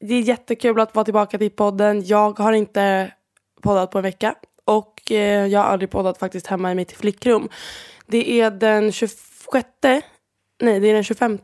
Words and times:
det 0.00 0.14
är 0.14 0.20
jättekul 0.20 0.80
att 0.80 0.94
vara 0.94 1.04
tillbaka 1.04 1.38
till 1.38 1.50
podden. 1.50 2.04
Jag 2.04 2.38
har 2.38 2.52
inte 2.52 3.12
poddat 3.62 3.90
på 3.90 3.98
en 3.98 4.02
vecka 4.02 4.34
och 4.64 5.12
eh, 5.12 5.46
jag 5.46 5.60
har 5.60 5.66
aldrig 5.66 5.90
poddat 5.90 6.18
faktiskt 6.18 6.46
hemma 6.46 6.72
i 6.72 6.74
mitt 6.74 6.92
flickrum. 6.92 7.48
Det 8.06 8.40
är 8.40 8.50
den 8.50 8.92
26, 8.92 9.68
nej 10.62 10.80
det 10.80 10.88
är 10.88 10.94
den 10.94 11.04
25 11.04 11.38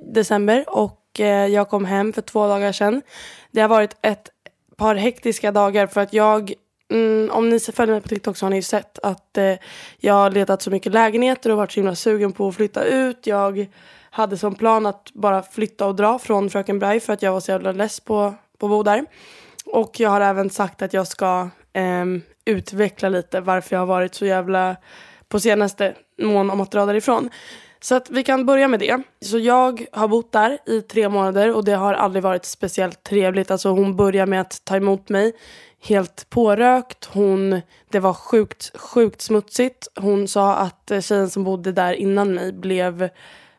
december 0.00 0.64
och 0.68 1.20
eh, 1.20 1.46
jag 1.46 1.68
kom 1.68 1.84
hem 1.84 2.12
för 2.12 2.22
två 2.22 2.48
dagar 2.48 2.72
sedan. 2.72 3.02
Det 3.50 3.60
har 3.60 3.68
varit 3.68 3.96
ett 4.02 4.30
par 4.76 4.94
hektiska 4.94 5.52
dagar 5.52 5.86
för 5.86 6.00
att 6.00 6.12
jag 6.12 6.54
Mm, 6.90 7.30
om 7.30 7.48
ni 7.48 7.60
följer 7.60 7.94
mig 7.94 8.02
på 8.02 8.08
TikTok 8.08 8.36
så 8.36 8.46
har 8.46 8.50
ni 8.50 8.62
sett 8.62 8.98
att 9.02 9.38
eh, 9.38 9.54
jag 9.98 10.14
har 10.14 10.30
letat 10.30 10.62
så 10.62 10.70
mycket 10.70 10.92
lägenheter 10.92 11.50
och 11.50 11.56
varit 11.56 11.72
så 11.72 11.80
himla 11.80 11.94
sugen 11.94 12.32
på 12.32 12.48
att 12.48 12.54
flytta 12.54 12.84
ut. 12.84 13.26
Jag 13.26 13.68
hade 14.18 14.36
som 14.36 14.54
plan 14.54 14.86
att 14.86 15.10
bara 15.14 15.42
flytta 15.42 15.86
och 15.86 15.94
dra 15.94 16.18
från 16.18 16.50
Fröken 16.50 16.78
Braj 16.78 17.00
för 17.00 17.12
att 17.12 17.22
jag 17.22 17.32
var 17.32 17.40
så 17.40 17.50
jävla 17.50 17.72
less 17.72 18.00
på, 18.00 18.34
på 18.58 18.66
att 18.66 18.70
bo 18.70 18.82
där. 18.82 19.06
Och 19.66 20.00
jag 20.00 20.10
har 20.10 20.20
även 20.20 20.50
sagt 20.50 20.82
att 20.82 20.92
jag 20.92 21.06
ska 21.06 21.48
eh, 21.72 22.04
utveckla 22.44 23.08
lite 23.08 23.40
varför 23.40 23.76
jag 23.76 23.80
har 23.80 23.86
varit 23.86 24.14
så 24.14 24.26
jävla 24.26 24.76
på 25.28 25.40
senaste 25.40 25.94
mån 26.22 26.50
om 26.50 26.60
att 26.60 26.70
dra 26.70 26.86
därifrån. 26.86 27.30
Så 27.80 27.94
att 27.94 28.10
vi 28.10 28.22
kan 28.22 28.46
börja 28.46 28.68
med 28.68 28.80
det. 28.80 29.02
Så 29.20 29.38
jag 29.38 29.84
har 29.92 30.08
bott 30.08 30.32
där 30.32 30.58
i 30.66 30.80
tre 30.82 31.08
månader 31.08 31.54
och 31.54 31.64
det 31.64 31.74
har 31.74 31.94
aldrig 31.94 32.22
varit 32.22 32.44
speciellt 32.44 33.02
trevligt. 33.02 33.50
Alltså 33.50 33.68
hon 33.68 33.96
börjar 33.96 34.26
med 34.26 34.40
att 34.40 34.64
ta 34.64 34.76
emot 34.76 35.08
mig 35.08 35.32
helt 35.80 36.30
pårökt. 36.30 37.04
Hon, 37.04 37.60
det 37.90 38.00
var 38.00 38.14
sjukt, 38.14 38.78
sjukt 38.78 39.20
smutsigt. 39.20 39.88
Hon 39.96 40.28
sa 40.28 40.54
att 40.54 40.90
eh, 40.90 41.00
tjejen 41.00 41.30
som 41.30 41.44
bodde 41.44 41.72
där 41.72 41.92
innan 41.92 42.34
mig 42.34 42.52
blev 42.52 43.08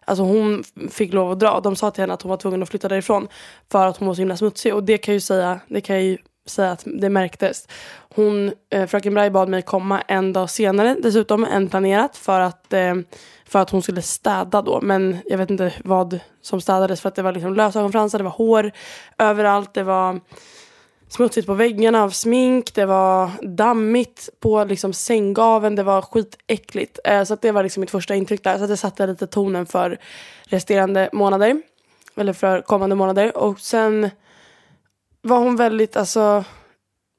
Alltså 0.09 0.23
hon 0.23 0.63
fick 0.89 1.13
lov 1.13 1.31
att 1.31 1.39
dra. 1.39 1.59
De 1.59 1.75
sa 1.75 1.91
till 1.91 2.01
henne 2.01 2.13
att 2.13 2.21
hon 2.21 2.29
var 2.29 2.37
tvungen 2.37 2.63
att 2.63 2.69
flytta 2.69 2.87
därifrån 2.87 3.27
för 3.71 3.87
att 3.87 3.97
hon 3.97 4.07
var 4.07 4.15
så 4.15 4.21
himla 4.21 4.37
smutsig. 4.37 4.75
Och 4.75 4.83
det 4.83 4.97
kan 4.97 5.11
jag 5.11 5.15
ju 5.15 5.21
säga, 5.21 5.59
det 5.67 5.81
kan 5.81 6.05
ju 6.05 6.17
säga 6.45 6.71
att 6.71 6.83
det 6.85 7.09
märktes. 7.09 7.67
Hon, 8.15 8.51
eh, 8.69 8.87
fröken 8.87 9.13
Braj 9.13 9.29
bad 9.29 9.49
mig 9.49 9.61
komma 9.61 10.01
en 10.01 10.33
dag 10.33 10.49
senare 10.49 10.95
dessutom 11.03 11.45
än 11.45 11.69
planerat 11.69 12.17
för 12.17 12.39
att, 12.39 12.73
eh, 12.73 12.95
för 13.45 13.59
att 13.59 13.69
hon 13.69 13.81
skulle 13.81 14.01
städa 14.01 14.61
då. 14.61 14.79
Men 14.81 15.17
jag 15.25 15.37
vet 15.37 15.49
inte 15.49 15.73
vad 15.83 16.19
som 16.41 16.61
städades 16.61 17.01
för 17.01 17.09
att 17.09 17.15
det 17.15 17.21
var 17.21 17.31
liksom 17.31 17.53
lösögonfransar, 17.53 18.17
det 18.17 18.23
var 18.23 18.31
hår 18.31 18.71
överallt, 19.17 19.73
det 19.73 19.83
var 19.83 20.19
smutsigt 21.09 21.47
på 21.47 21.53
väggarna 21.53 22.03
av 22.03 22.09
smink, 22.09 22.73
det 22.73 22.85
var 22.85 23.31
dammigt 23.41 24.29
på 24.39 24.63
liksom 24.63 24.93
sänggaven, 24.93 25.75
det 25.75 25.83
var 25.83 26.01
skitäckligt. 26.01 26.99
Eh, 27.03 27.23
så 27.23 27.37
det 27.41 27.51
var 27.51 27.63
liksom 27.63 27.81
mitt 27.81 27.91
första 27.91 28.15
intryck 28.15 28.43
där. 28.43 28.57
Så 28.57 28.67
det 28.67 28.77
satte 28.77 29.07
lite 29.07 29.27
tonen 29.27 29.65
för 29.65 29.97
resterande 30.43 31.09
månader. 31.13 31.61
Eller 32.15 32.33
för 32.33 32.61
kommande 32.61 32.95
månader. 32.95 33.37
Och 33.37 33.59
sen 33.59 34.09
var 35.21 35.39
hon 35.39 35.55
väldigt, 35.55 35.97
alltså, 35.97 36.43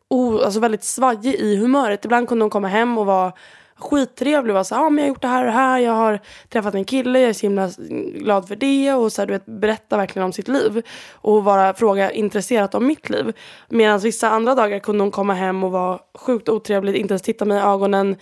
o, 0.09 0.39
alltså 0.39 0.61
väldigt 0.61 0.85
svajig 0.85 1.35
i 1.35 1.57
humöret. 1.57 2.05
Ibland 2.05 2.29
kunde 2.29 2.43
hon 2.45 2.51
komma 2.51 2.69
hem 2.69 2.99
och 2.99 3.07
vara 3.07 3.33
skittrevlig. 3.81 4.55
Och 4.55 4.57
var 4.57 4.65
så 4.65 4.75
ah, 4.75 4.91
men 4.91 4.99
jag 4.99 5.05
har 5.05 5.09
gjort 5.09 5.23
det 5.23 5.29
här 5.29 5.41
och 5.41 5.47
det 5.47 5.53
här, 5.53 5.79
jag 5.79 5.93
har 5.93 6.21
träffat 6.49 6.75
en 6.75 6.85
kille, 6.85 7.21
jag 7.21 7.29
är 7.29 7.33
så 7.33 7.47
himla 7.47 7.71
glad 8.15 8.49
för 8.49 8.57
det. 8.57 8.93
Och 8.93 9.13
så 9.13 9.23
här, 9.23 9.27
du 9.27 9.33
vet, 9.33 9.47
berätta 9.47 9.97
verkligen 9.97 10.27
om 10.27 10.33
sitt 10.33 10.49
liv. 10.49 10.83
Och 11.13 11.45
vara 11.45 11.75
fråga 11.75 12.11
intresserat 12.11 12.75
om 12.75 12.87
mitt 12.87 13.11
liv. 13.11 13.33
Medan 13.69 13.99
vissa 13.99 14.31
andra 14.31 14.55
dagar 14.55 14.79
kunde 14.79 15.05
hon 15.05 15.11
komma 15.11 15.35
hem 15.35 15.65
och 15.65 15.71
vara 15.71 15.99
sjukt 16.15 16.49
otrevlig, 16.49 16.97
inte 16.97 17.13
ens 17.13 17.23
titta 17.23 17.45
mig 17.45 17.59
i 17.59 17.61
ögonen, 17.61 18.17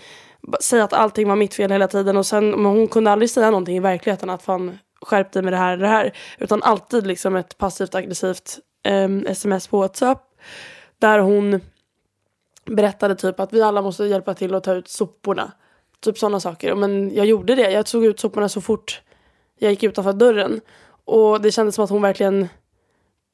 säga 0.60 0.84
att 0.84 0.92
allting 0.92 1.28
var 1.28 1.36
mitt 1.36 1.54
fel 1.54 1.70
hela 1.70 1.88
tiden. 1.88 2.16
Och 2.16 2.26
sen, 2.26 2.50
men 2.50 2.64
hon 2.64 2.88
kunde 2.88 3.10
aldrig 3.10 3.30
säga 3.30 3.50
någonting 3.50 3.76
i 3.76 3.80
verkligheten 3.80 4.30
att 4.30 4.42
fan 4.42 4.78
skärp 5.02 5.32
dig 5.32 5.42
med 5.42 5.52
det 5.52 5.56
här 5.56 5.72
eller 5.72 5.82
det 5.82 5.88
här, 5.88 6.12
utan 6.38 6.62
alltid 6.62 7.06
liksom 7.06 7.36
ett 7.36 7.58
passivt 7.58 7.94
aggressivt 7.94 8.58
eh, 8.84 9.08
sms 9.26 9.68
på 9.68 9.78
WhatsApp 9.78 10.22
där 11.00 11.18
hon 11.18 11.60
berättade 12.70 13.14
typ 13.14 13.40
att 13.40 13.52
vi 13.52 13.62
alla 13.62 13.82
måste 13.82 14.04
hjälpa 14.04 14.34
till 14.34 14.54
att 14.54 14.64
ta 14.64 14.74
ut 14.74 14.88
soporna. 14.88 15.52
Typ 16.00 16.18
sådana 16.18 16.40
saker. 16.40 16.74
Men 16.74 17.14
jag 17.14 17.26
gjorde 17.26 17.54
det. 17.54 17.70
Jag 17.70 17.86
tog 17.86 18.04
ut 18.04 18.20
soporna 18.20 18.48
så 18.48 18.60
fort 18.60 19.02
jag 19.58 19.70
gick 19.70 19.82
utanför 19.82 20.12
dörren. 20.12 20.60
Och 21.04 21.40
det 21.40 21.52
kändes 21.52 21.74
som 21.74 21.84
att 21.84 21.90
hon 21.90 22.02
verkligen 22.02 22.48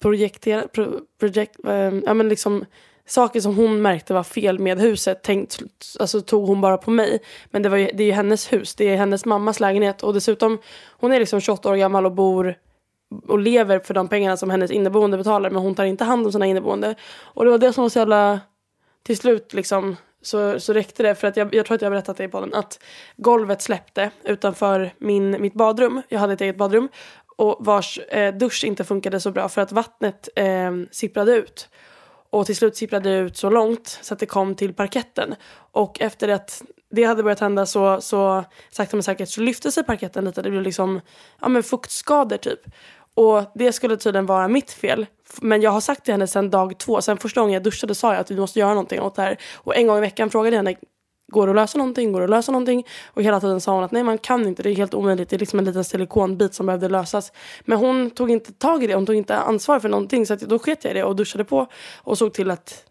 projekterade, 0.02 0.68
pro, 0.68 1.00
projekt, 1.20 1.56
äh, 1.66 1.94
ja 2.06 2.14
men 2.14 2.28
liksom 2.28 2.64
saker 3.06 3.40
som 3.40 3.56
hon 3.56 3.82
märkte 3.82 4.14
var 4.14 4.22
fel 4.22 4.58
med 4.58 4.80
huset 4.80 5.22
tänkt, 5.22 5.62
alltså 6.00 6.20
tog 6.20 6.46
hon 6.46 6.60
bara 6.60 6.78
på 6.78 6.90
mig. 6.90 7.18
Men 7.50 7.62
det, 7.62 7.68
var 7.68 7.76
ju, 7.76 7.90
det 7.94 8.02
är 8.02 8.06
ju 8.06 8.12
hennes 8.12 8.52
hus, 8.52 8.74
det 8.74 8.88
är 8.88 8.96
hennes 8.96 9.24
mammas 9.24 9.60
lägenhet 9.60 10.02
och 10.02 10.14
dessutom 10.14 10.58
hon 10.90 11.12
är 11.12 11.20
liksom 11.20 11.40
28 11.40 11.70
år 11.70 11.76
gammal 11.76 12.06
och 12.06 12.12
bor 12.12 12.58
och 13.28 13.38
lever 13.38 13.78
för 13.78 13.94
de 13.94 14.08
pengarna 14.08 14.36
som 14.36 14.50
hennes 14.50 14.70
inneboende 14.70 15.16
betalar 15.16 15.50
men 15.50 15.62
hon 15.62 15.74
tar 15.74 15.84
inte 15.84 16.04
hand 16.04 16.26
om 16.26 16.32
sina 16.32 16.46
inneboende. 16.46 16.94
Och 17.20 17.44
det 17.44 17.50
var 17.50 17.58
det 17.58 17.72
som 17.72 17.82
var 17.82 17.88
så 17.88 17.98
jävla 17.98 18.40
till 19.04 19.16
slut 19.16 19.52
liksom 19.52 19.96
så, 20.22 20.60
så 20.60 20.72
räckte 20.72 21.02
det 21.02 21.14
för 21.14 21.28
att 21.28 21.36
jag, 21.36 21.54
jag 21.54 21.66
tror 21.66 21.74
att 21.74 21.82
jag 21.82 21.86
har 21.86 21.94
berättat 21.94 22.16
det 22.16 22.24
i 22.24 22.28
podden 22.28 22.54
att 22.54 22.80
golvet 23.16 23.62
släppte 23.62 24.10
utanför 24.24 24.94
min, 24.98 25.42
mitt 25.42 25.54
badrum. 25.54 26.02
Jag 26.08 26.20
hade 26.20 26.32
ett 26.32 26.40
eget 26.40 26.56
badrum 26.56 26.88
och 27.36 27.56
vars 27.60 27.98
eh, 27.98 28.34
dusch 28.34 28.64
inte 28.64 28.84
funkade 28.84 29.20
så 29.20 29.30
bra 29.30 29.48
för 29.48 29.62
att 29.62 29.72
vattnet 29.72 30.28
eh, 30.36 30.72
sipprade 30.90 31.32
ut. 31.32 31.68
Och 32.30 32.46
till 32.46 32.56
slut 32.56 32.76
sipprade 32.76 33.10
det 33.10 33.18
ut 33.18 33.36
så 33.36 33.50
långt 33.50 33.98
så 34.02 34.14
att 34.14 34.20
det 34.20 34.26
kom 34.26 34.54
till 34.54 34.74
parketten. 34.74 35.34
Och 35.72 36.00
efter 36.00 36.28
att 36.28 36.62
det 36.90 37.04
hade 37.04 37.22
börjat 37.22 37.40
hända 37.40 37.66
så, 37.66 38.00
så 38.00 38.44
sakta 38.70 38.96
men 38.96 39.02
säkert 39.02 39.28
så 39.28 39.40
lyfte 39.40 39.72
sig 39.72 39.84
parketten 39.84 40.24
lite. 40.24 40.42
Det 40.42 40.50
blev 40.50 40.62
liksom 40.62 41.00
ja, 41.40 41.48
men 41.48 41.62
fuktskador 41.62 42.36
typ. 42.36 42.60
Och 43.14 43.42
det 43.54 43.72
skulle 43.72 43.96
tydligen 43.96 44.26
vara 44.26 44.48
mitt 44.48 44.70
fel. 44.70 45.06
Men 45.42 45.62
jag 45.62 45.70
har 45.70 45.80
sagt 45.80 46.04
till 46.04 46.14
henne 46.14 46.26
sedan 46.26 46.50
dag 46.50 46.78
två, 46.78 47.00
sen 47.00 47.16
första 47.16 47.40
gången 47.40 47.54
jag 47.54 47.62
duschade 47.62 47.94
sa 47.94 48.12
jag 48.12 48.20
att 48.20 48.30
vi 48.30 48.36
måste 48.36 48.58
göra 48.58 48.70
någonting 48.70 49.00
åt 49.00 49.14
det 49.14 49.22
här. 49.22 49.38
Och 49.54 49.76
en 49.76 49.86
gång 49.86 49.98
i 49.98 50.00
veckan 50.00 50.30
frågade 50.30 50.56
jag 50.56 50.64
henne, 50.64 50.76
går 51.32 51.46
det 51.46 51.50
att 51.50 51.56
lösa 51.56 51.78
någonting? 51.78 52.12
Går 52.12 52.20
det 52.20 52.24
att 52.24 52.30
lösa 52.30 52.52
någonting? 52.52 52.86
Och 53.06 53.22
hela 53.22 53.40
tiden 53.40 53.60
sa 53.60 53.74
hon 53.74 53.84
att 53.84 53.92
nej 53.92 54.02
man 54.02 54.18
kan 54.18 54.46
inte, 54.46 54.62
det 54.62 54.70
är 54.70 54.74
helt 54.74 54.94
omöjligt. 54.94 55.28
Det 55.28 55.36
är 55.36 55.38
liksom 55.38 55.58
en 55.58 55.64
liten 55.64 55.84
silikonbit 55.84 56.54
som 56.54 56.66
behövde 56.66 56.88
lösas. 56.88 57.32
Men 57.64 57.78
hon 57.78 58.10
tog 58.10 58.30
inte 58.30 58.52
tag 58.52 58.84
i 58.84 58.86
det, 58.86 58.94
hon 58.94 59.06
tog 59.06 59.16
inte 59.16 59.36
ansvar 59.36 59.80
för 59.80 59.88
någonting. 59.88 60.26
Så 60.26 60.34
då 60.34 60.58
sket 60.58 60.84
jag 60.84 60.90
i 60.90 60.94
det 60.94 61.04
och 61.04 61.16
duschade 61.16 61.44
på 61.44 61.66
och 61.96 62.18
såg 62.18 62.32
till 62.32 62.50
att 62.50 62.84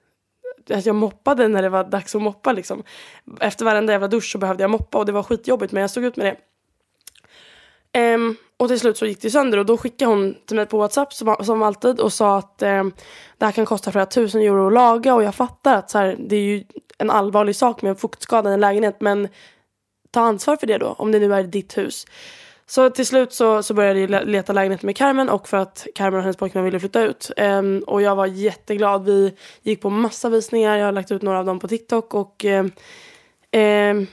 att 0.69 0.85
jag 0.85 0.95
moppade 0.95 1.47
när 1.47 1.61
det 1.61 1.69
var 1.69 1.83
dags 1.83 2.15
att 2.15 2.21
moppa. 2.21 2.51
Liksom. 2.51 2.83
Efter 3.39 3.65
varenda 3.65 3.93
jävla 3.93 4.07
dusch 4.07 4.31
så 4.31 4.37
behövde 4.37 4.63
jag 4.63 4.71
moppa 4.71 4.97
och 4.97 5.05
det 5.05 5.11
var 5.11 5.23
skitjobbigt 5.23 5.71
men 5.71 5.81
jag 5.81 5.89
stod 5.89 6.03
ut 6.03 6.15
med 6.15 6.25
det. 6.25 6.37
Um, 7.97 8.35
och 8.57 8.67
till 8.67 8.79
slut 8.79 8.97
så 8.97 9.05
gick 9.05 9.21
det 9.21 9.29
sönder 9.29 9.57
och 9.57 9.65
då 9.65 9.77
skickade 9.77 10.11
hon 10.11 10.35
till 10.45 10.55
mig 10.55 10.65
på 10.65 10.77
WhatsApp 10.77 11.13
som, 11.13 11.35
som 11.43 11.63
alltid 11.63 11.99
och 11.99 12.13
sa 12.13 12.37
att 12.37 12.61
um, 12.61 12.93
det 13.37 13.45
här 13.45 13.51
kan 13.51 13.65
kosta 13.65 13.91
flera 13.91 14.05
tusen 14.05 14.41
euro 14.41 14.67
att 14.67 14.73
laga 14.73 15.15
och 15.15 15.23
jag 15.23 15.35
fattar 15.35 15.75
att 15.77 15.89
så 15.89 15.97
här, 15.97 16.15
det 16.19 16.35
är 16.35 16.41
ju 16.41 16.63
en 16.97 17.09
allvarlig 17.09 17.55
sak 17.55 17.81
med 17.81 17.89
en 17.89 17.95
fuktskada 17.95 18.49
i 18.49 18.53
en 18.53 18.59
lägenhet 18.59 19.01
men 19.01 19.27
ta 20.11 20.21
ansvar 20.21 20.55
för 20.55 20.67
det 20.67 20.77
då 20.77 20.87
om 20.97 21.11
det 21.11 21.19
nu 21.19 21.33
är 21.33 21.43
ditt 21.43 21.77
hus. 21.77 22.05
Så 22.65 22.89
till 22.89 23.05
slut 23.05 23.33
så, 23.33 23.63
så 23.63 23.73
började 23.73 23.99
jag 23.99 24.27
leta 24.27 24.53
lägenhet 24.53 24.83
med 24.83 24.97
Carmen 24.97 25.29
och 25.29 25.47
för 25.47 25.57
att 25.57 25.87
Carmen 25.95 26.17
och 26.17 26.21
hennes 26.21 26.37
pojkvän 26.37 26.63
ville 26.63 26.79
flytta 26.79 27.01
ut. 27.01 27.31
Um, 27.37 27.79
och 27.79 28.01
jag 28.01 28.15
var 28.15 28.25
jätteglad. 28.25 29.05
Vi 29.05 29.35
gick 29.61 29.81
på 29.81 29.89
massa 29.89 30.29
visningar. 30.29 30.77
Jag 30.77 30.85
har 30.85 30.91
lagt 30.91 31.11
ut 31.11 31.21
några 31.21 31.39
av 31.39 31.45
dem 31.45 31.59
på 31.59 31.67
TikTok 31.67 32.13
och 32.13 32.45
um, 32.45 32.71
um, 33.61 34.07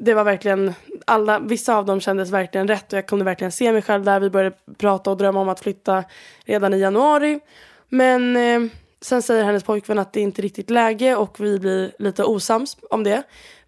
det 0.00 0.14
var 0.14 0.24
verkligen, 0.24 0.74
alla, 1.04 1.38
vissa 1.38 1.76
av 1.76 1.86
dem 1.86 2.00
kändes 2.00 2.30
verkligen 2.30 2.68
rätt 2.68 2.92
och 2.92 2.96
jag 2.96 3.06
kunde 3.06 3.24
verkligen 3.24 3.52
se 3.52 3.72
mig 3.72 3.82
själv 3.82 4.04
där. 4.04 4.20
Vi 4.20 4.30
började 4.30 4.56
prata 4.78 5.10
och 5.10 5.16
drömma 5.16 5.40
om 5.40 5.48
att 5.48 5.60
flytta 5.60 6.04
redan 6.44 6.74
i 6.74 6.78
januari. 6.78 7.40
Men 7.88 8.36
eh, 8.36 8.70
sen 9.00 9.22
säger 9.22 9.44
hennes 9.44 9.64
pojkvän 9.64 9.98
att 9.98 10.12
det 10.12 10.20
inte 10.20 10.40
är 10.40 10.42
riktigt 10.42 10.70
läge 10.70 11.16
och 11.16 11.40
vi 11.40 11.58
blir 11.58 11.92
lite 11.98 12.24
osams 12.24 12.76
om 12.90 13.04
det. 13.04 13.22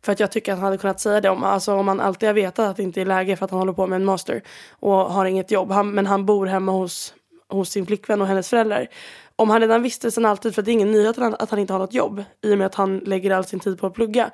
För 0.04 0.12
att 0.12 0.20
jag 0.20 0.32
tycker 0.32 0.52
att 0.52 0.58
han 0.58 0.64
hade 0.64 0.78
kunnat 0.78 1.00
säga 1.00 1.20
det 1.20 1.30
om, 1.30 1.44
alltså 1.44 1.74
om 1.74 1.88
han 1.88 2.00
alltid 2.00 2.28
har 2.28 2.34
vetat 2.34 2.70
att 2.70 2.76
det 2.76 2.82
inte 2.82 3.00
är 3.00 3.06
läge 3.06 3.36
för 3.36 3.44
att 3.44 3.50
han 3.50 3.60
håller 3.60 3.72
på 3.72 3.86
med 3.86 3.96
en 3.96 4.04
master 4.04 4.42
och 4.70 4.92
har 4.92 5.24
inget 5.24 5.50
jobb. 5.50 5.70
Han, 5.70 5.90
men 5.90 6.06
han 6.06 6.26
bor 6.26 6.46
hemma 6.46 6.72
hos, 6.72 7.14
hos 7.48 7.70
sin 7.70 7.86
flickvän 7.86 8.20
och 8.20 8.26
hennes 8.26 8.48
föräldrar. 8.48 8.88
Om 9.36 9.50
han 9.50 9.60
redan 9.60 9.82
visste 9.82 10.10
sen 10.10 10.26
alltid, 10.26 10.54
för 10.54 10.62
det 10.62 10.70
är 10.70 10.72
ingen 10.72 10.92
nyhet 10.92 11.18
att 11.18 11.24
han, 11.24 11.34
att 11.38 11.50
han 11.50 11.58
inte 11.58 11.72
har 11.72 11.80
något 11.80 11.94
jobb 11.94 12.24
i 12.42 12.54
och 12.54 12.58
med 12.58 12.66
att 12.66 12.74
han 12.74 12.98
lägger 12.98 13.30
all 13.30 13.44
sin 13.44 13.60
tid 13.60 13.78
på 13.78 13.86
att 13.86 13.94
plugga. 13.94 14.30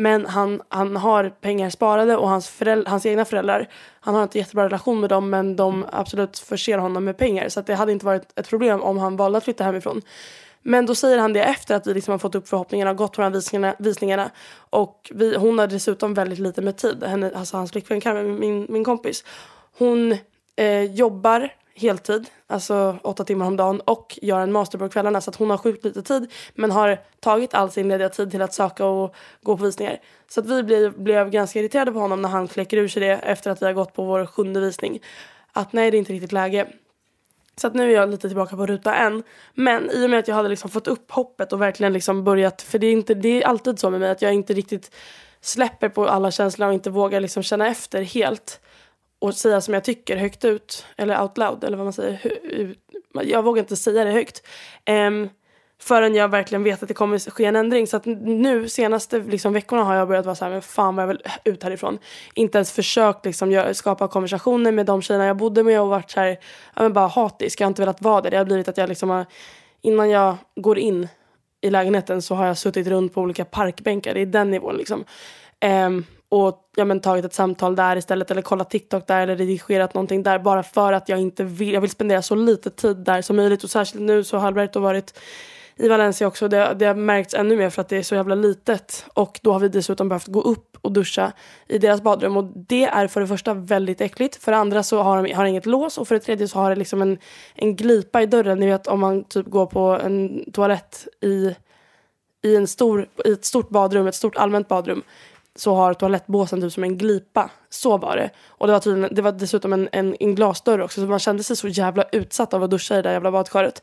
Men 0.00 0.26
han, 0.26 0.62
han 0.68 0.96
har 0.96 1.28
pengar 1.28 1.70
sparade 1.70 2.16
och 2.16 2.28
hans, 2.28 2.48
föräldrar, 2.48 2.90
hans 2.90 3.06
egna 3.06 3.24
föräldrar, 3.24 3.68
han 4.00 4.14
har 4.14 4.22
inte 4.22 4.38
jättebra 4.38 4.64
relation 4.64 5.00
med 5.00 5.10
dem 5.10 5.30
men 5.30 5.56
de 5.56 5.86
absolut 5.92 6.38
förser 6.38 6.78
honom 6.78 7.04
med 7.04 7.18
pengar. 7.18 7.48
Så 7.48 7.60
det 7.60 7.74
hade 7.74 7.92
inte 7.92 8.06
varit 8.06 8.38
ett 8.38 8.48
problem 8.48 8.82
om 8.82 8.98
han 8.98 9.16
valde 9.16 9.38
att 9.38 9.44
flytta 9.44 9.64
hemifrån. 9.64 10.02
Men 10.62 10.86
då 10.86 10.94
säger 10.94 11.18
han 11.18 11.32
det 11.32 11.42
efter 11.42 11.74
att 11.74 11.86
vi 11.86 11.94
liksom 11.94 12.12
har 12.12 12.18
fått 12.18 12.34
upp 12.34 12.48
förhoppningarna 12.48 12.90
och 12.90 12.96
gått 12.96 13.12
på 13.12 13.22
de 13.22 13.24
här 13.24 13.30
visningarna. 13.30 13.74
visningarna. 13.78 14.30
Och 14.70 15.10
vi, 15.14 15.36
hon 15.36 15.58
har 15.58 15.66
dessutom 15.66 16.14
väldigt 16.14 16.38
lite 16.38 16.62
med 16.62 16.76
tid. 16.76 17.04
Henne, 17.04 17.32
alltså 17.34 17.56
hans 17.56 17.72
flickvän 17.72 18.00
Carmen, 18.00 18.40
min, 18.40 18.66
min 18.68 18.84
kompis. 18.84 19.24
Hon 19.78 20.16
eh, 20.56 20.82
jobbar 20.82 21.52
heltid, 21.78 22.26
alltså 22.46 22.98
åtta 23.02 23.24
timmar 23.24 23.46
om 23.46 23.56
dagen 23.56 23.80
och 23.80 24.18
gör 24.22 24.40
en 24.40 24.52
master 24.52 24.78
på 24.78 24.88
kvällarna 24.88 25.20
så 25.20 25.30
att 25.30 25.36
hon 25.36 25.50
har 25.50 25.58
sjukt 25.58 25.84
lite 25.84 26.02
tid 26.02 26.32
men 26.54 26.70
har 26.70 26.98
tagit 27.20 27.54
all 27.54 27.70
sin 27.70 27.88
lediga 27.88 28.08
tid 28.08 28.30
till 28.30 28.42
att 28.42 28.54
söka 28.54 28.86
och 28.86 29.14
gå 29.42 29.56
på 29.56 29.64
visningar. 29.64 30.00
Så 30.28 30.40
att 30.40 30.46
vi 30.46 30.62
blev, 30.62 30.98
blev 30.98 31.30
ganska 31.30 31.60
irriterade 31.60 31.92
på 31.92 31.98
honom 31.98 32.22
när 32.22 32.28
han 32.28 32.48
kläcker 32.48 32.76
ur 32.76 32.88
sig 32.88 33.00
det 33.00 33.12
efter 33.12 33.50
att 33.50 33.62
vi 33.62 33.66
har 33.66 33.72
gått 33.72 33.94
på 33.94 34.04
vår 34.04 34.26
sjunde 34.26 34.60
visning. 34.60 35.00
Att 35.52 35.72
nej, 35.72 35.90
det 35.90 35.96
är 35.96 35.98
inte 35.98 36.12
riktigt 36.12 36.32
läge. 36.32 36.66
Så 37.56 37.66
att 37.66 37.74
nu 37.74 37.90
är 37.90 37.94
jag 37.94 38.10
lite 38.10 38.28
tillbaka 38.28 38.56
på 38.56 38.66
ruta 38.66 38.94
en. 38.94 39.22
Men 39.54 39.90
i 39.90 40.06
och 40.06 40.10
med 40.10 40.18
att 40.18 40.28
jag 40.28 40.34
hade 40.34 40.48
liksom 40.48 40.70
fått 40.70 40.88
upp 40.88 41.10
hoppet 41.10 41.52
och 41.52 41.62
verkligen 41.62 41.92
liksom 41.92 42.24
börjat, 42.24 42.62
för 42.62 42.78
det 42.78 42.86
är, 42.86 42.92
inte, 42.92 43.14
det 43.14 43.42
är 43.42 43.46
alltid 43.46 43.78
så 43.78 43.90
med 43.90 44.00
mig 44.00 44.10
att 44.10 44.22
jag 44.22 44.34
inte 44.34 44.54
riktigt 44.54 44.94
släpper 45.40 45.88
på 45.88 46.08
alla 46.08 46.30
känslor 46.30 46.68
och 46.68 46.74
inte 46.74 46.90
vågar 46.90 47.20
liksom 47.20 47.42
känna 47.42 47.66
efter 47.66 48.02
helt 48.02 48.60
och 49.18 49.34
säga 49.34 49.60
som 49.60 49.74
jag 49.74 49.84
tycker 49.84 50.16
högt 50.16 50.44
ut, 50.44 50.86
eller 50.96 51.22
out 51.22 51.38
loud, 51.38 51.64
eller 51.64 51.76
vad 51.76 51.86
man 51.86 51.92
säger. 51.92 52.20
Jag 53.22 53.42
vågar 53.42 53.62
inte 53.62 53.76
säga 53.76 54.04
det 54.04 54.10
högt. 54.10 54.46
Um, 54.90 55.28
förrän 55.80 56.14
jag 56.14 56.28
verkligen 56.28 56.62
vet 56.62 56.82
att 56.82 56.88
det 56.88 56.94
kommer 56.94 57.30
ske 57.30 57.44
en 57.44 57.56
ändring. 57.56 57.86
Så 57.86 57.96
att 57.96 58.06
nu 58.06 58.68
senaste 58.68 59.18
liksom, 59.18 59.52
veckorna 59.52 59.84
har 59.84 59.94
jag 59.94 60.08
börjat 60.08 60.26
vara 60.26 60.36
så 60.36 60.44
här, 60.44 60.52
men 60.52 60.62
fan 60.62 60.96
vad 60.96 61.02
jag 61.02 61.08
vill 61.08 61.22
ut 61.44 61.62
härifrån. 61.62 61.98
Inte 62.34 62.58
ens 62.58 62.72
försökt 62.72 63.24
liksom, 63.24 63.64
skapa 63.72 64.08
konversationer 64.08 64.72
med 64.72 64.86
de 64.86 65.02
tjejerna 65.02 65.26
jag 65.26 65.36
bodde 65.36 65.62
med 65.62 65.80
och 65.80 65.88
varit 65.88 66.10
så 66.10 66.20
här, 66.20 66.38
ja, 66.74 66.82
men 66.82 66.92
bara 66.92 67.06
hatisk. 67.06 67.60
Jag 67.60 67.66
har 67.66 67.70
inte 67.70 67.82
velat 67.82 68.02
vara 68.02 68.20
där. 68.20 68.30
Det 68.30 68.36
har 68.36 68.44
blivit 68.44 68.68
att 68.68 68.76
jag 68.76 68.88
liksom 68.88 69.10
har, 69.10 69.26
innan 69.82 70.10
jag 70.10 70.36
går 70.56 70.78
in 70.78 71.08
i 71.60 71.70
lägenheten 71.70 72.22
så 72.22 72.34
har 72.34 72.46
jag 72.46 72.58
suttit 72.58 72.86
runt 72.86 73.14
på 73.14 73.20
olika 73.20 73.44
parkbänkar. 73.44 74.14
Det 74.14 74.20
är 74.20 74.26
den 74.26 74.50
nivån 74.50 74.76
liksom. 74.76 75.04
Um, 75.64 76.04
och 76.28 76.70
ja, 76.76 76.84
men, 76.84 77.00
tagit 77.00 77.24
ett 77.24 77.34
samtal 77.34 77.76
där 77.76 77.96
istället 77.96 78.30
eller 78.30 78.42
kollat 78.42 78.70
TikTok 78.70 79.06
där 79.06 79.22
eller 79.22 79.36
redigerat 79.36 79.94
någonting 79.94 80.22
där 80.22 80.38
bara 80.38 80.62
för 80.62 80.92
att 80.92 81.08
jag 81.08 81.20
inte 81.20 81.44
vill, 81.44 81.72
jag 81.72 81.80
vill 81.80 81.90
spendera 81.90 82.22
så 82.22 82.34
lite 82.34 82.70
tid 82.70 82.96
där 82.96 83.22
som 83.22 83.36
möjligt 83.36 83.64
och 83.64 83.70
särskilt 83.70 84.04
nu 84.04 84.24
så 84.24 84.36
har 84.36 84.46
Alberto 84.46 84.80
varit 84.80 85.18
i 85.78 85.88
Valencia 85.88 86.26
också. 86.26 86.48
Det, 86.48 86.74
det 86.78 86.86
har 86.86 86.94
märkts 86.94 87.34
ännu 87.34 87.56
mer 87.56 87.70
för 87.70 87.80
att 87.80 87.88
det 87.88 87.96
är 87.96 88.02
så 88.02 88.14
jävla 88.14 88.34
litet 88.34 89.04
och 89.14 89.40
då 89.42 89.52
har 89.52 89.60
vi 89.60 89.68
dessutom 89.68 90.08
behövt 90.08 90.26
gå 90.26 90.40
upp 90.40 90.76
och 90.80 90.92
duscha 90.92 91.32
i 91.68 91.78
deras 91.78 92.02
badrum 92.02 92.36
och 92.36 92.44
det 92.44 92.84
är 92.84 93.06
för 93.06 93.20
det 93.20 93.26
första 93.26 93.54
väldigt 93.54 94.00
äckligt. 94.00 94.36
För 94.36 94.52
det 94.52 94.58
andra 94.58 94.82
så 94.82 95.02
har 95.02 95.22
de 95.22 95.32
har 95.32 95.44
inget 95.44 95.66
lås 95.66 95.98
och 95.98 96.08
för 96.08 96.14
det 96.14 96.20
tredje 96.20 96.48
så 96.48 96.58
har 96.58 96.70
det 96.70 96.76
liksom 96.76 97.02
en, 97.02 97.18
en 97.54 97.76
glipa 97.76 98.22
i 98.22 98.26
dörren. 98.26 98.58
Ni 98.58 98.66
vet 98.66 98.86
om 98.86 99.00
man 99.00 99.24
typ 99.24 99.46
går 99.46 99.66
på 99.66 99.80
en 99.80 100.44
toalett 100.52 101.08
i, 101.20 101.54
i, 102.42 102.56
en 102.56 102.66
stor, 102.66 103.08
i 103.24 103.32
ett 103.32 103.44
stort 103.44 103.68
badrum, 103.68 104.06
ett 104.06 104.14
stort 104.14 104.36
allmänt 104.36 104.68
badrum 104.68 105.02
så 105.58 105.74
har 105.74 105.94
toalettbåsen 105.94 106.60
typ 106.60 106.72
som 106.72 106.84
en 106.84 106.98
glipa. 106.98 107.50
Så 107.68 107.98
var 107.98 108.16
det. 108.16 108.30
Och 108.48 108.66
det 108.66 108.72
var, 108.72 108.80
tydligen, 108.80 109.14
det 109.14 109.22
var 109.22 109.32
dessutom 109.32 109.72
en, 109.72 109.88
en, 109.92 110.16
en 110.20 110.34
glasdörr 110.34 110.80
också 110.80 111.00
så 111.00 111.06
man 111.06 111.18
kände 111.18 111.42
sig 111.42 111.56
så 111.56 111.68
jävla 111.68 112.04
utsatt 112.12 112.54
av 112.54 112.62
att 112.62 112.70
duscha 112.70 112.94
i 112.94 112.96
det 112.96 113.02
där 113.02 113.12
jävla 113.12 113.30
badkaret. 113.30 113.82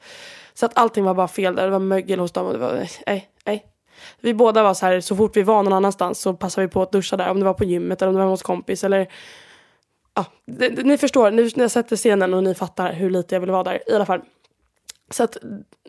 Så 0.54 0.66
att 0.66 0.78
allting 0.78 1.04
var 1.04 1.14
bara 1.14 1.28
fel 1.28 1.56
där. 1.56 1.64
Det 1.64 1.70
var 1.70 1.80
mögel 1.80 2.20
hos 2.20 2.32
dem 2.32 2.46
och 2.46 2.54
det 2.54 2.60
var 2.60 2.88
nej, 3.08 3.30
nej. 3.46 3.66
Vi 4.20 4.34
båda 4.34 4.64
var 4.64 4.74
så 4.74 4.86
här, 4.86 5.00
så 5.00 5.16
fort 5.16 5.38
vi 5.38 5.44
var 5.44 5.64
någon 5.64 5.74
annanstans 5.74 6.20
så 6.20 6.34
passade 6.34 6.68
vi 6.68 6.72
på 6.72 6.82
att 6.82 6.92
duscha 6.92 7.18
där. 7.18 7.30
Om 7.30 7.40
det 7.40 7.46
var 7.46 7.54
på 7.54 7.64
gymmet 7.64 8.02
eller 8.02 8.10
om 8.10 8.16
det 8.16 8.24
var 8.24 8.30
hos 8.30 8.44
kompis 8.44 8.84
eller 8.84 9.08
ja, 10.14 10.26
det, 10.46 10.70
det, 10.70 10.84
ni 10.84 10.98
förstår, 10.98 11.32
nu 11.32 11.44
när 11.56 11.64
jag 11.64 11.72
sätter 11.72 11.96
scenen 11.96 12.34
och 12.34 12.44
ni 12.44 12.56
fattar 12.56 12.94
hur 12.94 13.10
lite 13.10 13.36
jag 13.36 13.40
vill 13.40 13.52
vara 13.52 13.64
där. 13.64 13.92
I 13.92 13.96
alla 13.96 14.06
fall. 14.06 14.22
Så 15.12 15.24
att 15.24 15.38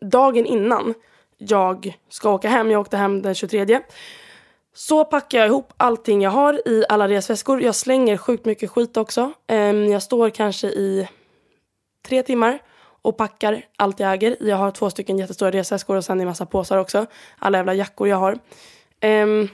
dagen 0.01 0.47
innan 0.47 0.95
jag 1.39 1.99
ska 2.09 2.31
åka 2.31 2.49
hem, 2.49 2.71
jag 2.71 2.81
åkte 2.81 2.97
hem 2.97 3.23
den 3.23 3.35
23 3.35 3.81
så 4.77 5.05
packar 5.05 5.39
jag 5.39 5.47
ihop 5.47 5.73
allting 5.77 6.23
jag 6.23 6.31
har 6.31 6.69
i 6.69 6.85
alla 6.89 7.09
resväskor. 7.09 7.63
Jag 7.63 7.75
slänger 7.75 8.17
sjukt 8.17 8.45
mycket 8.45 8.71
skit 8.71 8.97
också. 8.97 9.33
Ehm, 9.47 9.93
jag 9.93 10.03
står 10.03 10.31
kanske 10.31 10.69
i 10.69 11.09
tre 12.09 12.23
timmar 12.23 12.59
och 13.03 13.17
packar 13.17 13.65
allt 13.77 14.01
jag 14.01 14.13
äger. 14.13 14.37
Jag 14.41 14.57
har 14.57 14.71
två 14.71 14.91
stycken 14.91 15.19
jättestora 15.19 15.51
resväskor 15.51 15.97
och 15.97 16.05
sen 16.05 16.21
en 16.21 16.27
massa 16.27 16.47
påsar 16.47 16.79
också. 16.79 17.07
Alla 17.39 17.59
jävla 17.59 17.75
jackor 17.75 18.09
jag 18.09 18.17
har. 18.17 18.39
Um, 19.05 19.49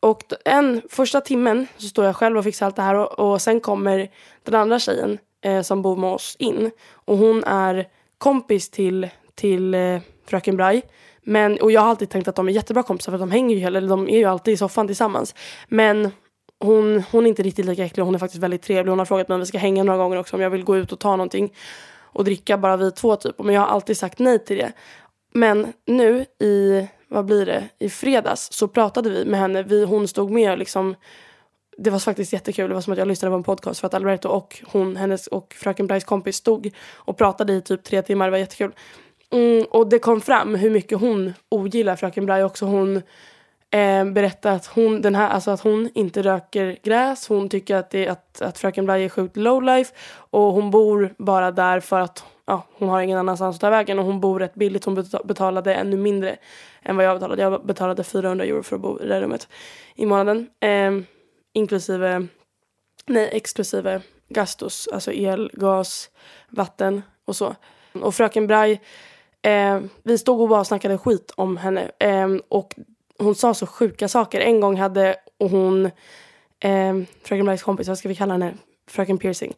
och 0.00 0.22
en 0.44 0.82
första 0.90 1.20
timmen 1.20 1.66
så 1.76 1.88
står 1.88 2.04
jag 2.04 2.16
själv 2.16 2.38
och 2.38 2.44
fixar 2.44 2.66
allt 2.66 2.76
det 2.76 2.82
här 2.82 2.94
och, 2.94 3.32
och 3.32 3.42
sen 3.42 3.60
kommer 3.60 4.10
den 4.42 4.54
andra 4.54 4.78
tjejen 4.78 5.18
eh, 5.40 5.62
som 5.62 5.82
bor 5.82 5.96
med 5.96 6.10
oss 6.10 6.36
in. 6.38 6.70
Och 6.92 7.16
hon 7.16 7.44
är 7.44 7.88
kompis 8.18 8.70
till, 8.70 9.08
till 9.34 9.74
eh, 9.74 9.98
fröken 10.26 10.56
Braj. 10.56 10.82
Men, 11.28 11.60
och 11.60 11.72
jag 11.72 11.80
har 11.80 11.88
alltid 11.88 12.10
tänkt 12.10 12.28
att 12.28 12.36
de 12.36 12.48
är 12.48 12.52
jättebra 12.52 12.82
kompisar 12.82 13.12
för 13.12 13.18
de 13.18 13.30
hänger 13.30 13.56
ju, 13.56 13.64
eller 13.64 13.80
de 13.80 14.08
är 14.08 14.18
ju 14.18 14.24
alltid 14.24 14.54
i 14.54 14.56
soffan 14.56 14.86
tillsammans. 14.86 15.34
Men 15.68 16.10
hon, 16.60 17.02
hon 17.10 17.24
är 17.24 17.28
inte 17.28 17.42
riktigt 17.42 17.66
lika 17.66 17.84
äcklig, 17.84 18.04
hon 18.04 18.14
är 18.14 18.18
faktiskt 18.18 18.42
väldigt 18.42 18.62
trevlig. 18.62 18.90
Hon 18.90 18.98
har 18.98 19.06
frågat 19.06 19.28
mig 19.28 19.34
om 19.34 19.40
vi 19.40 19.46
ska 19.46 19.58
hänga 19.58 19.82
några 19.82 19.98
gånger 19.98 20.16
också, 20.16 20.36
om 20.36 20.42
jag 20.42 20.50
vill 20.50 20.64
gå 20.64 20.76
ut 20.76 20.92
och 20.92 20.98
ta 20.98 21.10
någonting 21.10 21.54
och 22.00 22.24
dricka 22.24 22.58
bara 22.58 22.76
vi 22.76 22.92
två 22.92 23.16
typ. 23.16 23.38
Men 23.38 23.54
jag 23.54 23.62
har 23.62 23.68
alltid 23.68 23.96
sagt 23.96 24.18
nej 24.18 24.44
till 24.44 24.56
det. 24.56 24.72
Men 25.32 25.72
nu 25.86 26.24
i, 26.40 26.86
vad 27.08 27.24
blir 27.24 27.46
det, 27.46 27.68
i 27.78 27.90
fredags 27.90 28.52
så 28.52 28.68
pratade 28.68 29.10
vi 29.10 29.24
med 29.24 29.40
henne. 29.40 29.62
Vi, 29.62 29.84
hon 29.84 30.08
stod 30.08 30.30
med 30.30 30.52
och 30.52 30.58
liksom 30.58 30.94
det 31.78 31.90
var 31.90 31.98
faktiskt 31.98 32.32
jättekul. 32.32 32.68
Det 32.68 32.74
var 32.74 32.80
som 32.80 32.92
att 32.92 32.98
jag 32.98 33.08
lyssnade 33.08 33.30
på 33.32 33.36
en 33.36 33.44
podcast 33.44 33.80
för 33.80 33.86
att 33.86 33.94
Alberto 33.94 34.28
och 34.28 34.62
hon, 34.72 34.96
hennes 34.96 35.26
och 35.26 35.54
fröken 35.54 35.86
Bryce 35.86 36.06
kompis 36.06 36.36
stod 36.36 36.70
och 36.94 37.18
pratade 37.18 37.52
i 37.52 37.60
typ 37.62 37.84
tre 37.84 38.02
timmar. 38.02 38.26
Det 38.26 38.30
var 38.30 38.38
jättekul. 38.38 38.72
Mm, 39.32 39.64
och 39.70 39.88
det 39.88 39.98
kom 39.98 40.20
fram 40.20 40.54
hur 40.54 40.70
mycket 40.70 41.00
hon 41.00 41.34
ogillar 41.48 41.96
fröken 41.96 42.26
Braj 42.26 42.44
också. 42.44 42.66
Hon 42.66 42.96
eh, 43.70 44.04
berättade 44.04 44.54
att 44.54 44.66
hon, 44.66 45.02
den 45.02 45.14
här, 45.14 45.28
alltså 45.28 45.50
att 45.50 45.60
hon 45.60 45.90
inte 45.94 46.22
röker 46.22 46.78
gräs. 46.82 47.28
Hon 47.28 47.48
tycker 47.48 47.76
att, 47.76 47.90
det, 47.90 48.08
att, 48.08 48.42
att 48.42 48.58
fröken 48.58 48.86
Braj 48.86 49.04
är 49.04 49.08
sjukt 49.08 49.36
lowlife. 49.36 49.94
Och 50.10 50.52
hon 50.52 50.70
bor 50.70 51.14
bara 51.18 51.50
där 51.50 51.80
för 51.80 52.00
att 52.00 52.24
ja, 52.46 52.66
hon 52.72 52.88
har 52.88 53.00
ingen 53.00 53.18
annanstans 53.18 53.56
att 53.56 53.60
ta 53.60 53.70
vägen. 53.70 53.98
Och 53.98 54.04
hon 54.04 54.20
bor 54.20 54.40
rätt 54.40 54.54
billigt. 54.54 54.84
Hon 54.84 55.04
betalade 55.24 55.74
ännu 55.74 55.96
mindre 55.96 56.36
än 56.82 56.96
vad 56.96 57.04
jag 57.04 57.16
betalade. 57.16 57.42
Jag 57.42 57.66
betalade 57.66 58.04
400 58.04 58.44
euro 58.44 58.62
för 58.62 58.76
att 58.76 58.82
bo 58.82 59.00
i 59.00 59.06
det 59.06 59.20
rummet 59.20 59.48
i 59.94 60.06
månaden. 60.06 60.50
Eh, 60.60 60.92
inklusive, 61.52 62.26
nej 63.06 63.28
exklusive 63.32 64.00
gastos, 64.28 64.88
alltså 64.92 65.12
el, 65.12 65.50
gas, 65.52 66.10
vatten 66.48 67.02
och 67.24 67.36
så. 67.36 67.54
Och 67.92 68.14
fröken 68.14 68.46
Braj 68.46 68.80
Eh, 69.48 69.80
vi 70.02 70.18
stod 70.18 70.40
och 70.40 70.48
bara 70.48 70.64
snackade 70.64 70.98
skit 70.98 71.32
om 71.36 71.56
henne. 71.56 71.90
Eh, 71.98 72.28
och 72.48 72.74
hon 73.18 73.34
sa 73.34 73.54
så 73.54 73.66
sjuka 73.66 74.08
saker. 74.08 74.40
En 74.40 74.60
gång 74.60 74.76
hade 74.76 75.16
hon, 75.38 75.86
eh, 76.60 76.96
fröken 77.22 77.44
Blacks 77.44 77.62
kompis, 77.62 77.88
vad 77.88 77.98
ska 77.98 78.08
vi 78.08 78.14
kalla 78.14 78.34
henne? 78.34 78.54
Fröken 78.90 79.18
Piercing. 79.18 79.54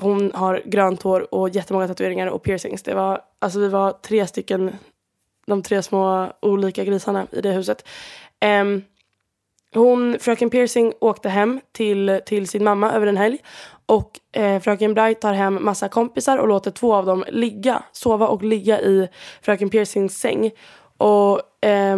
Hon 0.00 0.32
har 0.34 0.62
grönt 0.64 1.02
hår 1.02 1.34
och 1.34 1.48
jättemånga 1.48 1.88
tatueringar 1.88 2.26
och 2.26 2.42
piercings. 2.42 2.82
Det 2.82 2.94
var, 2.94 3.20
alltså 3.38 3.58
vi 3.60 3.68
var 3.68 3.92
tre 3.92 4.26
stycken, 4.26 4.76
de 5.46 5.62
tre 5.62 5.82
små 5.82 6.32
olika 6.42 6.84
grisarna 6.84 7.26
i 7.32 7.40
det 7.40 7.52
huset. 7.52 7.88
Um, 8.62 8.84
hon, 9.74 10.18
fröken 10.20 10.50
Piercing 10.50 10.92
åkte 11.00 11.28
hem 11.28 11.60
till, 11.72 12.20
till 12.26 12.48
sin 12.48 12.64
mamma 12.64 12.92
över 12.92 13.06
en 13.06 13.16
helg 13.16 13.38
Och 13.86 14.10
eh, 14.32 14.60
fröken 14.60 14.94
Bright 14.94 15.20
tar 15.20 15.32
hem 15.32 15.64
massa 15.64 15.88
kompisar 15.88 16.38
och 16.38 16.48
låter 16.48 16.70
två 16.70 16.94
av 16.94 17.06
dem 17.06 17.24
ligga, 17.28 17.82
sova 17.92 18.28
och 18.28 18.42
ligga 18.42 18.80
i 18.80 19.08
fröken 19.42 19.70
Piercings 19.70 20.18
säng. 20.18 20.50
Och 20.98 21.64
eh, 21.66 21.96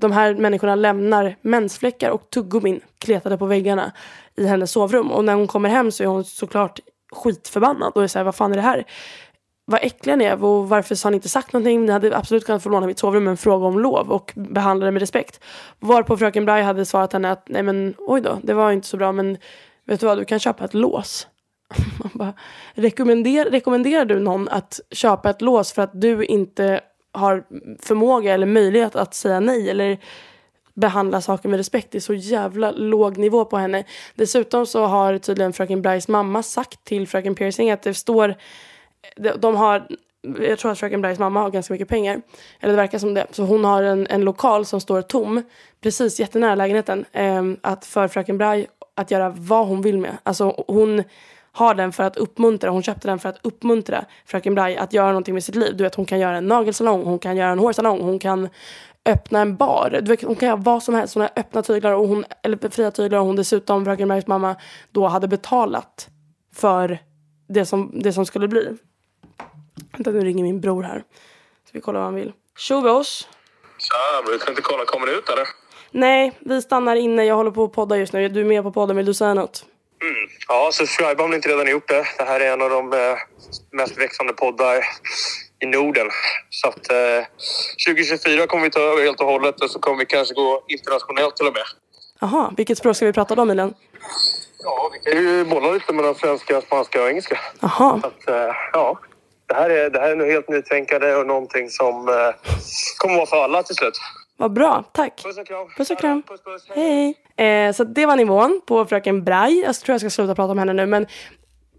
de 0.00 0.12
här 0.12 0.34
människorna 0.34 0.74
lämnar 0.74 1.36
mensfläckar 1.42 2.10
och 2.10 2.30
tuggummin 2.30 2.80
kletade 2.98 3.38
på 3.38 3.46
väggarna 3.46 3.92
i 4.36 4.46
hennes 4.46 4.70
sovrum. 4.70 5.10
Och 5.10 5.24
när 5.24 5.34
hon 5.34 5.46
kommer 5.46 5.68
hem 5.68 5.90
så 5.92 6.02
är 6.02 6.06
hon 6.06 6.24
såklart 6.24 6.80
skitförbannad 7.12 7.92
och 7.94 8.02
är 8.02 8.06
såhär, 8.06 8.24
vad 8.24 8.34
fan 8.34 8.52
är 8.52 8.56
det 8.56 8.62
här? 8.62 8.84
Vad 9.68 9.80
äckliga 9.82 10.16
ni 10.16 10.24
är 10.24 10.44
och 10.44 10.68
varför 10.68 11.04
har 11.04 11.10
ni 11.10 11.14
inte 11.14 11.28
sagt 11.28 11.52
någonting? 11.52 11.86
Ni 11.86 11.92
hade 11.92 12.16
absolut 12.16 12.46
kunnat 12.46 12.62
få 12.62 12.68
låna 12.68 12.86
mitt 12.86 12.98
sovrum 12.98 13.24
men 13.24 13.36
fråga 13.36 13.66
om 13.66 13.78
lov 13.78 14.12
och 14.12 14.32
behandla 14.34 14.86
det 14.86 14.92
med 14.92 15.00
respekt. 15.00 15.40
Varpå 15.80 16.16
fröken 16.16 16.44
Braj 16.44 16.62
hade 16.62 16.84
svarat 16.84 17.12
henne 17.12 17.30
att 17.30 17.48
nej 17.48 17.62
men 17.62 17.94
oj 17.98 18.20
då, 18.20 18.38
det 18.42 18.54
var 18.54 18.72
inte 18.72 18.88
så 18.88 18.96
bra 18.96 19.12
men 19.12 19.38
vet 19.86 20.00
du 20.00 20.06
vad, 20.06 20.18
du 20.18 20.24
kan 20.24 20.38
köpa 20.38 20.64
ett 20.64 20.74
lås. 20.74 21.26
Man 21.98 22.10
bara, 22.14 22.32
rekommender, 22.74 23.44
rekommenderar 23.44 24.04
du 24.04 24.20
någon 24.20 24.48
att 24.48 24.80
köpa 24.90 25.30
ett 25.30 25.42
lås 25.42 25.72
för 25.72 25.82
att 25.82 26.00
du 26.00 26.24
inte 26.24 26.80
har 27.12 27.44
förmåga 27.82 28.34
eller 28.34 28.46
möjlighet 28.46 28.96
att 28.96 29.14
säga 29.14 29.40
nej 29.40 29.70
eller 29.70 29.98
behandla 30.74 31.20
saker 31.20 31.48
med 31.48 31.56
respekt. 31.56 31.90
Det 31.90 31.98
är 31.98 32.00
så 32.00 32.14
jävla 32.14 32.70
låg 32.70 33.16
nivå 33.16 33.44
på 33.44 33.56
henne. 33.56 33.84
Dessutom 34.14 34.66
så 34.66 34.86
har 34.86 35.18
tydligen 35.18 35.52
fröken 35.52 35.82
Brys 35.82 36.08
mamma 36.08 36.42
sagt 36.42 36.84
till 36.84 37.08
fröken 37.08 37.34
Piercing 37.34 37.70
att 37.70 37.82
det 37.82 37.94
står 37.94 38.34
de 39.38 39.56
har 39.56 39.86
jag 40.40 40.58
tror 40.58 40.72
att 40.72 40.78
fröken 40.78 41.02
Bryce 41.02 41.20
mamma 41.20 41.40
har 41.40 41.50
ganska 41.50 41.74
mycket 41.74 41.88
pengar. 41.88 42.22
Eller 42.60 42.72
det 42.72 42.76
verkar 42.76 42.98
som 42.98 43.14
det. 43.14 43.26
Så 43.30 43.42
hon 43.42 43.64
har 43.64 43.82
en, 43.82 44.06
en 44.06 44.20
lokal 44.20 44.66
som 44.66 44.80
står 44.80 45.02
tom 45.02 45.42
precis 45.80 46.20
jättenära 46.20 46.54
lägenheten. 46.54 47.04
Eh, 47.12 47.42
att 47.60 47.84
för 47.84 48.08
fröken 48.08 48.38
Bry 48.38 48.66
att 48.94 49.10
göra 49.10 49.34
vad 49.36 49.66
hon 49.66 49.82
vill 49.82 49.98
med. 49.98 50.16
Alltså 50.22 50.64
hon 50.68 51.02
har 51.52 51.74
den 51.74 51.92
för 51.92 52.04
att 52.04 52.16
uppmuntra, 52.16 52.70
hon 52.70 52.82
köpte 52.82 53.08
den 53.08 53.18
för 53.18 53.28
att 53.28 53.38
uppmuntra 53.42 54.04
fröken 54.26 54.54
Braj 54.54 54.76
att 54.76 54.92
göra 54.92 55.06
någonting 55.06 55.34
med 55.34 55.44
sitt 55.44 55.54
liv. 55.54 55.76
Du 55.76 55.84
vet 55.84 55.94
hon 55.94 56.04
kan 56.04 56.18
göra 56.18 56.36
en 56.36 56.48
nagelsalong, 56.48 57.04
hon 57.04 57.18
kan 57.18 57.36
göra 57.36 57.50
en 57.50 57.58
hårsalong, 57.58 58.00
hon 58.00 58.18
kan 58.18 58.48
öppna 59.06 59.40
en 59.40 59.56
bar. 59.56 60.00
Du 60.02 60.10
vet, 60.10 60.22
hon 60.22 60.36
kan 60.36 60.46
göra 60.46 60.56
vad 60.56 60.82
som 60.82 60.94
helst. 60.94 61.14
Hon 61.14 61.20
har 61.20 61.30
öppna 61.36 61.62
tyglar 61.62 61.92
och 61.92 62.08
hon, 62.08 62.24
eller 62.42 62.68
fria 62.68 62.90
tyglar 62.90 63.18
och 63.18 63.26
hon 63.26 63.36
dessutom, 63.36 63.84
fröken 63.84 64.08
Bergs 64.08 64.26
mamma, 64.26 64.56
då 64.90 65.06
hade 65.06 65.28
betalat 65.28 66.08
för 66.54 66.98
det 67.48 67.66
som, 67.66 67.92
det 67.94 68.12
som 68.12 68.26
skulle 68.26 68.48
bli. 68.48 68.76
Vänta 69.92 70.10
nu 70.10 70.20
ringer 70.20 70.44
min 70.44 70.60
bror 70.60 70.82
här. 70.82 71.04
Så 71.64 71.70
vi 71.72 71.80
kollar 71.80 72.00
vad 72.00 72.06
han 72.06 72.14
vill. 72.14 72.32
Tjovås! 72.58 73.28
Tja, 73.78 74.32
du 74.32 74.38
kan 74.38 74.48
inte 74.48 74.62
kolla, 74.62 74.84
kommer 74.84 75.06
du 75.06 75.12
ut 75.12 75.28
eller? 75.28 75.48
Nej, 75.90 76.32
vi 76.38 76.62
stannar 76.62 76.96
inne. 76.96 77.24
Jag 77.24 77.34
håller 77.34 77.50
på 77.50 77.64
att 77.64 77.72
podda 77.72 77.96
just 77.96 78.12
nu. 78.12 78.28
Du 78.28 78.40
är 78.40 78.44
med 78.44 78.62
på 78.62 78.72
podden, 78.72 78.96
vill 78.96 79.06
du 79.06 79.14
säga 79.14 79.34
något? 79.34 79.64
Mm. 80.02 80.14
Ja, 80.48 80.70
subscribe 80.72 81.22
om 81.22 81.30
ni 81.30 81.36
inte 81.36 81.48
redan 81.48 81.70
gjort 81.70 81.88
det. 81.88 82.04
Det 82.18 82.24
här 82.24 82.40
är 82.40 82.52
en 82.52 82.62
av 82.62 82.70
de 82.70 82.92
eh, 82.92 83.16
mest 83.72 83.98
växande 83.98 84.32
poddar 84.32 84.84
i 85.62 85.66
Norden. 85.66 86.08
Så 86.50 86.68
att 86.68 86.90
eh, 86.92 87.24
2024 87.88 88.46
kommer 88.46 88.64
vi 88.64 88.70
ta 88.70 88.80
över 88.80 89.02
helt 89.02 89.20
och 89.20 89.26
hållet 89.26 89.60
och 89.60 89.70
så 89.70 89.78
kommer 89.78 89.98
vi 89.98 90.06
kanske 90.06 90.34
gå 90.34 90.64
internationellt 90.68 91.36
till 91.36 91.46
och 91.46 91.52
med. 91.52 91.62
Jaha, 92.20 92.54
vilket 92.56 92.78
språk 92.78 92.96
ska 92.96 93.06
vi 93.06 93.12
prata 93.12 93.42
om 93.42 93.48
Milen? 93.48 93.74
Ja, 94.58 94.90
vi 94.92 95.10
kan 95.10 95.22
ju 95.22 95.44
bolla 95.44 95.70
lite 95.70 95.92
mellan 95.92 96.14
svenska, 96.14 96.60
spanska 96.60 97.02
och 97.02 97.08
engelska. 97.08 97.38
Jaha. 97.60 98.00
Så 98.00 98.06
att, 98.06 98.28
eh, 98.28 98.54
ja, 98.72 98.98
det 99.46 99.54
här 99.54 99.70
är, 99.70 99.90
det 99.90 100.00
här 100.00 100.10
är 100.10 100.16
nog 100.16 100.28
helt 100.28 100.48
nytänkande 100.48 101.14
och 101.14 101.26
någonting 101.26 101.70
som 101.70 102.08
eh, 102.08 102.14
kommer 102.98 103.16
vara 103.16 103.26
för 103.26 103.44
alla 103.44 103.62
till 103.62 103.74
slut. 103.74 103.94
Vad 104.36 104.52
bra, 104.52 104.84
tack. 104.92 105.22
Puss 105.22 105.38
och 105.38 105.46
kram. 105.46 105.68
Puss 105.76 105.90
och 105.90 105.98
kram. 105.98 106.22
Puss, 106.22 106.40
puss. 106.44 106.66
Hej. 106.74 107.14
Eh, 107.36 107.72
så 107.72 107.84
det 107.84 108.06
var 108.06 108.16
nivån 108.16 108.60
på 108.66 108.86
fröken 108.86 109.24
Braj. 109.24 109.60
Jag 109.60 109.74
tror 109.74 109.94
jag 109.94 110.00
ska 110.00 110.10
sluta 110.10 110.34
prata 110.34 110.52
om 110.52 110.58
henne 110.58 110.72
nu 110.72 110.86
men 110.86 111.06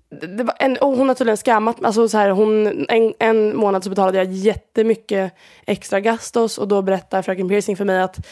det, 0.09 0.43
var 0.43 0.55
en, 0.59 0.77
och 0.77 0.97
hon 0.97 1.07
har 1.07 1.15
tydligen 1.15 1.37
scammat 1.37 1.85
alltså 1.85 2.09
så 2.09 2.17
här, 2.17 2.29
hon, 2.29 2.85
en, 2.89 3.13
en 3.19 3.57
månad 3.57 3.83
så 3.83 3.89
betalade 3.89 4.17
jag 4.17 4.31
jättemycket 4.31 5.33
extra 5.65 5.99
gastos 5.99 6.57
och 6.57 6.67
då 6.67 6.81
berättar 6.81 7.21
fröken 7.21 7.49
Piercing 7.49 7.77
för 7.77 7.85
mig 7.85 8.01
att 8.01 8.27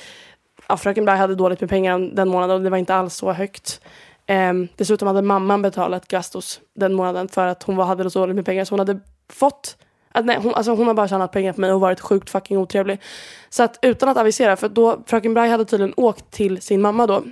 ja, 0.68 0.78
fröken 0.78 1.06
Braj 1.06 1.18
hade 1.18 1.36
dåligt 1.36 1.62
med 1.62 1.70
pengar 1.70 2.00
den 2.00 2.30
månaden 2.30 2.56
och 2.56 2.64
det 2.64 2.70
var 2.70 2.78
inte 2.78 2.96
alls 2.96 3.16
så 3.16 3.32
högt. 3.32 3.82
Eh, 4.26 4.54
dessutom 4.76 5.08
hade 5.08 5.22
mamman 5.22 5.62
betalat 5.62 6.08
gastos 6.08 6.62
den 6.76 6.94
månaden 6.94 7.28
för 7.28 7.48
att 7.48 7.64
hon 7.64 7.76
var, 7.76 7.86
hade 7.86 8.10
så 8.10 8.20
dåligt 8.20 8.36
med 8.36 8.46
pengar 8.46 8.66
så 8.66 8.74
hon 8.74 8.80
hade 8.80 9.00
fått 9.30 9.78
att 10.12 10.26
nej, 10.26 10.38
hon, 10.38 10.54
alltså 10.54 10.72
hon 10.72 10.88
har 10.88 10.94
bara 10.94 11.08
tjänat 11.08 11.32
pengar 11.32 11.54
på 11.54 11.62
mig 11.62 11.74
och 11.74 11.80
varit 11.80 12.00
sjukt 12.00 12.30
fucking 12.30 12.58
otrevlig. 12.58 13.02
Så 13.50 13.64
att 13.64 13.80
utan 13.82 14.10
att 14.10 14.18
avisera, 14.18 14.56
för 14.56 14.70
då 14.70 15.04
fröken 15.06 15.34
Braj 15.34 15.50
hade 15.50 15.66
tydligen 15.66 15.94
åkt 15.98 16.32
till 16.32 16.62
sin 16.62 16.82
mamma 16.82 17.08
då 17.08 17.24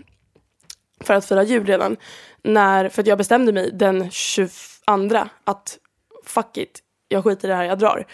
för 1.03 1.13
att 1.13 1.25
fira 1.25 1.43
jul 1.43 1.65
redan. 1.65 1.97
När, 2.41 2.89
för 2.89 3.01
att 3.01 3.07
jag 3.07 3.17
bestämde 3.17 3.53
mig 3.53 3.71
den 3.73 4.11
22 4.11 5.17
att 5.43 5.77
fuck 6.25 6.57
it, 6.57 6.79
jag 7.07 7.23
skiter 7.23 7.47
i 7.47 7.51
det 7.51 7.55
här, 7.55 7.63
jag 7.63 7.79
drar. 7.79 8.05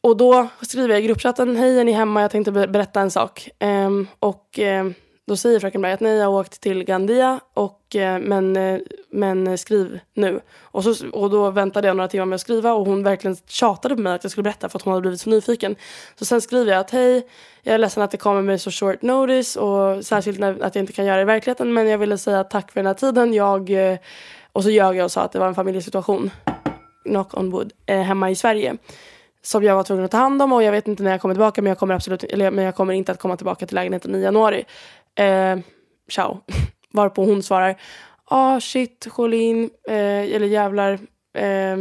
Och 0.00 0.16
då 0.16 0.48
skriver 0.62 0.88
jag 0.88 1.00
i 1.00 1.06
gruppchatten, 1.06 1.56
hej 1.56 1.80
är 1.80 1.84
ni 1.84 1.92
hemma, 1.92 2.22
jag 2.22 2.30
tänkte 2.30 2.52
berätta 2.52 3.00
en 3.00 3.10
sak. 3.10 3.48
Um, 3.60 4.08
och 4.18 4.58
um, 4.58 4.94
då 5.26 5.36
säger 5.36 5.60
fröken 5.60 5.82
Berg 5.82 5.92
att 5.92 6.00
nej, 6.00 6.16
jag 6.16 6.26
har 6.26 6.40
åkt 6.40 6.60
till 6.60 6.84
Gandia, 6.84 7.40
och, 7.54 7.96
eh, 7.96 8.18
men, 8.18 8.56
eh, 8.56 8.80
men 9.10 9.58
skriv 9.58 10.00
nu. 10.14 10.40
Och, 10.60 10.84
så, 10.84 11.10
och 11.10 11.30
då 11.30 11.50
väntade 11.50 11.88
jag 11.88 11.96
några 11.96 12.08
timmar 12.08 12.26
med 12.26 12.34
att 12.34 12.40
skriva 12.40 12.72
och 12.72 12.86
hon 12.86 13.02
verkligen 13.02 13.36
tjatade 13.46 13.96
på 13.96 14.02
mig 14.02 14.12
att 14.12 14.24
jag 14.24 14.30
skulle 14.30 14.42
berätta 14.42 14.68
för 14.68 14.78
att 14.78 14.82
hon 14.82 14.92
hade 14.92 15.00
blivit 15.00 15.20
så 15.20 15.30
nyfiken. 15.30 15.76
Så 16.18 16.24
sen 16.24 16.40
skriver 16.40 16.72
jag 16.72 16.80
att 16.80 16.90
hej, 16.90 17.26
jag 17.62 17.74
är 17.74 17.78
ledsen 17.78 18.02
att 18.02 18.10
det 18.10 18.16
kommer 18.16 18.42
med 18.42 18.60
så 18.60 18.70
short 18.70 19.02
notice 19.02 19.56
och 19.56 20.04
särskilt 20.04 20.38
när, 20.38 20.62
att 20.62 20.74
jag 20.74 20.82
inte 20.82 20.92
kan 20.92 21.04
göra 21.04 21.16
det 21.16 21.22
i 21.22 21.24
verkligheten 21.24 21.72
men 21.72 21.88
jag 21.88 21.98
ville 21.98 22.18
säga 22.18 22.44
tack 22.44 22.72
för 22.72 22.80
den 22.80 22.86
här 22.86 22.94
tiden. 22.94 23.34
Jag, 23.34 23.70
eh, 23.70 23.98
och 24.52 24.62
så 24.62 24.70
ljög 24.70 24.96
jag 24.96 25.04
och 25.04 25.12
sa 25.12 25.20
att 25.20 25.32
det 25.32 25.38
var 25.38 25.48
en 25.48 25.54
familjesituation, 25.54 26.30
knock 27.04 27.36
on 27.36 27.50
wood, 27.50 27.72
hemma 27.86 28.30
i 28.30 28.34
Sverige 28.34 28.76
som 29.42 29.64
jag 29.64 29.74
var 29.74 29.84
tvungen 29.84 30.04
att 30.04 30.10
ta 30.10 30.16
hand 30.16 30.42
om 30.42 30.52
och 30.52 30.62
jag 30.62 30.72
vet 30.72 30.88
inte 30.88 31.02
när 31.02 31.10
jag 31.10 31.20
kommer 31.20 31.34
tillbaka 31.34 31.62
men 31.62 31.68
jag 31.68 31.78
kommer 31.78 31.94
absolut 31.94 32.24
eller, 32.24 32.50
men 32.50 32.64
jag 32.64 32.74
kommer 32.74 32.94
inte 32.94 33.12
att 33.12 33.18
komma 33.18 33.36
tillbaka 33.36 33.66
till 33.66 33.74
lägenheten 33.74 34.14
i 34.14 34.20
januari 34.20 34.64
eh, 35.18 35.58
ciao. 36.10 36.40
Varpå 36.92 37.24
hon 37.24 37.42
svarar, 37.42 37.76
ah 38.24 38.60
shit 38.60 39.08
Jolin, 39.18 39.70
eh, 39.88 40.34
eller 40.34 40.46
jävlar, 40.46 40.92
eh, 41.34 41.76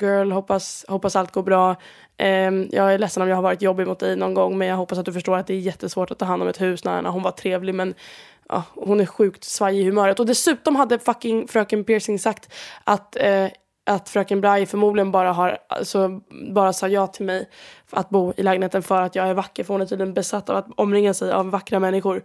girl, 0.00 0.30
hoppas, 0.30 0.84
hoppas 0.88 1.16
allt 1.16 1.32
går 1.32 1.42
bra. 1.42 1.76
Eh, 2.16 2.50
jag 2.70 2.94
är 2.94 2.98
ledsen 2.98 3.22
om 3.22 3.28
jag 3.28 3.36
har 3.36 3.42
varit 3.42 3.62
jobbig 3.62 3.86
mot 3.86 3.98
dig 3.98 4.16
någon 4.16 4.34
gång 4.34 4.58
men 4.58 4.68
jag 4.68 4.76
hoppas 4.76 4.98
att 4.98 5.04
du 5.04 5.12
förstår 5.12 5.36
att 5.36 5.46
det 5.46 5.54
är 5.54 5.58
jättesvårt 5.58 6.10
att 6.10 6.18
ta 6.18 6.24
hand 6.24 6.42
om 6.42 6.48
ett 6.48 6.60
hus 6.60 6.84
när 6.84 7.02
hon 7.02 7.22
var 7.22 7.30
trevlig 7.30 7.74
men 7.74 7.94
ja, 8.48 8.62
hon 8.74 9.00
är 9.00 9.06
sjukt 9.06 9.44
svajig 9.44 9.80
i 9.80 9.84
humöret. 9.84 10.20
Och 10.20 10.26
dessutom 10.26 10.76
hade 10.76 10.98
fucking 10.98 11.48
fröken 11.48 11.84
Piercing 11.84 12.18
sagt 12.18 12.52
att 12.84 13.16
eh, 13.16 13.48
att 13.90 14.08
fröken 14.08 14.40
Bly 14.40 14.66
förmodligen 14.66 15.12
bara 15.12 15.32
har, 15.32 15.58
alltså, 15.68 16.20
bara 16.52 16.72
sa 16.72 16.88
ja 16.88 17.06
till 17.06 17.26
mig 17.26 17.48
att 17.90 18.08
bo 18.08 18.32
i 18.36 18.42
lägenheten 18.42 18.82
för 18.82 19.02
att 19.02 19.14
jag 19.14 19.28
är 19.28 19.34
vacker. 19.34 19.64
För 19.64 19.74
hon 19.74 19.80
är 19.80 19.86
tydligen 19.86 20.14
besatt 20.14 20.50
av 20.50 20.56
att 20.56 20.66
omringa 20.76 21.14
sig 21.14 21.32
av 21.32 21.50
vackra 21.50 21.78
människor. 21.78 22.22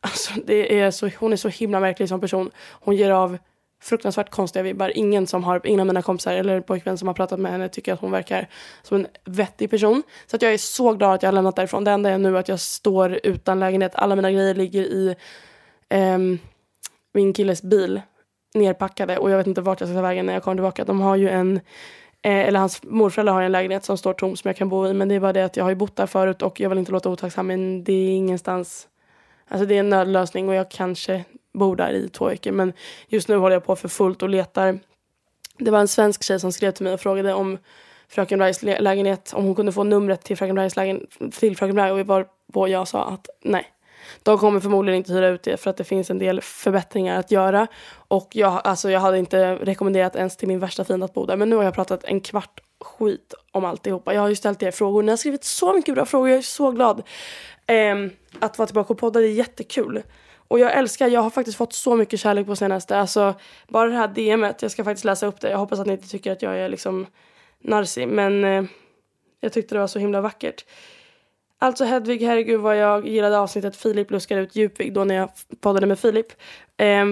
Alltså, 0.00 0.32
det 0.44 0.80
är 0.80 0.90
så, 0.90 1.10
hon 1.18 1.32
är 1.32 1.36
så 1.36 1.48
himla 1.48 1.80
märklig 1.80 2.08
som 2.08 2.20
person. 2.20 2.50
Hon 2.70 2.96
ger 2.96 3.10
av 3.10 3.38
fruktansvärt 3.82 4.30
konstiga 4.30 4.62
vibbar. 4.62 4.92
Ingen, 4.94 5.26
som 5.26 5.44
har, 5.44 5.66
ingen 5.66 5.80
av 5.80 5.86
mina 5.86 6.02
kompisar 6.02 6.34
eller 6.34 6.60
pojkvän 6.60 6.98
som 6.98 7.08
har 7.08 7.14
pratat 7.14 7.40
med 7.40 7.52
henne 7.52 7.68
tycker 7.68 7.92
att 7.92 8.00
hon 8.00 8.10
verkar 8.10 8.48
som 8.82 8.96
en 8.96 9.06
vettig 9.24 9.70
person. 9.70 10.02
Så 10.26 10.36
att 10.36 10.42
jag 10.42 10.52
är 10.52 10.58
så 10.58 10.92
glad 10.92 11.14
att 11.14 11.22
jag 11.22 11.28
har 11.28 11.34
lämnat 11.34 11.56
därifrån. 11.56 11.84
Det 11.84 11.90
enda 11.90 12.10
är 12.10 12.18
nu 12.18 12.38
att 12.38 12.48
jag 12.48 12.60
står 12.60 13.18
utan 13.22 13.60
lägenhet. 13.60 13.92
Alla 13.94 14.16
mina 14.16 14.32
grejer 14.32 14.54
ligger 14.54 14.82
i 14.82 15.16
eh, 15.88 16.18
min 17.14 17.32
killes 17.32 17.62
bil 17.62 18.00
nerpackade 18.54 19.18
och 19.18 19.30
jag 19.30 19.38
vet 19.38 19.46
inte 19.46 19.60
vart 19.60 19.80
jag 19.80 19.88
ska 19.88 19.96
ta 19.96 20.02
vägen 20.02 20.26
när 20.26 20.32
jag 20.32 20.42
kommer 20.42 20.56
tillbaka. 20.56 20.84
De 20.84 21.00
har 21.00 21.16
ju 21.16 21.28
en 21.28 21.56
eh, 22.22 22.48
eller 22.48 22.60
hans 22.60 22.82
morföräldrar 22.82 23.34
har 23.34 23.42
en 23.42 23.52
lägenhet 23.52 23.84
som 23.84 23.98
står 23.98 24.12
tom 24.12 24.36
som 24.36 24.48
jag 24.48 24.56
kan 24.56 24.68
bo 24.68 24.86
i 24.86 24.94
men 24.94 25.08
det 25.08 25.14
är 25.14 25.20
bara 25.20 25.32
det 25.32 25.44
att 25.44 25.56
jag 25.56 25.64
har 25.64 25.70
ju 25.70 25.76
bott 25.76 25.96
där 25.96 26.06
förut 26.06 26.42
och 26.42 26.60
jag 26.60 26.68
vill 26.68 26.78
inte 26.78 26.92
låta 26.92 27.10
otacksam 27.10 27.46
men 27.46 27.84
det 27.84 27.92
är 27.92 28.10
ingenstans 28.10 28.88
Alltså 29.48 29.66
det 29.66 29.74
är 29.74 29.80
en 29.80 29.88
nödlösning 29.88 30.48
och 30.48 30.54
jag 30.54 30.70
kanske 30.70 31.24
bor 31.54 31.76
där 31.76 31.92
i 31.92 32.08
två 32.08 32.24
veckor 32.24 32.52
men 32.52 32.72
just 33.08 33.28
nu 33.28 33.36
håller 33.36 33.56
jag 33.56 33.64
på 33.64 33.76
för 33.76 33.88
fullt 33.88 34.22
och 34.22 34.28
letar. 34.28 34.78
Det 35.58 35.70
var 35.70 35.78
en 35.78 35.88
svensk 35.88 36.22
tjej 36.22 36.40
som 36.40 36.52
skrev 36.52 36.70
till 36.70 36.84
mig 36.84 36.92
och 36.92 37.00
frågade 37.00 37.34
om 37.34 37.58
Fröken 38.08 38.42
Rice 38.42 38.80
lägenhet, 38.80 39.32
om 39.34 39.44
hon 39.44 39.54
kunde 39.54 39.72
få 39.72 39.84
numret 39.84 40.22
till 40.22 40.36
Fröken 40.36 40.58
Rice 40.58 40.80
lägenhet 40.80 41.10
till 41.38 41.56
Fröken 41.56 41.76
Rice 41.76 41.92
och 41.92 42.06
varpå 42.06 42.68
jag 42.68 42.88
sa 42.88 43.04
att 43.04 43.28
nej. 43.42 43.72
De 44.22 44.38
kommer 44.38 44.60
förmodligen 44.60 44.96
inte 44.96 45.12
hyra 45.12 45.28
ut 45.28 45.42
det 45.42 45.56
för 45.56 45.70
att 45.70 45.76
det 45.76 45.84
finns 45.84 46.10
en 46.10 46.18
del 46.18 46.40
förbättringar 46.40 47.18
att 47.18 47.30
göra. 47.30 47.66
Och 48.08 48.28
jag, 48.32 48.60
alltså 48.64 48.90
jag 48.90 49.00
hade 49.00 49.18
inte 49.18 49.54
rekommenderat 49.54 50.16
ens 50.16 50.36
till 50.36 50.48
min 50.48 50.60
värsta 50.60 50.84
fiende 50.84 51.04
att 51.04 51.14
bo 51.14 51.26
där. 51.26 51.36
Men 51.36 51.50
nu 51.50 51.56
har 51.56 51.62
jag 51.64 51.74
pratat 51.74 52.04
en 52.04 52.20
kvart 52.20 52.60
skit 52.80 53.34
om 53.52 53.64
alltihopa. 53.64 54.14
Jag 54.14 54.20
har 54.20 54.28
ju 54.28 54.36
ställt 54.36 54.62
er 54.62 54.70
frågor. 54.70 55.02
Ni 55.02 55.12
har 55.12 55.16
skrivit 55.16 55.44
så 55.44 55.72
mycket 55.72 55.94
bra 55.94 56.06
frågor. 56.06 56.28
Jag 56.28 56.38
är 56.38 56.42
så 56.42 56.70
glad 56.70 57.02
eh, 57.68 58.10
att 58.38 58.58
vara 58.58 58.66
tillbaka 58.66 58.92
och 58.92 58.98
podda, 58.98 59.20
det 59.20 59.26
är 59.26 59.32
jättekul. 59.32 60.02
Och 60.48 60.58
jag 60.58 60.76
älskar, 60.76 61.08
jag 61.08 61.20
har 61.20 61.30
faktiskt 61.30 61.58
fått 61.58 61.72
så 61.72 61.96
mycket 61.96 62.20
kärlek 62.20 62.46
på 62.46 62.56
senaste. 62.56 62.98
Alltså, 62.98 63.34
bara 63.68 63.88
det 63.88 63.96
här 63.96 64.08
DMet, 64.08 64.62
jag 64.62 64.70
ska 64.70 64.84
faktiskt 64.84 65.04
läsa 65.04 65.26
upp 65.26 65.40
det. 65.40 65.50
Jag 65.50 65.58
hoppas 65.58 65.80
att 65.80 65.86
ni 65.86 65.92
inte 65.92 66.08
tycker 66.08 66.32
att 66.32 66.42
jag 66.42 66.58
är 66.58 66.68
liksom 66.68 67.06
narsi, 67.58 68.06
men 68.06 68.44
eh, 68.44 68.64
jag 69.40 69.52
tyckte 69.52 69.74
det 69.74 69.78
var 69.78 69.86
så 69.86 69.98
himla 69.98 70.20
vackert. 70.20 70.64
Alltså 71.58 71.84
Hedvig, 71.84 72.22
herregud 72.22 72.60
vad 72.60 72.76
jag 72.76 73.08
gillade 73.08 73.38
avsnittet 73.38 73.76
Filip 73.76 74.10
luskar 74.10 74.38
ut 74.38 74.56
Djupvig 74.56 74.94
då 74.94 75.04
när 75.04 75.14
jag 75.14 75.30
poddade 75.60 75.86
med 75.86 75.98
Filip. 75.98 76.26
Eh, 76.76 77.06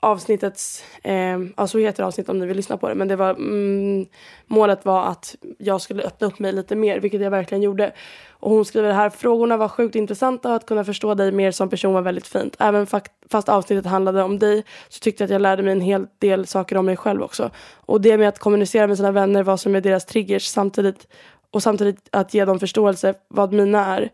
avsnittets, 0.00 0.84
eh, 1.02 1.38
ja 1.56 1.66
så 1.66 1.78
heter 1.78 2.02
avsnittet 2.02 2.30
om 2.30 2.38
ni 2.38 2.46
vill 2.46 2.56
lyssna 2.56 2.76
på 2.76 2.88
det, 2.88 2.94
men 2.94 3.08
det 3.08 3.16
var, 3.16 3.30
mm, 3.30 4.06
målet 4.46 4.84
var 4.84 5.06
att 5.06 5.36
jag 5.58 5.80
skulle 5.80 6.02
öppna 6.02 6.26
upp 6.26 6.38
mig 6.38 6.52
lite 6.52 6.76
mer, 6.76 7.00
vilket 7.00 7.20
jag 7.20 7.30
verkligen 7.30 7.62
gjorde. 7.62 7.92
Och 8.30 8.50
hon 8.50 8.64
skriver 8.64 8.92
här, 8.92 9.10
frågorna 9.10 9.56
var 9.56 9.68
sjukt 9.68 9.94
intressanta 9.94 10.48
och 10.48 10.56
att 10.56 10.66
kunna 10.66 10.84
förstå 10.84 11.14
dig 11.14 11.32
mer 11.32 11.50
som 11.50 11.68
person 11.68 11.94
var 11.94 12.02
väldigt 12.02 12.26
fint. 12.26 12.56
Även 12.58 12.86
fast 13.30 13.48
avsnittet 13.48 13.86
handlade 13.86 14.22
om 14.22 14.38
dig 14.38 14.64
så 14.88 15.00
tyckte 15.00 15.22
jag 15.22 15.26
att 15.26 15.32
jag 15.32 15.42
lärde 15.42 15.62
mig 15.62 15.72
en 15.72 15.80
hel 15.80 16.06
del 16.18 16.46
saker 16.46 16.76
om 16.76 16.86
mig 16.86 16.96
själv 16.96 17.22
också. 17.22 17.50
Och 17.74 18.00
det 18.00 18.18
med 18.18 18.28
att 18.28 18.38
kommunicera 18.38 18.86
med 18.86 18.96
sina 18.96 19.12
vänner 19.12 19.42
vad 19.42 19.60
som 19.60 19.74
är 19.74 19.80
deras 19.80 20.04
triggers 20.04 20.46
samtidigt 20.46 21.08
och 21.50 21.62
samtidigt 21.62 22.08
att 22.12 22.34
ge 22.34 22.44
dem 22.44 22.60
förståelse 22.60 23.14
vad 23.28 23.52
mina 23.52 23.96
är 23.96 24.10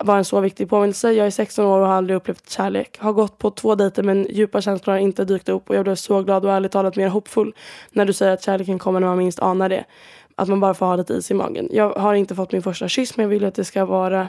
var 0.00 0.16
en 0.16 0.24
så 0.24 0.40
viktig 0.40 0.68
påminnelse. 0.68 1.12
Jag 1.12 1.26
är 1.26 1.30
16 1.30 1.64
år 1.64 1.80
och 1.80 1.86
har 1.86 1.94
aldrig 1.94 2.16
upplevt 2.16 2.50
kärlek. 2.50 2.98
Har 2.98 3.12
gått 3.12 3.38
på 3.38 3.50
två 3.50 3.74
dejter 3.74 4.02
men 4.02 4.26
djupa 4.30 4.60
känslor 4.60 4.92
har 4.92 5.00
inte 5.00 5.24
dykt 5.24 5.48
upp 5.48 5.70
och 5.70 5.76
jag 5.76 5.84
blev 5.84 5.94
så 5.94 6.22
glad 6.22 6.44
och 6.44 6.52
ärligt 6.52 6.72
talat 6.72 6.96
mer 6.96 7.08
hoppfull 7.08 7.54
när 7.90 8.04
du 8.04 8.12
säger 8.12 8.32
att 8.32 8.42
kärleken 8.42 8.78
kommer 8.78 9.00
när 9.00 9.06
man 9.06 9.18
minst 9.18 9.40
anar 9.40 9.68
det. 9.68 9.84
Att 10.34 10.48
man 10.48 10.60
bara 10.60 10.74
får 10.74 10.86
ha 10.86 10.96
lite 10.96 11.14
is 11.14 11.30
i 11.30 11.34
magen. 11.34 11.68
Jag 11.72 11.92
har 11.92 12.14
inte 12.14 12.34
fått 12.34 12.52
min 12.52 12.62
första 12.62 12.88
kyss 12.88 13.16
men 13.16 13.24
jag 13.24 13.30
vill 13.30 13.44
att 13.44 13.54
det 13.54 13.64
ska 13.64 13.84
vara 13.84 14.28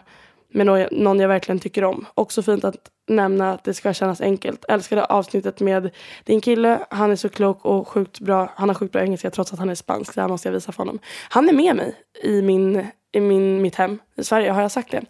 med 0.49 0.87
någon 0.91 1.19
jag 1.19 1.27
verkligen 1.27 1.59
tycker 1.59 1.83
om. 1.83 2.05
Också 2.13 2.43
fint 2.43 2.63
att 2.63 2.91
nämna 3.07 3.53
att 3.53 3.63
det 3.63 3.73
ska 3.73 3.93
kännas 3.93 4.21
enkelt. 4.21 4.65
Älskade 4.67 5.05
avsnittet 5.05 5.59
med 5.59 5.89
din 6.23 6.41
kille. 6.41 6.79
Han 6.89 7.11
är 7.11 7.15
så 7.15 7.29
klok 7.29 7.65
och 7.65 7.87
sjukt 7.87 8.19
bra. 8.19 8.49
Han 8.55 8.69
har 8.69 8.75
sjukt 8.75 8.91
bra 8.91 9.01
engelska 9.01 9.29
trots 9.29 9.53
att 9.53 9.59
han 9.59 9.69
är 9.69 9.75
spansk. 9.75 10.15
Det 10.15 10.21
här 10.21 10.27
måste 10.27 10.47
jag 10.47 10.53
visa 10.53 10.71
för 10.71 10.77
honom. 10.77 10.99
Han 11.29 11.49
är 11.49 11.53
med 11.53 11.75
mig 11.75 11.95
i, 12.23 12.41
min, 12.41 12.85
i 13.11 13.19
min, 13.19 13.61
mitt 13.61 13.75
hem 13.75 13.99
i 14.15 14.23
Sverige. 14.23 14.51
Har 14.51 14.61
jag 14.61 14.71
sagt 14.71 14.91
det? 14.91 15.01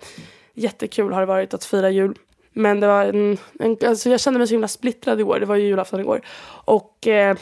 Jättekul 0.57 1.13
har 1.13 1.19
det 1.19 1.25
varit 1.25 1.53
att 1.53 1.65
fira 1.65 1.89
jul. 1.89 2.17
Men 2.53 2.79
det 2.79 2.87
var 2.87 3.05
en, 3.05 3.37
en 3.59 3.77
alltså 3.85 4.09
jag 4.09 4.19
kände 4.19 4.37
mig 4.37 4.47
så 4.47 4.53
himla 4.53 4.67
splittrad 4.67 5.19
igår. 5.19 5.39
Det 5.39 5.45
var 5.45 5.55
ju 5.55 5.67
julafton 5.67 5.99
igår. 5.99 6.21
Och 6.65 7.07
eh, 7.07 7.37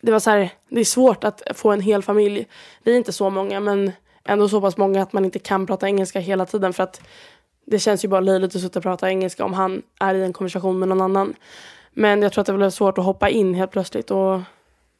det 0.00 0.12
var 0.12 0.18
så 0.18 0.30
här, 0.30 0.50
det 0.68 0.80
är 0.80 0.84
svårt 0.84 1.24
att 1.24 1.42
få 1.54 1.70
en 1.70 1.80
hel 1.80 2.02
familj. 2.02 2.46
Vi 2.82 2.92
är 2.92 2.96
inte 2.96 3.12
så 3.12 3.30
många 3.30 3.60
men 3.60 3.92
ändå 4.24 4.48
så 4.48 4.60
pass 4.60 4.76
många 4.76 5.02
att 5.02 5.12
man 5.12 5.24
inte 5.24 5.38
kan 5.38 5.66
prata 5.66 5.86
engelska 5.86 6.20
hela 6.20 6.46
tiden 6.46 6.72
för 6.72 6.82
att 6.82 7.00
det 7.66 7.78
känns 7.78 8.04
ju 8.04 8.08
bara 8.08 8.20
löjligt 8.20 8.56
att 8.56 8.62
sitta 8.62 8.78
och 8.78 8.82
prata 8.82 9.10
engelska 9.10 9.44
om 9.44 9.52
han 9.52 9.82
är 10.00 10.14
i 10.14 10.24
en 10.24 10.32
konversation 10.32 10.78
med 10.78 10.88
någon 10.88 11.00
annan. 11.00 11.34
Men 11.92 12.22
jag 12.22 12.32
tror 12.32 12.42
att 12.42 12.46
det 12.46 12.52
blev 12.52 12.70
svårt 12.70 12.98
att 12.98 13.04
hoppa 13.04 13.28
in 13.28 13.54
helt 13.54 13.70
plötsligt. 13.70 14.10
Och, 14.10 14.40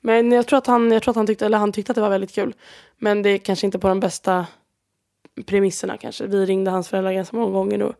men 0.00 0.32
jag 0.32 0.46
tror, 0.46 0.58
att 0.58 0.66
han, 0.66 0.92
jag 0.92 1.02
tror 1.02 1.12
att 1.12 1.16
han 1.16 1.26
tyckte, 1.26 1.46
eller 1.46 1.58
han 1.58 1.72
tyckte 1.72 1.92
att 1.92 1.96
det 1.96 2.02
var 2.02 2.10
väldigt 2.10 2.34
kul. 2.34 2.54
Men 2.98 3.22
det 3.22 3.30
är 3.30 3.38
kanske 3.38 3.66
inte 3.66 3.78
på 3.78 3.88
den 3.88 4.00
bästa 4.00 4.46
premisserna 5.46 5.96
kanske. 5.96 6.26
Vi 6.26 6.46
ringde 6.46 6.70
hans 6.70 6.88
föräldrar 6.88 7.12
ganska 7.12 7.36
många 7.36 7.52
gånger 7.52 7.82
och 7.82 7.94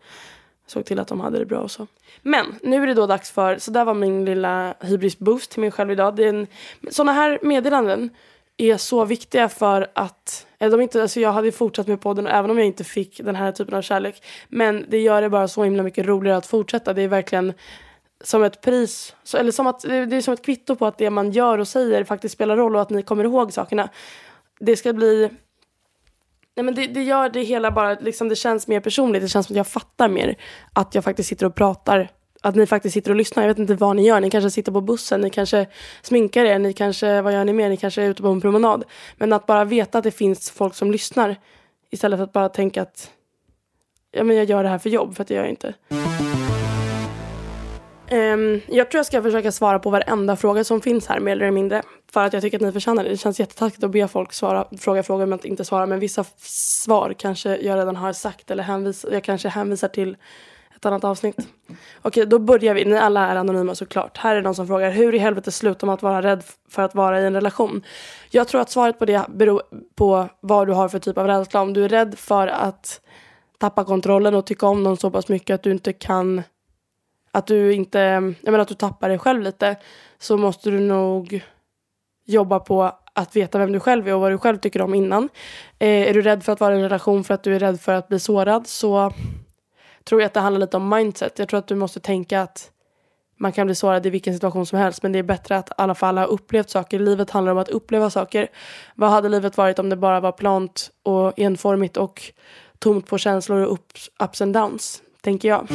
såg 0.67 0.85
till 0.85 0.99
att 0.99 1.09
de 1.09 1.21
hade 1.21 1.39
det 1.39 1.47
bra 1.47 1.59
och 1.59 1.71
så. 1.71 1.87
Men 2.23 2.47
nu 2.63 2.83
är 2.83 2.87
det 2.87 2.95
då 2.95 3.07
dags 3.07 3.31
för, 3.31 3.59
så 3.59 3.71
där 3.71 3.85
var 3.85 3.95
min 3.95 4.25
lilla 4.25 4.75
hybris 4.81 5.19
boost 5.19 5.51
till 5.51 5.61
mig 5.61 5.71
själv 5.71 5.91
idag. 5.91 6.17
Det 6.17 6.25
är 6.25 6.29
en, 6.29 6.47
såna 6.91 7.13
här 7.13 7.39
meddelanden 7.43 8.11
är 8.57 8.77
så 8.77 9.05
viktiga 9.05 9.49
för 9.49 9.87
att, 9.95 10.47
eller 10.59 10.71
de 10.71 10.83
inte, 10.83 11.03
alltså 11.03 11.21
jag 11.21 11.33
hade 11.33 11.53
fortsatt 11.53 11.87
med 11.87 12.01
podden 12.01 12.27
även 12.27 12.51
om 12.51 12.59
jag 12.59 12.67
inte 12.67 12.85
fick 12.85 13.21
den 13.25 13.37
här 13.37 13.53
typen 13.53 13.75
av 13.75 13.83
kärlek. 13.83 14.23
Men 14.49 14.87
det 14.89 14.99
gör 14.99 15.23
det 15.23 15.29
bara 15.29 15.49
så 15.49 15.65
himla 15.65 15.83
mycket 15.83 16.07
roligare 16.07 16.37
att 16.37 16.47
fortsätta. 16.47 16.93
Det 16.93 17.03
är 17.03 17.09
verkligen 17.09 17.53
som 18.25 18.43
ett 18.43 18.61
pris, 18.61 19.15
eller 19.37 19.53
som 19.53 19.67
att, 19.67 19.81
det 19.81 20.17
är 20.17 20.21
som 20.21 20.35
ett 20.35 20.45
kvitto 20.45 20.77
på 20.77 20.87
att 20.87 20.99
det 20.99 21.11
man 21.11 21.31
gör 21.31 21.59
och 21.59 21.69
säger 21.69 22.05
faktiskt 22.05 22.35
spelar 22.35 22.57
roll 22.57 22.77
och 22.77 22.83
att 22.83 22.91
ni 22.91 23.03
kommer 23.03 23.25
ihåg 23.25 23.53
sakerna. 23.53 23.89
Det 24.61 24.77
ska 24.77 24.93
bli 24.93 25.31
Nej, 26.61 26.65
men 26.65 26.75
det, 26.75 26.87
det, 26.87 27.03
gör 27.03 27.29
det 27.29 27.43
hela 27.43 27.71
bara, 27.71 27.95
liksom, 27.95 28.29
det 28.29 28.37
känns 28.37 28.67
mer 28.67 28.81
personligt. 28.81 29.23
Det 29.23 29.29
känns 29.29 29.47
som 29.47 29.55
att 29.55 29.57
jag 29.57 29.67
fattar 29.67 30.09
mer 30.09 30.37
att 30.73 30.95
jag 30.95 31.05
faktiskt 31.05 31.29
sitter 31.29 31.47
och 31.47 31.55
pratar. 31.55 32.11
Att 32.43 32.55
ni 32.55 32.67
faktiskt 32.67 32.95
sitter 32.95 33.11
och 33.11 33.17
lyssnar. 33.17 33.43
Jag 33.43 33.49
vet 33.49 33.59
inte 33.59 33.75
vad 33.75 33.97
ni 33.97 34.07
gör. 34.07 34.21
Ni 34.21 34.31
kanske 34.31 34.51
sitter 34.51 34.73
på 34.73 34.81
bussen, 34.81 35.21
ni 35.21 35.31
kanske 35.31 35.67
sminkar 36.03 36.45
er, 36.45 36.59
ni 36.59 36.73
kanske, 36.73 37.23
vad 37.23 37.33
gör 37.33 37.45
ni 37.45 37.53
mer? 37.53 37.69
Ni 37.69 37.77
kanske 37.77 38.03
är 38.03 38.09
ute 38.09 38.23
på 38.23 38.29
en 38.29 38.41
promenad. 38.41 38.85
Men 39.17 39.33
att 39.33 39.47
bara 39.47 39.65
veta 39.65 39.99
att 39.99 40.05
det 40.05 40.11
finns 40.11 40.51
folk 40.51 40.75
som 40.75 40.91
lyssnar 40.91 41.37
istället 41.91 42.19
för 42.19 42.25
att 42.25 42.33
bara 42.33 42.49
tänka 42.49 42.83
att 42.83 43.11
ja, 44.11 44.25
men 44.25 44.37
jag 44.37 44.45
gör 44.45 44.63
det 44.63 44.69
här 44.69 44.79
för 44.79 44.91
jobb, 44.91 45.15
för 45.17 45.23
att 45.23 45.29
det 45.29 45.35
gör 45.35 45.43
jag 45.43 45.51
inte. 45.51 45.75
Um, 48.13 48.61
jag 48.69 48.91
tror 48.91 48.99
jag 48.99 49.07
ska 49.07 49.23
försöka 49.23 49.53
svara 49.53 49.79
på 49.79 49.91
varenda 49.91 50.37
fråga 50.37 50.65
som 50.65 50.81
finns 50.81 51.07
här 51.07 51.21
mer 51.21 51.33
eller 51.33 51.51
mindre. 51.51 51.83
För 52.13 52.25
att 52.25 52.33
jag 52.33 52.43
tycker 52.43 52.59
att 52.59 52.63
ni 52.63 52.73
förtjänar 52.73 53.05
det. 53.05 53.11
Det 53.11 53.17
känns 53.17 53.41
jättetaskigt 53.41 53.85
att 53.85 53.91
be 53.91 54.09
folk 54.09 54.33
svara, 54.33 54.67
fråga 54.79 55.03
frågor 55.03 55.27
men 55.27 55.47
inte 55.47 55.65
svara. 55.65 55.87
Men 55.87 56.01
vissa 56.01 56.25
svar 56.45 57.15
kanske 57.19 57.57
jag 57.57 57.79
redan 57.79 57.97
har 57.97 58.13
sagt 58.13 58.51
eller 58.51 58.63
hänvis, 58.63 59.07
jag 59.13 59.25
kanske 59.25 59.49
hänvisar 59.49 59.89
till 59.89 60.17
ett 60.77 60.87
annat 60.87 61.05
avsnitt. 61.05 61.37
Okej, 62.03 62.27
då 62.27 62.39
börjar 62.39 62.75
vi. 62.75 62.85
Ni 62.85 62.99
alla 62.99 63.29
är 63.29 63.37
anonyma 63.37 63.75
såklart. 63.75 64.19
Här 64.19 64.37
är 64.37 64.43
någon 64.43 64.55
som 64.55 64.67
frågar 64.67 64.91
hur 64.91 65.15
i 65.15 65.19
helvete 65.19 65.53
slutar 65.53 65.87
man 65.87 65.95
att 65.95 66.03
vara 66.03 66.23
rädd 66.23 66.43
för 66.69 66.83
att 66.83 66.95
vara 66.95 67.21
i 67.21 67.27
en 67.27 67.35
relation? 67.35 67.83
Jag 68.31 68.49
tror 68.49 68.61
att 68.61 68.71
svaret 68.71 68.99
på 68.99 69.05
det 69.05 69.23
beror 69.29 69.63
på 69.95 70.29
vad 70.41 70.67
du 70.67 70.73
har 70.73 70.89
för 70.89 70.99
typ 70.99 71.19
av 71.19 71.27
rädsla. 71.27 71.61
Om 71.61 71.73
du 71.73 71.85
är 71.85 71.89
rädd 71.89 72.19
för 72.19 72.47
att 72.47 73.01
tappa 73.59 73.85
kontrollen 73.85 74.35
och 74.35 74.47
tycka 74.47 74.67
om 74.67 74.83
någon 74.83 74.97
så 74.97 75.11
pass 75.11 75.29
mycket 75.29 75.55
att 75.55 75.63
du 75.63 75.71
inte 75.71 75.93
kan 75.93 76.43
att 77.33 77.47
du 77.47 77.73
inte, 77.73 77.99
jag 77.99 78.45
menar 78.45 78.59
att 78.59 78.69
du 78.69 78.75
tappar 78.75 79.09
dig 79.09 79.19
själv 79.19 79.43
lite 79.43 79.77
så 80.19 80.37
måste 80.37 80.71
du 80.71 80.81
nog 80.81 81.43
jobba 82.25 82.61
på 82.61 82.93
att 83.15 83.37
veta 83.37 83.59
vem 83.59 83.73
du 83.73 83.81
själv 83.81 84.09
är 84.09 84.15
och 84.15 84.21
vad 84.21 84.33
du 84.33 84.39
själv 84.39 84.59
tycker 84.59 84.83
om 84.83 84.95
innan. 84.95 85.29
Eh, 85.79 86.09
är 86.09 86.15
du 86.15 86.23
rädd 86.23 86.45
för 86.45 86.53
att 86.53 86.61
vara 86.61 86.75
i 86.75 86.77
en 86.77 86.83
relation 86.83 87.25
för 87.25 87.35
att 87.35 87.43
du 87.43 87.55
är 87.55 87.59
rädd 87.59 87.81
för 87.81 87.95
att 87.95 88.09
bli 88.09 88.19
sårad 88.19 88.67
så 88.67 89.13
tror 90.05 90.21
jag 90.21 90.27
att 90.27 90.35
det 90.35 90.41
handlar 90.41 90.61
lite 90.61 90.77
om 90.77 90.89
mindset. 90.89 91.39
Jag 91.39 91.49
tror 91.49 91.59
att 91.59 91.67
du 91.67 91.75
måste 91.75 92.01
tänka 92.01 92.43
att 92.43 92.71
man 93.37 93.53
kan 93.53 93.67
bli 93.67 93.75
sårad 93.75 94.07
i 94.07 94.11
vilken 94.11 94.35
situation 94.35 94.67
som 94.67 94.79
helst 94.79 95.03
men 95.03 95.13
det 95.13 95.19
är 95.19 95.23
bättre 95.23 95.57
att 95.57 95.71
i 95.71 95.73
alla 95.77 95.95
fall 95.95 96.19
ha 96.19 96.25
upplevt 96.25 96.71
saker. 96.71 96.99
Livet 96.99 97.31
handlar 97.31 97.53
om 97.53 97.59
att 97.59 97.69
uppleva 97.69 98.11
saker. 98.11 98.49
Vad 98.95 99.11
hade 99.11 99.29
livet 99.29 99.57
varit 99.57 99.79
om 99.79 99.89
det 99.89 99.97
bara 99.97 100.21
var 100.21 100.33
plant 100.33 100.91
och 101.03 101.39
enformigt 101.39 101.97
och 101.97 102.23
tomt 102.79 103.07
på 103.07 103.19
känslor 103.19 103.61
och 103.61 103.73
ups, 103.73 104.11
ups 104.19 104.41
and 104.41 104.55
downs, 104.55 105.03
tänker 105.21 105.49
jag. 105.49 105.69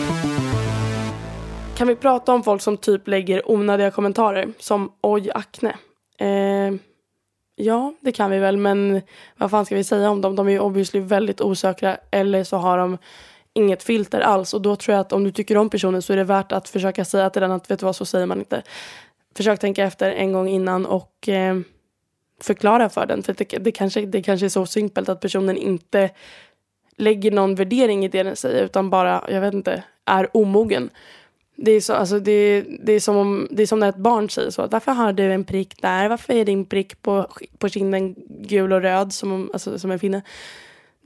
Kan 1.76 1.88
vi 1.88 1.96
prata 1.96 2.34
om 2.34 2.44
folk 2.44 2.62
som 2.62 2.78
typ 2.78 3.08
lägger 3.08 3.52
onödiga 3.52 3.92
kommentarer 3.92 4.48
som 4.60 4.92
oj 5.02 5.32
akne? 5.32 5.76
Eh, 6.20 6.74
ja, 7.56 7.94
det 8.00 8.12
kan 8.12 8.32
vi 8.32 8.40
väl, 8.40 8.58
men 8.58 9.02
vad 9.38 9.52
fan 9.52 9.66
ska 9.66 9.76
vi 9.76 9.84
säga 9.84 10.10
om 10.10 10.22
dem? 10.22 10.36
De 10.36 10.48
är 10.48 10.52
ju 10.52 10.60
obviously 10.60 11.00
väldigt 11.00 11.42
osäkra 11.42 11.98
eller 12.12 12.44
så 12.44 12.58
har 12.58 12.78
de 12.78 12.98
inget 13.54 13.84
filter 13.84 14.20
alls 14.20 14.54
och 14.54 14.62
då 14.62 14.76
tror 14.76 14.94
jag 14.94 15.02
att 15.02 15.14
om 15.14 15.24
du 15.24 15.32
tycker 15.32 15.58
om 15.58 15.70
personen 15.70 16.02
så 16.02 16.14
är 16.14 16.18
det 16.18 16.24
värt 16.24 16.52
att 16.52 16.70
försöka 16.70 17.06
säga 17.06 17.30
till 17.30 17.42
den 17.42 17.52
att 17.52 17.72
vet 17.72 17.80
du 17.80 17.86
vad, 17.86 17.96
så 17.96 18.06
säger 18.06 18.26
man 18.26 18.40
inte. 18.40 18.64
Försök 19.38 19.60
tänka 19.60 19.84
efter 19.84 20.12
en 20.12 20.34
gång 20.34 20.48
innan 20.48 20.86
och 20.86 21.30
eh, 21.30 21.60
förklara 22.42 22.90
för 22.90 23.06
den. 23.06 23.24
För 23.24 23.34
det, 23.34 23.46
det, 23.46 23.72
kanske, 23.72 24.06
det 24.06 24.22
kanske 24.22 24.46
är 24.46 24.50
så 24.50 24.66
simpelt 24.66 25.10
att 25.10 25.22
personen 25.22 25.58
inte 25.58 26.10
lägger 26.98 27.32
någon 27.32 27.56
värdering 27.56 28.06
i 28.06 28.08
det 28.08 28.24
den 28.24 28.36
säger 28.36 28.64
utan 28.64 28.90
bara, 28.90 29.24
jag 29.30 29.42
vet 29.42 29.54
inte, 29.54 29.84
är 30.06 30.38
omogen. 30.38 30.90
Det 31.56 31.72
är, 31.72 31.82
så, 31.82 31.94
alltså 31.94 32.20
det, 32.20 32.66
det, 32.84 32.94
är 32.94 33.00
som 33.00 33.18
om, 33.18 33.48
det 33.52 33.64
är 33.64 33.68
som 33.68 33.80
när 33.80 33.90
ett 33.90 33.96
barn 33.96 34.30
säger 34.30 34.50
så. 34.50 34.68
Varför 34.68 34.92
har 34.92 35.14
du 35.14 35.34
en 35.34 35.44
prick 35.44 35.82
där? 35.82 36.10
Varför 36.10 36.34
är 36.34 36.46
din 36.46 36.66
prick 36.66 37.02
på, 37.02 37.28
på 37.58 37.70
kinden 37.70 38.16
gul 38.28 38.74
och 38.74 38.82
röd 38.82 39.14
som, 39.14 39.50
alltså, 39.54 39.80
som 39.80 39.92
en 39.92 40.00
finne? 40.00 40.22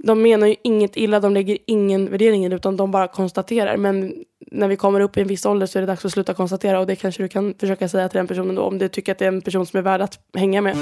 De 0.03 0.21
menar 0.21 0.47
ju 0.47 0.55
inget 0.63 0.97
illa, 0.97 1.19
de 1.19 1.33
lägger 1.33 1.57
ingen 1.65 2.12
värdering 2.12 2.45
i 2.45 2.49
det 2.49 2.55
utan 2.55 2.77
de 2.77 2.91
bara 2.91 3.07
konstaterar. 3.07 3.77
Men 3.77 4.13
när 4.51 4.67
vi 4.67 4.75
kommer 4.75 4.99
upp 4.99 5.17
i 5.17 5.21
en 5.21 5.27
viss 5.27 5.45
ålder 5.45 5.67
så 5.67 5.79
är 5.79 5.81
det 5.81 5.88
dags 5.88 6.05
att 6.05 6.12
sluta 6.12 6.33
konstatera 6.33 6.79
och 6.79 6.88
det 6.88 6.95
kanske 6.95 7.23
du 7.23 7.27
kan 7.27 7.53
försöka 7.59 7.89
säga 7.89 8.09
till 8.09 8.17
den 8.17 8.27
personen 8.27 8.55
då 8.55 8.62
om 8.62 8.77
du 8.77 8.88
tycker 8.88 9.12
att 9.12 9.17
det 9.17 9.25
är 9.25 9.31
en 9.31 9.41
person 9.41 9.65
som 9.65 9.77
är 9.77 9.81
värd 9.81 10.01
att 10.01 10.19
hänga 10.33 10.62
med. 10.62 10.77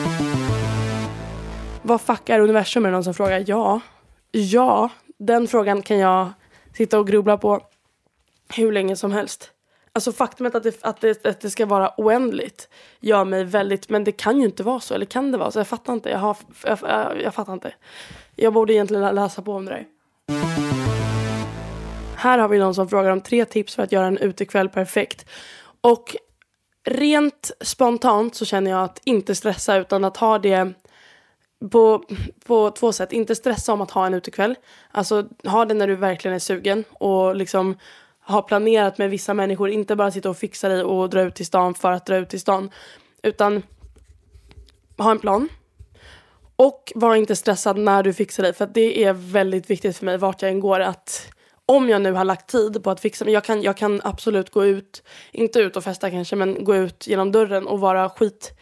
Vad 1.82 2.02
fuck 2.02 2.30
är 2.30 2.40
universum 2.40 2.86
är 2.86 2.90
det 2.90 2.94
någon 2.94 3.04
som 3.04 3.14
frågar? 3.14 3.44
Ja, 3.48 3.80
ja, 4.32 4.90
den 5.18 5.48
frågan 5.48 5.82
kan 5.82 5.98
jag 5.98 6.30
sitta 6.74 7.00
och 7.00 7.08
grubbla 7.08 7.38
på 7.38 7.62
hur 8.56 8.72
länge 8.72 8.96
som 8.96 9.12
helst. 9.12 9.52
Alltså 9.98 10.12
faktumet 10.12 10.56
att 10.56 10.64
det, 10.64 10.78
att, 10.82 11.02
det, 11.02 11.26
att 11.26 11.42
det 11.42 11.50
ska 11.50 11.66
vara 11.66 11.92
oändligt 11.98 12.70
gör 13.00 13.26
mig 13.26 13.44
väldigt, 13.44 13.90
men 13.90 14.04
det 14.04 14.12
kan 14.12 14.40
ju 14.40 14.46
inte 14.46 14.64
vara 14.64 14.80
så. 14.80 14.94
Eller 14.94 15.06
kan 15.06 15.32
det 15.32 15.38
vara 15.38 15.52
så? 15.52 15.60
Jag 15.60 15.68
fattar 15.68 15.94
inte. 15.94 16.10
Jag, 16.10 16.20
har, 16.20 16.38
jag, 16.64 16.80
jag, 16.82 17.22
jag 17.22 17.34
fattar 17.34 17.54
inte. 17.54 17.74
Jag 18.36 18.54
borde 18.54 18.74
egentligen 18.74 19.16
läsa 19.16 19.42
på 19.42 19.54
om 19.54 19.66
det 19.66 19.72
där. 19.72 19.86
Här 22.16 22.38
har 22.38 22.48
vi 22.48 22.60
någon 22.60 22.76
som 22.76 22.90
frågar 22.90 23.12
om 23.12 23.22
tre 23.22 23.46
tips 23.46 23.76
för 23.76 23.84
att 23.84 23.92
göra 23.92 24.08
en 24.08 24.18
utekväll 24.18 24.70
perfekt. 24.70 25.30
Och 25.82 26.16
rent 26.90 27.52
spontant 27.62 28.36
så 28.36 28.46
känner 28.46 28.72
jag 28.72 28.84
att 28.84 29.02
inte 29.04 29.36
stressa 29.36 29.78
utan 29.78 30.06
att 30.06 30.18
ha 30.18 30.40
det 30.40 30.74
på, 31.72 32.04
på 32.46 32.72
två 32.72 32.92
sätt. 32.92 33.12
Inte 33.14 33.36
stressa 33.36 33.74
om 33.74 33.82
att 33.82 33.92
ha 33.92 34.06
en 34.06 34.14
utekväll. 34.14 34.56
Alltså 34.92 35.28
ha 35.44 35.66
det 35.66 35.74
när 35.74 35.88
du 35.88 35.96
verkligen 35.96 36.36
är 36.36 36.40
sugen 36.40 36.84
och 36.94 37.36
liksom 37.36 37.78
har 38.28 38.42
planerat 38.42 38.98
med 38.98 39.10
vissa 39.10 39.34
människor. 39.34 39.70
Inte 39.70 39.96
bara 39.96 40.12
sitta 40.12 40.30
och 40.30 40.38
fixa 40.38 40.70
dig 40.70 40.84
och 40.84 41.10
dra 41.10 41.22
ut 41.22 41.36
till 41.36 41.46
stan 41.46 41.74
för 41.74 41.92
att 41.92 42.06
dra 42.06 42.16
ut 42.16 42.30
till 42.30 42.40
stan. 42.40 42.70
Utan 43.24 43.64
ha 44.98 45.12
en 45.12 45.20
plan. 45.20 45.50
Och 46.56 46.94
var 46.96 47.16
inte 47.16 47.36
stressad 47.36 47.78
när 47.78 48.04
du 48.04 48.14
fixar 48.14 48.44
dig. 48.44 48.54
För 48.54 48.70
det 48.74 49.04
är 49.04 49.14
väldigt 49.14 49.70
viktigt 49.70 49.98
för 49.98 50.06
mig 50.06 50.18
vart 50.18 50.42
jag 50.42 50.52
än 50.52 50.60
går 50.60 50.80
att 50.80 51.28
om 51.66 51.90
jag 51.90 52.02
nu 52.02 52.12
har 52.12 52.26
lagt 52.26 52.50
tid 52.50 52.84
på 52.84 52.92
att 52.92 53.00
fixa 53.00 53.26
mig. 53.26 53.34
Jag 53.34 53.44
kan, 53.44 53.62
jag 53.62 53.78
kan 53.78 54.02
absolut 54.04 54.50
gå 54.50 54.66
ut, 54.66 55.04
inte 55.32 55.60
ut 55.60 55.78
och 55.78 55.84
festa 55.84 56.12
kanske, 56.12 56.36
men 56.36 56.64
gå 56.64 56.76
ut 56.76 57.08
genom 57.08 57.32
dörren 57.32 57.68
och 57.68 57.80
vara 57.80 58.10
skit 58.10 58.54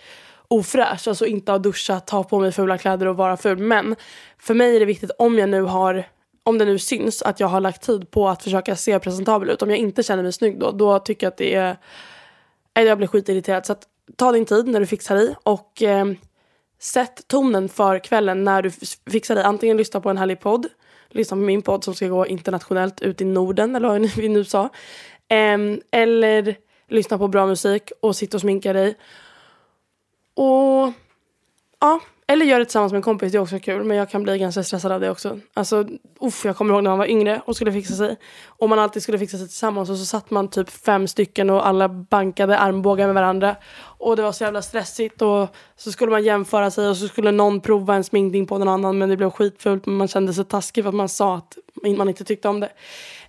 ofräsch. 0.47 1.08
Alltså 1.08 1.25
inte 1.25 1.51
ha 1.51 1.60
duschat, 1.60 2.08
ta 2.08 2.23
på 2.23 2.39
mig 2.39 2.51
fula 2.51 2.78
kläder 2.78 3.06
och 3.06 3.17
vara 3.17 3.38
ful. 3.38 3.58
Men 3.58 3.95
för 4.38 4.54
mig 4.54 4.75
är 4.75 4.80
det 4.80 4.86
viktigt 4.86 5.12
om 5.17 5.39
jag 5.39 5.49
nu 5.49 5.62
har 5.62 6.06
om 6.46 6.58
det 6.58 6.66
nu 6.66 6.80
syns 6.80 7.22
att 7.22 7.40
jag 7.40 7.48
har 7.48 7.62
lagt 7.62 7.82
tid 7.82 8.12
på 8.12 8.30
att 8.30 8.44
försöka 8.44 8.76
se 8.76 9.00
presentabel 9.00 9.50
ut. 9.50 9.62
Om 9.62 9.70
jag 9.70 9.80
inte 9.80 10.04
känner 10.04 10.24
mig 10.24 10.34
snygg 10.34 10.60
då, 10.60 10.72
då 10.72 11.00
tycker 11.00 11.26
jag 11.26 11.32
att 11.32 11.38
det 11.38 11.54
är... 11.54 11.78
Jag 12.74 12.98
blir 12.98 13.08
skitirriterad. 13.08 13.66
Så 13.66 13.72
att, 13.72 13.88
ta 14.16 14.32
din 14.32 14.46
tid 14.46 14.68
när 14.68 14.80
du 14.80 14.86
fixar 14.86 15.16
dig 15.16 15.36
och 15.44 15.82
eh, 15.82 16.06
sätt 16.80 17.28
tonen 17.28 17.70
för 17.70 18.00
kvällen 18.00 18.44
när 18.44 18.62
du 18.62 18.72
fixar 19.12 19.36
dig. 19.36 19.44
Antingen 19.44 19.78
lyssna 19.78 20.02
på 20.02 20.10
en 20.10 20.18
härlig 20.18 20.40
podd, 20.40 20.68
lyssna 21.10 21.36
på 21.36 21.42
min 21.42 21.62
podd 21.62 21.84
som 21.84 21.96
ska 21.96 22.08
gå 22.08 22.28
internationellt 22.28 23.02
ut 23.02 23.22
i 23.22 23.26
Norden 23.26 23.76
eller 23.76 23.88
vad 23.88 24.02
vi 24.18 24.30
nu 24.30 24.44
sa. 24.44 24.64
Eh, 25.28 25.58
eller 25.92 26.56
lyssna 26.88 27.18
på 27.18 27.28
bra 27.28 27.46
musik 27.46 27.92
och 28.02 28.16
sitta 28.16 28.38
och 28.38 28.42
sminka 28.42 28.74
dig. 28.74 28.98
Och 30.34 30.94
ja, 31.80 32.00
eller 32.28 32.46
gör 32.46 32.60
det 32.60 32.66
tillsammans 32.66 32.92
med 32.92 32.98
en 32.98 33.04
kompis, 33.04 33.32
det 33.32 33.38
är 33.38 33.42
också 33.42 33.60
kul. 33.60 33.84
Men 33.84 33.98
jag 33.98 34.10
kan 34.10 34.24
bli 34.24 34.38
ganska 34.38 34.64
stressad 34.64 34.92
av 34.92 35.00
det 35.00 35.10
också. 35.10 35.40
Alltså, 35.54 35.88
uff, 36.20 36.46
jag 36.46 36.58
kommer 36.58 36.74
ihåg 36.74 36.84
när 36.84 36.90
man 36.90 37.00
var 37.00 37.06
yngre 37.06 37.42
och 37.46 37.56
skulle 37.56 37.72
fixa 37.72 37.94
sig. 37.94 38.16
Och 38.46 38.70
man 38.70 38.80
alltid 38.80 39.04
skulle 39.04 39.20
fixa 39.20 39.38
sig 39.38 39.48
tillsammans 39.48 39.90
och 39.90 39.98
så 39.98 40.06
satt 40.06 40.30
man 40.32 40.48
typ 40.48 40.70
fem 40.70 41.08
stycken 41.08 41.50
och 41.50 41.68
alla 41.68 41.90
bankade 41.90 42.58
armbågar 42.58 43.06
med 43.06 43.16
varandra. 43.16 43.56
Och 43.78 44.16
det 44.16 44.22
var 44.22 44.32
så 44.32 44.44
jävla 44.44 44.62
stressigt 44.62 45.22
och 45.22 45.56
så 45.76 45.92
skulle 45.92 46.12
man 46.12 46.24
jämföra 46.24 46.72
sig 46.72 46.90
och 46.90 46.98
så 46.98 47.08
skulle 47.08 47.32
någon 47.32 47.62
prova 47.62 47.96
en 47.96 48.04
sminkning 48.04 48.48
på 48.48 48.58
någon 48.58 48.68
annan 48.68 48.98
men 48.98 49.10
det 49.10 49.18
blev 49.18 49.30
skitfult 49.30 49.86
men 49.86 49.96
man 49.96 50.08
kände 50.08 50.34
sig 50.34 50.46
taskig 50.46 50.84
för 50.84 50.90
att 50.90 50.96
man 50.96 51.10
sa 51.10 51.38
att 51.38 51.58
man 51.98 52.10
inte 52.10 52.24
tyckte 52.24 52.48
om 52.48 52.60
det. 52.60 52.70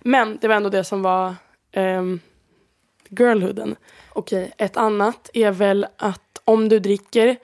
Men 0.01 0.37
det 0.41 0.47
var 0.47 0.55
ändå 0.55 0.69
det 0.69 0.83
som 0.83 1.01
var 1.01 1.35
um, 1.75 2.19
girlhooden. 3.09 3.75
Okej, 4.13 4.51
ett 4.57 4.77
annat 4.77 5.29
är 5.33 5.51
väl 5.51 5.87
att 5.97 6.41
om 6.45 6.69
du 6.69 6.79
dricker, 6.79 7.37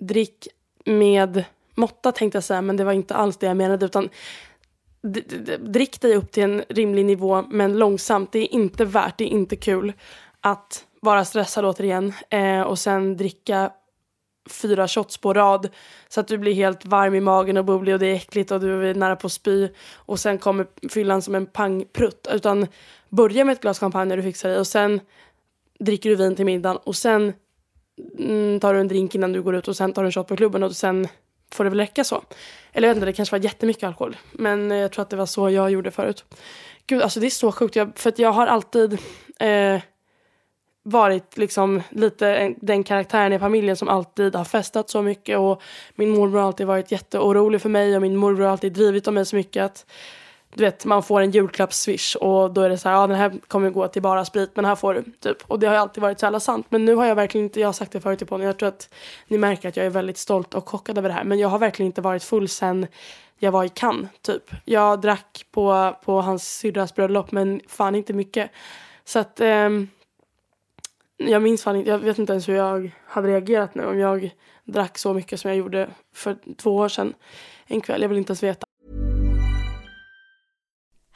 drick 0.00 0.48
med 0.84 1.44
måtta 1.74 2.12
tänkte 2.12 2.36
jag 2.36 2.44
säga, 2.44 2.62
men 2.62 2.76
det 2.76 2.84
var 2.84 2.92
inte 2.92 3.14
alls 3.14 3.36
det 3.36 3.46
jag 3.46 3.56
menade. 3.56 3.86
Utan 3.86 4.08
drick 5.58 6.00
dig 6.00 6.16
upp 6.16 6.32
till 6.32 6.42
en 6.42 6.64
rimlig 6.68 7.04
nivå, 7.04 7.44
men 7.50 7.78
långsamt. 7.78 8.32
Det 8.32 8.38
är 8.38 8.54
inte 8.54 8.84
värt, 8.84 9.18
det 9.18 9.24
är 9.24 9.28
inte 9.28 9.56
kul 9.56 9.92
att 10.40 10.84
vara 11.00 11.24
stressad 11.24 11.64
återigen 11.64 12.12
eh, 12.30 12.60
och 12.60 12.78
sen 12.78 13.16
dricka 13.16 13.70
fyra 14.50 14.88
shots 14.88 15.18
på 15.18 15.32
rad 15.32 15.68
så 16.08 16.20
att 16.20 16.28
du 16.28 16.38
blir 16.38 16.54
helt 16.54 16.84
varm 16.84 17.14
i 17.14 17.20
magen 17.20 17.56
och 17.56 17.64
bubblig 17.64 17.94
och 17.94 18.00
det 18.00 18.06
är 18.06 18.14
äckligt 18.14 18.50
och 18.50 18.60
du 18.60 18.90
är 18.90 18.94
nära 18.94 19.16
på 19.16 19.26
att 19.26 19.32
spy 19.32 19.68
och 19.94 20.20
sen 20.20 20.38
kommer 20.38 20.66
fyllan 20.90 21.22
som 21.22 21.34
en 21.34 21.46
pangprutt. 21.46 22.28
Utan 22.32 22.66
börja 23.08 23.44
med 23.44 23.52
ett 23.52 23.60
glas 23.60 23.78
champagne 23.78 24.08
när 24.08 24.16
du 24.16 24.22
fixar 24.22 24.48
dig 24.48 24.58
och 24.58 24.66
sen 24.66 25.00
dricker 25.78 26.10
du 26.10 26.16
vin 26.16 26.36
till 26.36 26.44
middagen 26.44 26.76
och 26.76 26.96
sen 26.96 27.32
Mm, 28.18 28.60
tar 28.60 28.74
du 28.74 28.80
en 28.80 28.88
drink 28.88 29.14
innan 29.14 29.32
du 29.32 29.42
går 29.42 29.54
ut 29.54 29.68
och 29.68 29.76
sen 29.76 29.92
tar 29.92 30.02
du 30.02 30.06
en 30.06 30.12
shot 30.12 30.28
på 30.28 30.36
klubben 30.36 30.62
och 30.62 30.76
sen 30.76 31.08
får 31.52 31.64
det 31.64 31.70
väl 31.70 31.78
räcka 31.78 32.04
så. 32.04 32.22
Eller 32.72 32.88
jag 32.88 32.94
vet 32.94 32.96
inte, 32.96 33.06
det 33.06 33.12
kanske 33.12 33.36
var 33.36 33.44
jättemycket 33.44 33.84
alkohol. 33.84 34.16
Men 34.32 34.72
eh, 34.72 34.78
jag 34.78 34.92
tror 34.92 35.02
att 35.02 35.10
det 35.10 35.16
var 35.16 35.26
så 35.26 35.50
jag 35.50 35.70
gjorde 35.70 35.90
förut. 35.90 36.24
Gud, 36.86 37.02
alltså 37.02 37.20
det 37.20 37.26
är 37.26 37.30
så 37.30 37.52
sjukt. 37.52 37.76
Jag, 37.76 37.92
för 37.98 38.08
att 38.08 38.18
jag 38.18 38.32
har 38.32 38.46
alltid 38.46 38.98
eh, 39.40 39.80
varit 40.82 41.38
liksom 41.38 41.82
lite 41.90 42.54
den 42.60 42.84
karaktären 42.84 43.32
i 43.32 43.38
familjen 43.38 43.76
som 43.76 43.88
alltid 43.88 44.34
har 44.34 44.44
festat 44.44 44.90
så 44.90 45.02
mycket. 45.02 45.38
Och 45.38 45.62
min 45.94 46.10
morbror 46.10 46.38
har 46.38 46.46
alltid 46.46 46.66
varit 46.66 46.92
jätteorolig 46.92 47.62
för 47.62 47.68
mig 47.68 47.96
och 47.96 48.02
min 48.02 48.16
morbror 48.16 48.44
har 48.44 48.52
alltid 48.52 48.72
drivit 48.72 49.08
om 49.08 49.14
mig 49.14 49.26
så 49.26 49.36
mycket 49.36 49.64
att 49.64 49.86
du 50.54 50.64
vet, 50.64 50.84
man 50.84 51.02
får 51.02 51.20
en 51.20 51.30
julklappsswish 51.30 52.16
och 52.16 52.50
då 52.52 52.60
är 52.60 52.68
det 52.68 52.78
så 52.78 52.88
här, 52.88 52.96
ja 52.96 53.06
den 53.06 53.16
här 53.16 53.32
kommer 53.48 53.70
gå 53.70 53.88
till 53.88 54.02
bara 54.02 54.24
sprit 54.24 54.50
men 54.54 54.64
här 54.64 54.76
får 54.76 54.94
du 54.94 55.02
typ. 55.20 55.42
Och 55.46 55.58
det 55.58 55.66
har 55.66 55.74
alltid 55.74 56.02
varit 56.02 56.20
så 56.20 56.26
jävla 56.26 56.40
sant. 56.40 56.66
Men 56.68 56.84
nu 56.84 56.94
har 56.94 57.06
jag 57.06 57.14
verkligen 57.14 57.44
inte, 57.44 57.60
jag 57.60 57.68
har 57.68 57.72
sagt 57.72 57.92
det 57.92 58.00
förut 58.00 58.22
i 58.22 58.24
podden, 58.24 58.46
jag 58.46 58.58
tror 58.58 58.68
att 58.68 58.94
ni 59.28 59.38
märker 59.38 59.68
att 59.68 59.76
jag 59.76 59.86
är 59.86 59.90
väldigt 59.90 60.18
stolt 60.18 60.54
och 60.54 60.68
chockad 60.68 60.98
över 60.98 61.08
det 61.08 61.14
här. 61.14 61.24
Men 61.24 61.38
jag 61.38 61.48
har 61.48 61.58
verkligen 61.58 61.86
inte 61.86 62.00
varit 62.00 62.24
full 62.24 62.48
sen 62.48 62.86
jag 63.38 63.52
var 63.52 63.64
i 63.64 63.68
Cannes 63.68 64.10
typ. 64.22 64.50
Jag 64.64 65.00
drack 65.00 65.46
på, 65.50 65.96
på 66.04 66.20
hans 66.20 66.58
syrras 66.58 66.94
bröllop 66.94 67.32
men 67.32 67.60
fan 67.68 67.94
inte 67.94 68.12
mycket. 68.12 68.50
Så 69.04 69.18
att 69.18 69.40
eh, 69.40 69.68
jag 71.16 71.42
minns 71.42 71.62
fan 71.62 71.76
inte, 71.76 71.90
jag 71.90 71.98
vet 71.98 72.18
inte 72.18 72.32
ens 72.32 72.48
hur 72.48 72.54
jag 72.54 72.90
hade 73.06 73.28
reagerat 73.28 73.74
nu 73.74 73.84
om 73.84 73.98
jag 73.98 74.30
drack 74.64 74.98
så 74.98 75.14
mycket 75.14 75.40
som 75.40 75.50
jag 75.50 75.58
gjorde 75.58 75.90
för 76.14 76.36
två 76.56 76.76
år 76.76 76.88
sedan 76.88 77.14
en 77.66 77.80
kväll. 77.80 78.02
Jag 78.02 78.08
vill 78.08 78.18
inte 78.18 78.30
ens 78.30 78.42
veta. 78.42 78.66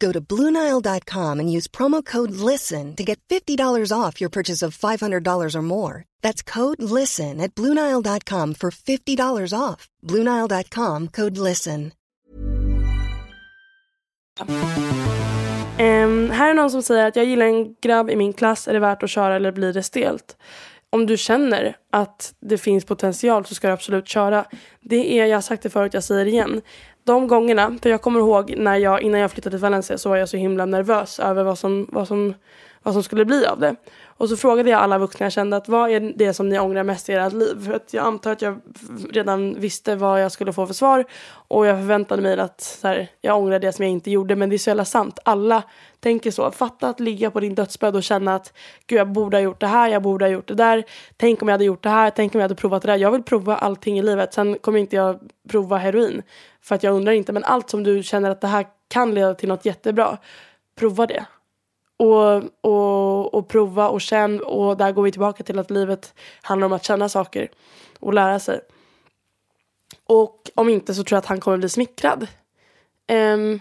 Go 0.00 0.12
to 0.12 0.20
Bluenile.com 0.20 1.40
and 1.40 1.52
use 1.52 1.68
promo 1.68 2.04
code 2.04 2.32
LISTEN 2.32 2.96
to 2.96 3.04
get 3.04 3.20
$50 3.28 3.92
off 3.92 4.20
your 4.20 4.30
purchase 4.30 4.62
of 4.62 4.76
$500 4.76 5.54
or 5.54 5.62
more. 5.62 6.04
That's 6.22 6.42
code 6.42 6.82
LISTEN 6.82 7.40
at 7.40 7.54
Bluenile.com 7.54 8.54
for 8.54 8.70
$50 8.70 9.52
off. 9.52 9.88
Bluenile.com 10.02 11.08
code 11.08 11.36
LISTEN. 11.36 11.92
Um, 15.78 16.30
här 16.30 16.50
är 16.50 16.54
någon 16.54 16.70
som 16.70 16.82
säger 16.82 17.08
att 17.08 17.16
jag 17.16 17.24
gillar 17.24 17.46
en 17.46 17.74
grabb 17.80 18.10
i 18.10 18.16
min 18.16 18.32
klass. 18.32 18.68
Är 18.68 18.72
det 18.72 18.78
värt 18.78 19.02
att 19.02 19.10
köra 19.10 19.36
eller 19.36 19.52
blir 19.52 19.72
det 19.72 19.82
stelt? 19.82 20.36
Om 20.92 21.06
du 21.06 21.16
känner 21.16 21.76
att 21.90 22.34
det 22.40 22.58
finns 22.58 22.84
potential 22.84 23.44
så 23.44 23.54
ska 23.54 23.66
du 23.66 23.72
absolut 23.72 24.08
köra. 24.08 24.44
Det 24.80 25.18
är, 25.18 25.26
jag 25.26 25.36
har 25.36 25.42
sagt 25.42 25.62
det 25.62 25.70
förut, 25.70 25.94
jag 25.94 26.04
säger 26.04 26.24
det 26.24 26.30
igen 26.30 26.62
de 27.04 27.28
gångerna, 27.28 27.78
för 27.82 27.90
jag 27.90 28.02
kommer 28.02 28.20
ihåg 28.20 28.54
när 28.56 28.76
jag, 28.76 29.02
innan 29.02 29.20
jag 29.20 29.30
flyttade 29.30 29.56
till 29.56 29.62
Valencia 29.62 29.98
så 29.98 30.08
var 30.08 30.16
jag 30.16 30.28
så 30.28 30.36
himla 30.36 30.66
nervös 30.66 31.20
över 31.20 31.44
vad 31.44 31.58
som, 31.58 31.88
vad 31.92 32.08
som, 32.08 32.34
vad 32.82 32.94
som 32.94 33.02
skulle 33.02 33.24
bli 33.24 33.46
av 33.46 33.60
det. 33.60 33.76
Och 34.20 34.28
så 34.28 34.36
frågade 34.36 34.70
jag 34.70 34.80
alla 34.80 34.98
vuxna 34.98 35.26
jag 35.26 35.32
kände 35.32 35.56
att 35.56 35.68
vad 35.68 35.90
är 35.90 36.12
det 36.16 36.34
som 36.34 36.48
ni 36.48 36.58
ångrar 36.58 36.82
mest 36.82 37.08
i 37.08 37.12
ert 37.12 37.32
liv? 37.32 37.64
För 37.64 37.72
att 37.72 37.94
jag 37.94 38.04
antar 38.04 38.32
att 38.32 38.42
jag 38.42 38.60
redan 39.10 39.60
visste 39.60 39.94
vad 39.96 40.22
jag 40.22 40.32
skulle 40.32 40.52
få 40.52 40.66
för 40.66 40.74
svar 40.74 41.04
och 41.30 41.66
jag 41.66 41.78
förväntade 41.78 42.22
mig 42.22 42.40
att 42.40 42.60
så 42.60 42.88
här, 42.88 43.08
jag 43.20 43.38
ångrar 43.38 43.58
det 43.58 43.72
som 43.72 43.84
jag 43.84 43.92
inte 43.92 44.10
gjorde 44.10 44.36
men 44.36 44.48
det 44.48 44.56
är 44.56 44.58
så 44.58 44.70
jävla 44.70 44.84
sant. 44.84 45.18
Alla 45.24 45.62
tänker 46.00 46.30
så. 46.30 46.50
Fatta 46.50 46.88
att 46.88 47.00
ligga 47.00 47.30
på 47.30 47.40
din 47.40 47.54
dödsbädd 47.54 47.96
och 47.96 48.02
känna 48.02 48.34
att 48.34 48.52
gud 48.86 48.98
jag 48.98 49.12
borde 49.12 49.36
ha 49.36 49.42
gjort 49.42 49.60
det 49.60 49.66
här, 49.66 49.88
jag 49.88 50.02
borde 50.02 50.24
ha 50.24 50.30
gjort 50.30 50.48
det 50.48 50.54
där. 50.54 50.84
Tänk 51.16 51.42
om 51.42 51.48
jag 51.48 51.54
hade 51.54 51.64
gjort 51.64 51.82
det 51.82 51.90
här, 51.90 52.10
tänk 52.10 52.34
om 52.34 52.40
jag 52.40 52.44
hade 52.44 52.60
provat 52.60 52.82
det 52.82 52.88
där. 52.88 52.96
Jag 52.96 53.10
vill 53.10 53.22
prova 53.22 53.56
allting 53.56 53.98
i 53.98 54.02
livet. 54.02 54.34
Sen 54.34 54.58
kommer 54.58 54.78
inte 54.78 54.96
jag 54.96 55.20
prova 55.48 55.76
heroin 55.76 56.22
för 56.62 56.74
att 56.74 56.82
jag 56.82 56.94
undrar 56.94 57.12
inte. 57.12 57.32
Men 57.32 57.44
allt 57.44 57.70
som 57.70 57.82
du 57.82 58.02
känner 58.02 58.30
att 58.30 58.40
det 58.40 58.48
här 58.48 58.66
kan 58.88 59.14
leda 59.14 59.34
till 59.34 59.48
något 59.48 59.64
jättebra, 59.64 60.18
prova 60.78 61.06
det. 61.06 61.24
Och, 62.00 62.42
och, 62.60 63.34
och 63.34 63.48
prova 63.48 63.88
och 63.88 64.00
känn 64.00 64.40
och 64.40 64.76
där 64.76 64.92
går 64.92 65.02
vi 65.02 65.12
tillbaka 65.12 65.42
till 65.42 65.58
att 65.58 65.70
livet 65.70 66.14
handlar 66.42 66.66
om 66.66 66.72
att 66.72 66.84
känna 66.84 67.08
saker 67.08 67.50
och 67.98 68.14
lära 68.14 68.38
sig. 68.38 68.60
Och 70.06 70.50
om 70.54 70.68
inte 70.68 70.94
så 70.94 71.04
tror 71.04 71.16
jag 71.16 71.18
att 71.18 71.26
han 71.26 71.40
kommer 71.40 71.56
bli 71.56 71.68
smickrad. 71.68 72.26
Um, 73.12 73.60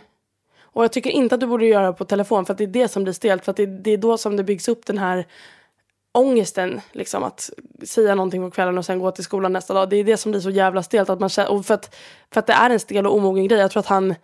och 0.62 0.84
jag 0.84 0.92
tycker 0.92 1.10
inte 1.10 1.36
att 1.36 1.42
du 1.42 1.48
borde 1.48 1.66
göra 1.66 1.88
det 1.88 1.94
på 1.94 2.06
telefon 2.06 2.46
för 2.46 2.54
att 2.54 2.58
det 2.58 2.64
är 2.64 2.68
det 2.68 2.88
som 2.88 3.04
blir 3.04 3.14
stelt. 3.14 3.46
För 3.46 3.52
att 3.52 3.58
det, 3.58 3.66
det 3.66 3.92
är 3.92 3.98
då 3.98 4.18
som 4.18 4.38
det 4.38 4.44
byggs 4.44 4.68
upp 4.68 4.86
den 4.86 4.98
här 4.98 5.28
ångesten. 6.12 6.82
Liksom, 6.92 7.24
att 7.24 7.50
säga 7.84 8.16
någonting 8.16 8.42
på 8.42 8.52
kvällen 8.52 8.78
och 8.78 8.86
sen 8.86 9.00
gå 9.00 9.12
till 9.12 9.24
skolan 9.24 9.54
nästa 9.54 9.74
dag. 9.74 9.90
Det 9.90 9.96
är 9.96 10.04
det 10.04 10.18
som 10.18 10.32
blir 10.32 10.42
så 10.42 10.50
jävla 10.50 10.84
stelt. 10.84 11.10
Att 11.10 11.20
man 11.20 11.30
känner, 11.30 11.52
och 11.52 11.66
för, 11.66 11.74
att, 11.74 11.96
för 12.34 12.40
att 12.40 12.48
det 12.48 12.54
är 12.54 12.70
en 12.70 12.80
stel 12.80 13.08
och 13.08 13.16
omogen 13.16 13.48
grej. 13.48 13.60
Jag 13.60 13.72
tror 13.72 13.80
att 13.80 13.88
han... 13.88 14.16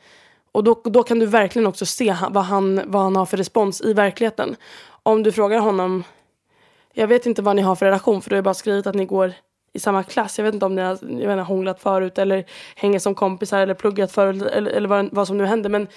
Och 0.55 0.63
då, 0.63 0.81
då 0.83 1.03
kan 1.03 1.19
du 1.19 1.25
verkligen 1.25 1.67
också 1.67 1.85
se 1.85 2.15
vad 2.29 2.43
han, 2.43 2.81
vad 2.85 3.01
han 3.01 3.15
har 3.15 3.25
för 3.25 3.37
respons 3.37 3.81
i 3.81 3.93
verkligheten. 3.93 4.55
Om 5.03 5.23
du 5.23 5.31
frågar 5.31 5.59
honom... 5.59 6.03
Jag 6.93 7.07
vet 7.07 7.25
inte 7.25 7.41
vad 7.41 7.55
ni 7.55 7.61
har 7.61 7.75
för 7.75 7.85
relation 7.85 8.21
för 8.21 8.29
du 8.29 8.35
har 8.35 8.43
bara 8.43 8.53
skrivit 8.53 8.87
att 8.87 8.95
ni 8.95 9.05
går 9.05 9.33
i 9.73 9.79
samma 9.79 10.03
klass. 10.03 10.37
Jag 10.37 10.45
vet 10.45 10.53
inte 10.53 10.65
om 10.65 10.75
ni 10.75 10.81
har 10.81 10.89
jag 11.01 11.09
vet 11.09 11.21
inte, 11.21 11.41
hånglat 11.41 11.81
förut 11.81 12.17
eller 12.17 12.45
hänger 12.75 12.99
som 12.99 13.15
kompisar 13.15 13.59
eller 13.59 13.73
pluggat 13.73 14.11
förut 14.11 14.41
eller, 14.41 14.71
eller 14.71 14.89
vad, 14.89 15.09
vad 15.11 15.27
som 15.27 15.37
nu 15.37 15.45
händer. 15.45 15.69
Men 15.69 15.87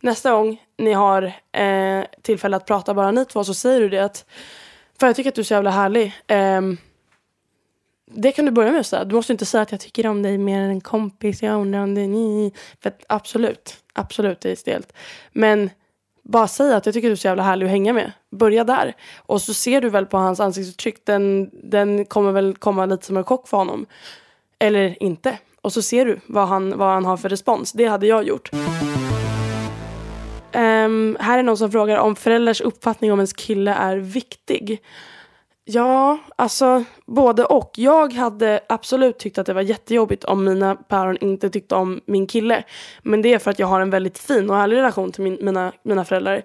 nästa 0.00 0.32
gång 0.32 0.62
ni 0.78 0.92
har 0.92 1.22
eh, 1.52 2.04
tillfälle 2.22 2.56
att 2.56 2.66
prata 2.66 2.94
bara 2.94 3.10
ni 3.10 3.24
två 3.24 3.44
så 3.44 3.54
säger 3.54 3.80
du 3.80 3.88
det 3.88 3.98
att 3.98 4.24
för 5.00 5.06
jag 5.06 5.16
tycker 5.16 5.28
att 5.28 5.34
du 5.34 5.40
är 5.40 5.44
så 5.44 5.54
jävla 5.54 5.70
härlig. 5.70 6.12
Eh, 6.26 6.60
det 8.14 8.32
kan 8.32 8.44
du 8.44 8.50
börja 8.50 8.70
med 8.70 8.80
att 8.80 8.86
säga. 8.86 9.04
Du 9.04 9.14
måste 9.14 9.32
inte 9.32 9.46
säga 9.46 9.62
att 9.62 9.72
jag 9.72 9.80
tycker 9.80 10.06
om 10.06 10.22
dig 10.22 10.38
mer 10.38 10.60
än 10.60 10.70
en 10.70 10.80
kompis. 10.80 11.42
Jag 11.42 11.60
undrar 11.60 11.80
om 11.80 11.94
det 11.94 12.00
är 12.00 12.08
ni. 12.08 12.52
För 12.82 12.88
att, 12.88 13.04
absolut, 13.08 13.76
absolut 13.92 14.40
det 14.40 14.50
är 14.50 14.56
stelt. 14.56 14.92
Men 15.32 15.70
bara 16.22 16.48
säg 16.48 16.74
att 16.74 16.86
jag 16.86 16.94
tycker 16.94 17.08
du 17.08 17.12
är 17.12 17.16
så 17.16 17.28
jävla 17.28 17.42
härlig 17.42 17.66
att 17.66 17.70
hänga 17.70 17.92
med. 17.92 18.12
Börja 18.30 18.64
där. 18.64 18.94
Och 19.16 19.42
så 19.42 19.54
ser 19.54 19.80
du 19.80 19.90
väl 19.90 20.06
på 20.06 20.16
hans 20.16 20.40
ansiktsuttryck. 20.40 21.06
Den, 21.06 21.50
den 21.52 22.04
kommer 22.04 22.32
väl 22.32 22.56
komma 22.56 22.86
lite 22.86 23.06
som 23.06 23.16
en 23.16 23.24
chock 23.24 23.48
för 23.48 23.56
honom. 23.56 23.86
Eller 24.58 25.02
inte. 25.02 25.38
Och 25.60 25.72
så 25.72 25.82
ser 25.82 26.04
du 26.04 26.20
vad 26.26 26.48
han, 26.48 26.78
vad 26.78 26.88
han 26.88 27.04
har 27.04 27.16
för 27.16 27.28
respons. 27.28 27.72
Det 27.72 27.86
hade 27.86 28.06
jag 28.06 28.24
gjort. 28.24 28.50
Um, 30.52 31.16
här 31.20 31.38
är 31.38 31.42
någon 31.42 31.56
som 31.56 31.72
frågar 31.72 31.96
om 31.98 32.16
föräldrars 32.16 32.60
uppfattning 32.60 33.12
om 33.12 33.18
ens 33.18 33.32
kille 33.32 33.74
är 33.74 33.96
viktig. 33.96 34.80
Ja, 35.70 36.18
alltså 36.36 36.84
både 37.06 37.44
och. 37.44 37.70
Jag 37.76 38.12
hade 38.12 38.60
absolut 38.68 39.18
tyckt 39.18 39.38
att 39.38 39.46
det 39.46 39.54
var 39.54 39.62
jättejobbigt 39.62 40.24
om 40.24 40.44
mina 40.44 40.74
päron 40.74 41.16
inte 41.20 41.50
tyckte 41.50 41.74
om 41.74 42.00
min 42.06 42.26
kille. 42.26 42.62
Men 43.02 43.22
det 43.22 43.34
är 43.34 43.38
för 43.38 43.50
att 43.50 43.58
jag 43.58 43.66
har 43.66 43.80
en 43.80 43.90
väldigt 43.90 44.18
fin 44.18 44.50
och 44.50 44.56
ärlig 44.56 44.76
relation 44.76 45.12
till 45.12 45.22
min, 45.22 45.38
mina, 45.40 45.72
mina 45.82 46.04
föräldrar. 46.04 46.42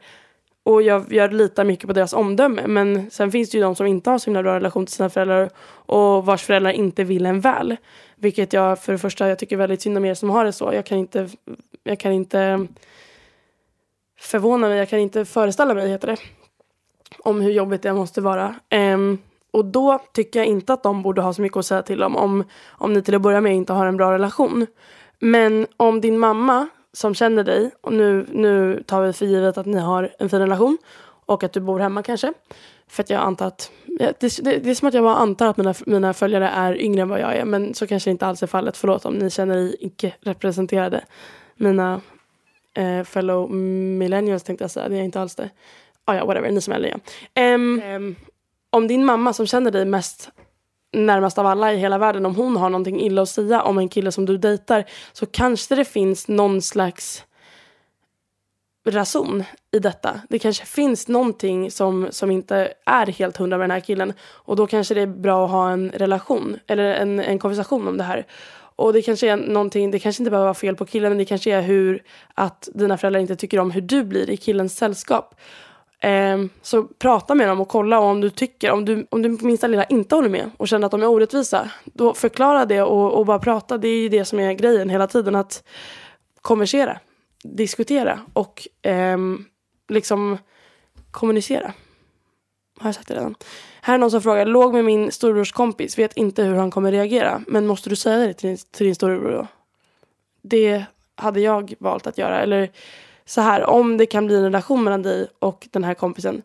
Och 0.64 0.82
jag, 0.82 1.14
jag 1.14 1.34
litar 1.34 1.64
mycket 1.64 1.88
på 1.88 1.94
deras 1.94 2.14
omdöme. 2.14 2.68
Men 2.68 3.12
sen 3.12 3.32
finns 3.32 3.50
det 3.50 3.58
ju 3.58 3.64
de 3.64 3.76
som 3.76 3.86
inte 3.86 4.10
har 4.10 4.18
så 4.18 4.26
himla 4.26 4.44
bra 4.44 4.56
relation 4.56 4.86
till 4.86 4.96
sina 4.96 5.10
föräldrar 5.10 5.50
och 5.86 6.26
vars 6.26 6.44
föräldrar 6.44 6.72
inte 6.72 7.04
vill 7.04 7.26
en 7.26 7.42
väl. 7.42 7.76
Vilket 8.16 8.54
jag 8.54 8.80
för 8.80 8.92
det 8.92 9.00
första 9.00 9.30
jag 9.30 9.40
tycker 9.40 9.58
väldigt 9.58 9.82
synd 9.82 9.98
om 9.98 10.06
er 10.06 10.14
som 10.14 10.30
har 10.30 10.46
det 10.46 10.54
så. 10.54 10.74
Jag 10.74 10.86
kan 10.86 10.98
inte, 10.98 11.30
jag 11.84 12.00
kan 12.00 12.12
inte 12.12 12.68
förvåna 14.20 14.68
mig, 14.68 14.78
jag 14.78 14.90
kan 14.90 15.00
inte 15.00 15.26
föreställa 15.26 15.74
mig 15.74 15.90
heter 15.90 16.08
det. 16.08 16.18
Om 17.24 17.42
hur 17.42 17.52
jobbigt 17.52 17.82
det 17.82 17.94
måste 17.94 18.22
vara. 18.22 18.56
Um, 18.94 19.18
och 19.52 19.66
då 19.66 20.00
tycker 20.14 20.40
jag 20.40 20.48
inte 20.48 20.74
att 20.74 20.84
de 20.84 21.02
borde 21.02 21.22
ha 21.22 21.34
så 21.34 21.42
mycket 21.42 21.58
att 21.58 21.66
säga 21.66 21.82
till 21.82 22.04
om, 22.04 22.16
om 22.16 22.44
om 22.68 22.94
ni 22.94 23.02
till 23.02 23.16
att 23.16 23.22
börja 23.22 23.42
med 23.42 23.56
inte 23.56 23.74
har 23.74 23.86
en 23.86 23.98
bra 23.98 24.14
relation. 24.14 24.68
Men 25.20 25.68
om 25.78 26.02
din 26.02 26.20
mamma 26.20 26.68
som 26.94 27.16
känner 27.16 27.44
dig, 27.44 27.72
och 27.82 27.94
nu, 27.94 28.26
nu 28.32 28.84
tar 28.88 29.02
vi 29.02 29.14
för 29.14 29.26
givet 29.26 29.58
att 29.58 29.66
ni 29.66 29.80
har 29.80 30.16
en 30.20 30.30
fin 30.30 30.40
relation 30.40 30.78
och 31.26 31.44
att 31.44 31.54
du 31.54 31.60
bor 31.60 31.80
hemma 31.80 32.04
kanske. 32.04 32.34
För 32.88 33.04
att 33.04 33.10
jag 33.10 33.22
antar 33.22 33.48
att, 33.48 33.72
det, 33.86 34.20
det, 34.20 34.58
det 34.58 34.70
är 34.70 34.76
som 34.76 34.88
att 34.88 34.94
jag 34.94 35.04
bara 35.04 35.16
antar 35.16 35.48
att 35.48 35.58
mina, 35.58 35.74
mina 35.86 36.14
följare 36.14 36.48
är 36.48 36.82
yngre 36.82 37.02
än 37.02 37.10
vad 37.10 37.20
jag 37.20 37.36
är. 37.36 37.46
Men 37.46 37.74
så 37.74 37.88
kanske 37.88 38.12
inte 38.12 38.26
alls 38.26 38.44
är 38.44 38.48
fallet. 38.48 38.78
Förlåt 38.78 39.06
om 39.06 39.14
ni 39.14 39.30
känner 39.30 39.58
er 39.58 39.76
icke 39.80 40.14
representerade. 40.20 41.04
Mina 41.56 42.02
eh, 42.74 43.04
fellow 43.04 43.52
millennials 43.52 44.44
tänkte 44.44 44.64
jag 44.64 44.72
säga. 44.72 44.90
Det 44.90 44.98
är 44.98 45.02
inte 45.02 45.22
alls 45.22 45.36
det. 45.36 45.50
Ah, 46.06 46.16
ja, 46.16 46.26
whatever. 46.26 46.52
Ni 46.52 46.62
som 46.62 46.74
är 46.74 46.76
äldre 46.76 47.00
ja. 47.34 47.56
Um, 47.56 47.82
um, 47.82 48.16
om 48.70 48.88
din 48.88 49.06
mamma 49.06 49.34
som 49.34 49.48
känner 49.48 49.72
dig 49.72 49.86
mest 49.86 50.30
närmast 50.94 51.38
av 51.38 51.46
alla 51.46 51.74
i 51.74 51.78
hela 51.78 51.98
världen, 51.98 52.26
om 52.26 52.36
hon 52.36 52.58
har 52.58 52.70
någonting 52.70 53.02
illa 53.02 53.22
att 53.22 53.30
säga 53.30 53.62
om 53.62 53.78
en 53.78 53.90
kille 53.90 54.12
som 54.12 54.26
du 54.26 54.38
dejtar 54.38 54.84
så 55.14 55.26
kanske 55.26 55.76
det 55.76 55.86
finns 55.86 56.28
någon 56.28 56.62
slags 56.62 57.24
rason 58.88 59.44
i 59.72 59.80
detta. 59.80 60.22
Det 60.30 60.40
kanske 60.40 60.66
finns 60.66 61.08
någonting 61.08 61.72
som, 61.72 62.08
som 62.12 62.32
inte 62.32 62.74
är 62.86 63.06
helt 63.06 63.38
hundra 63.38 63.58
med 63.58 63.64
den 63.64 63.72
här 63.72 63.80
killen 63.80 64.14
och 64.22 64.56
då 64.56 64.68
kanske 64.68 64.94
det 64.94 65.02
är 65.02 65.08
bra 65.08 65.46
att 65.46 65.52
ha 65.52 65.72
en 65.72 65.92
relation 65.92 66.60
eller 66.68 66.84
en, 66.84 67.20
en 67.20 67.40
konversation 67.40 67.88
om 67.88 67.98
det 67.98 68.04
här. 68.04 68.26
Och 68.76 68.94
det 68.94 69.02
kanske 69.02 69.30
är 69.30 69.38
någonting, 69.38 69.92
det 69.92 70.00
kanske 70.00 70.24
inte 70.24 70.32
behöver 70.32 70.46
vara 70.46 70.54
fel 70.54 70.76
på 70.76 70.86
killen 70.86 71.10
men 71.10 71.18
det 71.18 71.26
kanske 71.26 71.52
är 71.52 71.62
hur 71.62 72.04
att 72.34 72.70
dina 72.74 72.98
föräldrar 72.98 73.22
inte 73.22 73.36
tycker 73.36 73.60
om 73.60 73.72
hur 73.72 73.82
du 73.82 74.04
blir 74.04 74.30
i 74.30 74.38
killens 74.38 74.78
sällskap. 74.78 75.36
Eh, 76.04 76.38
så 76.62 76.84
prata 76.84 77.36
med 77.36 77.48
dem 77.48 77.62
och 77.62 77.68
kolla 77.68 78.00
om 78.00 78.22
du 78.22 78.30
tycker, 78.30 78.72
om 78.72 78.86
du, 78.86 79.08
om 79.10 79.22
du 79.22 79.38
på 79.38 79.46
minsta 79.46 79.68
lilla 79.68 79.84
inte 79.84 80.16
håller 80.16 80.30
med 80.30 80.52
och 80.58 80.68
känner 80.68 80.86
att 80.86 80.92
de 80.92 81.02
är 81.02 81.08
orättvisa, 81.08 81.72
då 81.84 82.14
förklara 82.14 82.66
det 82.66 82.82
och, 82.82 83.14
och 83.14 83.26
bara 83.26 83.40
prata. 83.40 83.78
Det 83.78 83.88
är 83.88 84.02
ju 84.02 84.10
det 84.10 84.26
som 84.26 84.40
är 84.40 84.54
grejen 84.54 84.90
hela 84.90 85.08
tiden, 85.08 85.36
att 85.36 85.64
konversera, 86.42 87.00
diskutera 87.44 88.20
och 88.34 88.68
eh, 88.82 89.18
liksom 89.90 90.38
kommunicera. 91.12 91.74
Har 92.80 92.88
jag 92.88 92.96
sagt 92.96 93.08
det 93.08 93.14
redan? 93.14 93.36
Här 93.82 93.94
är 93.94 93.98
någon 93.98 94.12
som 94.12 94.22
frågar, 94.22 94.46
låg 94.46 94.74
med 94.74 94.86
min 94.86 95.12
storebrors 95.12 95.52
kompis, 95.52 95.98
vet 95.98 96.18
inte 96.18 96.44
hur 96.44 96.56
han 96.56 96.72
kommer 96.72 96.92
reagera. 96.92 97.42
Men 97.48 97.68
måste 97.68 97.90
du 97.90 97.96
säga 97.96 98.28
det 98.28 98.34
till 98.34 98.50
din, 98.50 98.58
till 98.72 98.86
din 98.86 98.96
storebror 98.96 99.32
då? 99.32 99.48
Det 100.42 100.86
hade 101.16 101.42
jag 101.42 101.74
valt 101.80 102.08
att 102.08 102.18
göra. 102.18 102.42
Eller 102.42 102.72
så 103.26 103.42
här, 103.42 103.66
om 103.66 103.98
det 103.98 104.06
kan 104.06 104.26
bli 104.26 104.36
en 104.36 104.44
relation 104.44 104.84
mellan 104.84 105.02
dig 105.02 105.28
och 105.40 105.68
den 105.72 105.84
här 105.84 105.94
kompisen, 105.94 106.42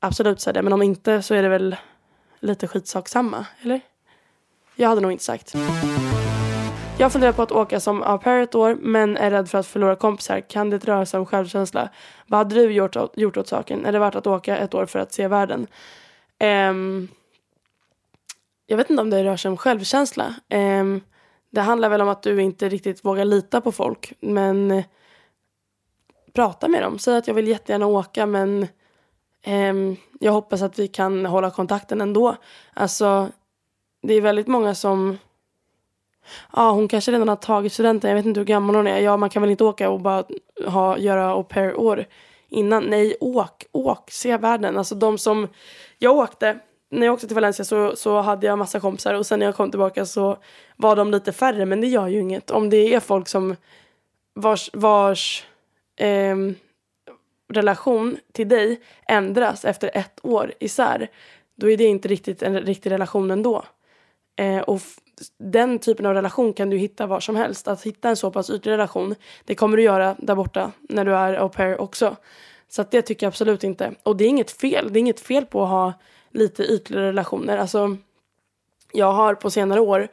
absolut 0.00 0.40
säg 0.40 0.52
det. 0.52 0.62
Men 0.62 0.72
om 0.72 0.82
inte 0.82 1.22
så 1.22 1.34
är 1.34 1.42
det 1.42 1.48
väl 1.48 1.76
lite 2.40 2.66
skitsak 2.66 3.08
samma, 3.08 3.46
eller? 3.62 3.80
Jag 4.74 4.88
hade 4.88 5.00
nog 5.00 5.12
inte 5.12 5.24
sagt. 5.24 5.54
Jag 6.98 7.12
funderar 7.12 7.32
på 7.32 7.42
att 7.42 7.52
åka 7.52 7.80
som 7.80 8.02
au 8.02 8.18
pair 8.18 8.42
ett 8.42 8.54
år 8.54 8.78
men 8.80 9.16
är 9.16 9.30
rädd 9.30 9.50
för 9.50 9.58
att 9.58 9.66
förlora 9.66 9.96
kompisar. 9.96 10.40
Kan 10.40 10.70
det 10.70 10.78
röra 10.88 11.06
sig 11.06 11.20
om 11.20 11.26
självkänsla? 11.26 11.88
Vad 12.26 12.38
hade 12.38 12.54
du 12.54 12.72
gjort, 12.72 12.96
gjort 13.16 13.36
åt 13.36 13.48
saken? 13.48 13.86
Är 13.86 13.92
det 13.92 13.98
värt 13.98 14.14
att 14.14 14.26
åka 14.26 14.56
ett 14.56 14.74
år 14.74 14.86
för 14.86 14.98
att 14.98 15.12
se 15.12 15.28
världen? 15.28 15.66
Um, 16.70 17.08
jag 18.66 18.76
vet 18.76 18.90
inte 18.90 19.02
om 19.02 19.10
det 19.10 19.24
rör 19.24 19.36
sig 19.36 19.48
om 19.48 19.56
självkänsla. 19.56 20.34
Um, 20.50 21.00
det 21.50 21.60
handlar 21.60 21.88
väl 21.88 22.00
om 22.00 22.08
att 22.08 22.22
du 22.22 22.42
inte 22.42 22.68
riktigt 22.68 23.04
vågar 23.04 23.24
lita 23.24 23.60
på 23.60 23.72
folk. 23.72 24.12
Men 24.20 24.70
uh, 24.70 24.84
prata 26.32 26.68
med 26.68 26.82
dem. 26.82 26.98
Säg 26.98 27.16
att 27.16 27.26
jag 27.26 27.34
vill 27.34 27.48
jättegärna 27.48 27.86
åka 27.86 28.26
men 28.26 28.66
um, 29.46 29.96
jag 30.20 30.32
hoppas 30.32 30.62
att 30.62 30.78
vi 30.78 30.88
kan 30.88 31.26
hålla 31.26 31.50
kontakten 31.50 32.00
ändå. 32.00 32.36
Alltså, 32.74 33.28
det 34.02 34.14
är 34.14 34.20
väldigt 34.20 34.46
många 34.46 34.74
som 34.74 35.18
Ja, 36.56 36.70
hon 36.70 36.88
kanske 36.88 37.12
redan 37.12 37.28
har 37.28 37.36
tagit 37.36 37.72
studenten. 37.72 38.10
Jag 38.10 38.16
vet 38.16 38.26
inte 38.26 38.40
hur 38.40 38.44
gammal 38.44 38.76
hon 38.76 38.86
är. 38.86 38.98
Ja, 38.98 39.16
man 39.16 39.30
kan 39.30 39.42
väl 39.42 39.50
inte 39.50 39.64
åka 39.64 39.90
och 39.90 40.00
bara 40.00 40.24
ha, 40.66 40.98
göra 40.98 41.30
au 41.30 41.44
pair-år 41.44 42.04
innan. 42.48 42.84
Nej, 42.84 43.16
åk, 43.20 43.64
åk, 43.72 44.10
se 44.10 44.36
världen. 44.36 44.78
Alltså 44.78 44.94
de 44.94 45.18
som 45.18 45.48
jag 45.98 46.16
åkte, 46.16 46.58
när 46.90 47.06
jag 47.06 47.12
åkte 47.12 47.26
till 47.26 47.34
Valencia 47.34 47.64
så, 47.64 47.96
så 47.96 48.20
hade 48.20 48.46
jag 48.46 48.58
massa 48.58 48.80
kompisar 48.80 49.14
och 49.14 49.26
sen 49.26 49.38
när 49.38 49.46
jag 49.46 49.56
kom 49.56 49.70
tillbaka 49.70 50.06
så 50.06 50.36
var 50.76 50.96
de 50.96 51.10
lite 51.10 51.32
färre 51.32 51.66
men 51.66 51.80
det 51.80 51.86
gör 51.86 52.08
ju 52.08 52.20
inget. 52.20 52.50
Om 52.50 52.70
det 52.70 52.94
är 52.94 53.00
folk 53.00 53.28
som 53.28 53.56
vars, 54.34 54.70
vars 54.72 55.46
eh, 56.00 56.36
relation 57.52 58.18
till 58.32 58.48
dig 58.48 58.80
ändras 59.08 59.64
efter 59.64 59.90
ett 59.94 60.20
år 60.22 60.52
isär 60.60 61.08
då 61.60 61.70
är 61.70 61.76
det 61.76 61.84
inte 61.84 62.08
riktigt 62.08 62.42
en 62.42 62.60
riktig 62.60 62.90
relation 62.90 63.30
ändå. 63.30 63.64
Eh, 64.36 64.58
och 64.58 64.80
den 65.38 65.78
typen 65.78 66.06
av 66.06 66.14
relation 66.14 66.52
kan 66.52 66.70
du 66.70 66.76
hitta 66.76 67.06
var 67.06 67.20
som 67.20 67.36
helst. 67.36 67.68
Att 67.68 67.82
hitta 67.82 68.08
en 68.08 68.16
så 68.16 68.30
pass 68.30 68.50
ytlig 68.50 68.72
relation, 68.72 69.14
det 69.44 69.54
kommer 69.54 69.76
du 69.76 69.82
göra 69.82 70.16
där 70.18 70.34
borta 70.34 70.72
när 70.80 71.04
du 71.04 71.14
är 71.14 71.34
au 71.34 71.48
pair 71.48 71.80
också. 71.80 72.16
Så 72.68 72.84
det 72.90 73.02
tycker 73.02 73.26
jag 73.26 73.28
absolut 73.28 73.64
inte. 73.64 73.94
Och 74.02 74.16
det 74.16 74.24
är 74.24 74.28
inget 74.28 74.50
fel. 74.50 74.92
Det 74.92 74.98
är 74.98 75.00
inget 75.00 75.20
fel 75.20 75.46
på 75.46 75.62
att 75.62 75.70
ha 75.70 75.92
lite 76.30 76.62
ytligare 76.62 77.08
relationer. 77.08 77.56
Alltså, 77.56 77.96
jag 78.92 79.12
har 79.12 79.34
på 79.34 79.50
senare 79.50 79.80
år 79.80 80.08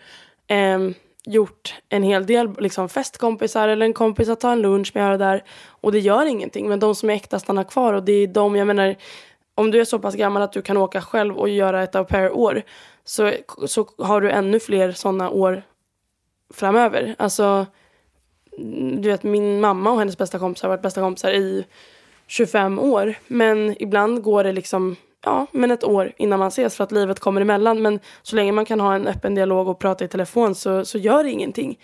eh, 0.47 0.79
gjort 1.27 1.75
en 1.89 2.03
hel 2.03 2.25
del 2.25 2.55
liksom, 2.59 2.89
festkompisar 2.89 3.67
eller 3.67 3.85
en 3.85 3.93
kompis 3.93 4.29
att 4.29 4.39
ta 4.39 4.51
en 4.51 4.61
lunch 4.61 4.91
med 4.93 5.03
här 5.03 5.17
där. 5.17 5.43
Och 5.67 5.91
det 5.91 5.99
gör 5.99 6.25
ingenting. 6.25 6.69
Men 6.69 6.79
de 6.79 6.95
som 6.95 7.09
är 7.09 7.13
äkta 7.13 7.39
stannar 7.39 7.63
kvar. 7.63 7.93
Och 7.93 8.03
det 8.03 8.11
är 8.11 8.27
de, 8.27 8.55
jag 8.55 8.67
menar, 8.67 8.95
om 9.55 9.71
du 9.71 9.81
är 9.81 9.85
så 9.85 9.99
pass 9.99 10.15
gammal 10.15 10.41
att 10.41 10.53
du 10.53 10.61
kan 10.61 10.77
åka 10.77 11.01
själv 11.01 11.37
och 11.37 11.49
göra 11.49 11.83
ett 11.83 11.95
au 11.95 12.05
pair-år 12.05 12.63
så, 13.03 13.33
så 13.67 13.87
har 13.97 14.21
du 14.21 14.31
ännu 14.31 14.59
fler 14.59 14.91
sådana 14.91 15.29
år 15.29 15.63
framöver. 16.53 17.15
Alltså, 17.19 17.65
du 19.01 19.09
vet 19.09 19.23
min 19.23 19.61
mamma 19.61 19.91
och 19.91 19.99
hennes 19.99 20.17
bästa 20.17 20.39
kompisar 20.39 20.67
har 20.67 20.75
varit 20.75 20.83
bästa 20.83 21.01
kompisar 21.01 21.31
i 21.31 21.65
25 22.27 22.79
år. 22.79 23.15
Men 23.27 23.75
ibland 23.81 24.23
går 24.23 24.43
det 24.43 24.51
liksom 24.51 24.95
ja, 25.27 25.47
men 25.51 25.71
ett 25.71 25.83
år 25.83 26.13
innan 26.17 26.39
man 26.39 26.47
ses 26.47 26.75
för 26.75 26.83
att 26.83 26.91
livet 26.91 27.19
kommer 27.19 27.41
emellan. 27.41 27.81
Men 27.81 27.99
så 28.21 28.35
länge 28.35 28.51
man 28.51 28.65
kan 28.65 28.79
ha 28.79 28.95
en 28.95 29.07
öppen 29.07 29.35
dialog 29.35 29.67
och 29.67 29.79
prata 29.79 30.05
i 30.05 30.07
telefon 30.07 30.55
så, 30.55 30.85
så 30.85 30.97
gör 30.97 31.23
det 31.23 31.31
ingenting. 31.31 31.79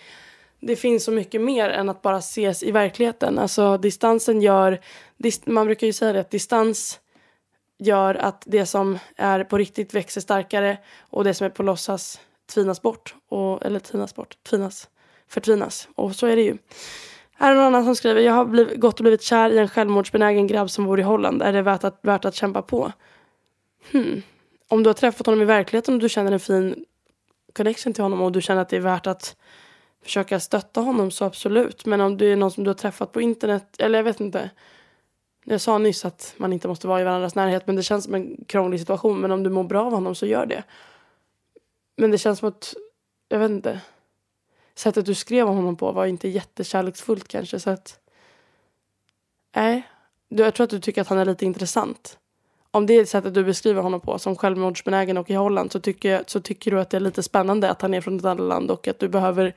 det 0.60 0.76
finns 0.76 1.04
så 1.04 1.12
mycket 1.12 1.40
mer 1.40 1.70
än 1.70 1.88
att 1.88 2.02
bara 2.02 2.18
ses 2.18 2.62
i 2.62 2.70
verkligheten. 2.70 3.38
Alltså 3.38 3.78
distansen 3.78 4.42
gör, 4.42 4.80
man 5.44 5.66
brukar 5.66 5.86
ju 5.86 5.92
säga 5.92 6.12
det 6.12 6.20
att 6.20 6.30
distans 6.30 7.00
gör 7.78 8.14
att 8.14 8.42
det 8.46 8.66
som 8.66 8.98
är 9.16 9.44
på 9.44 9.58
riktigt 9.58 9.94
växer 9.94 10.20
starkare 10.20 10.78
och 11.10 11.24
det 11.24 11.34
som 11.34 11.44
är 11.44 11.50
på 11.50 11.62
låtsas 11.62 12.20
tvinas 12.54 12.82
bort. 12.82 13.14
Och, 13.28 13.66
eller 13.66 13.80
tvinas 13.80 14.14
bort, 14.14 14.36
tvinas, 14.50 14.88
förtvinas. 15.28 15.88
Och 15.94 16.16
så 16.16 16.26
är 16.26 16.36
det 16.36 16.42
ju. 16.42 16.56
Här 17.36 17.52
är 17.52 17.56
någon 17.56 17.64
annan 17.64 17.84
som 17.84 17.96
skriver, 17.96 18.20
jag 18.20 18.32
har 18.32 18.44
blivit, 18.44 18.80
gått 18.80 19.00
och 19.00 19.04
blivit 19.04 19.22
kär 19.22 19.50
i 19.50 19.58
en 19.58 19.68
självmordsbenägen 19.68 20.46
grabb 20.46 20.70
som 20.70 20.84
bor 20.84 21.00
i 21.00 21.02
Holland. 21.02 21.42
Är 21.42 21.52
det 21.52 21.62
värt 21.62 21.84
att, 21.84 21.98
värt 22.02 22.24
att 22.24 22.34
kämpa 22.34 22.62
på? 22.62 22.92
Hmm. 23.92 24.22
Om 24.68 24.82
du 24.82 24.88
har 24.88 24.94
träffat 24.94 25.26
honom 25.26 25.42
i 25.42 25.44
verkligheten 25.44 25.94
och 25.94 26.00
du 26.00 26.08
känner 26.08 26.32
en 26.32 26.40
fin 26.40 26.84
connection 27.52 27.92
till 27.92 28.02
honom 28.02 28.22
och 28.22 28.32
du 28.32 28.42
känner 28.42 28.62
att 28.62 28.68
det 28.68 28.76
är 28.76 28.80
värt 28.80 29.06
att 29.06 29.36
försöka 30.02 30.40
stötta 30.40 30.80
honom 30.80 31.10
så 31.10 31.24
absolut. 31.24 31.86
Men 31.86 32.00
om 32.00 32.16
du 32.16 32.32
är 32.32 32.36
någon 32.36 32.50
som 32.50 32.64
du 32.64 32.70
har 32.70 32.74
träffat 32.74 33.12
på 33.12 33.20
internet, 33.20 33.76
eller 33.78 33.98
jag 33.98 34.04
vet 34.04 34.20
inte. 34.20 34.50
Jag 35.44 35.60
sa 35.60 35.78
nyss 35.78 36.04
att 36.04 36.34
man 36.36 36.52
inte 36.52 36.68
måste 36.68 36.86
vara 36.86 37.00
i 37.00 37.04
varandras 37.04 37.34
närhet 37.34 37.66
men 37.66 37.76
det 37.76 37.82
känns 37.82 38.04
som 38.04 38.14
en 38.14 38.44
krånglig 38.48 38.80
situation. 38.80 39.20
Men 39.20 39.30
om 39.30 39.42
du 39.42 39.50
mår 39.50 39.64
bra 39.64 39.86
av 39.86 39.92
honom 39.92 40.14
så 40.14 40.26
gör 40.26 40.46
det. 40.46 40.62
Men 41.96 42.10
det 42.10 42.18
känns 42.18 42.38
som 42.38 42.48
att, 42.48 42.74
jag 43.28 43.38
vet 43.38 43.50
inte. 43.50 43.80
Sättet 44.74 45.06
du 45.06 45.14
skrev 45.14 45.48
om 45.48 45.56
honom 45.56 45.76
på 45.76 45.92
var 45.92 46.06
inte 46.06 46.28
jättekärleksfullt 46.28 47.28
kanske 47.28 47.60
så 47.60 47.70
att. 47.70 48.00
Nej. 49.56 49.88
Jag 50.28 50.54
tror 50.54 50.64
att 50.64 50.70
du 50.70 50.80
tycker 50.80 51.00
att 51.00 51.08
han 51.08 51.18
är 51.18 51.24
lite 51.24 51.46
intressant. 51.46 52.18
Om 52.74 52.86
det 52.86 52.94
är 52.94 53.04
sättet 53.04 53.34
du 53.34 53.44
beskriver 53.44 53.82
honom 53.82 54.00
på 54.00 54.18
som 54.18 54.36
självmordsbenägen 54.36 55.18
och 55.18 55.30
i 55.30 55.34
Holland 55.34 55.72
så 55.72 55.80
tycker, 55.80 56.24
så 56.26 56.40
tycker 56.40 56.70
du 56.70 56.80
att 56.80 56.90
det 56.90 56.96
är 56.96 57.00
lite 57.00 57.22
spännande 57.22 57.70
att 57.70 57.82
han 57.82 57.94
är 57.94 58.00
från 58.00 58.18
ett 58.18 58.24
annat 58.24 58.48
land 58.48 58.70
och 58.70 58.88
att 58.88 58.98
du 58.98 59.08
behöver 59.08 59.54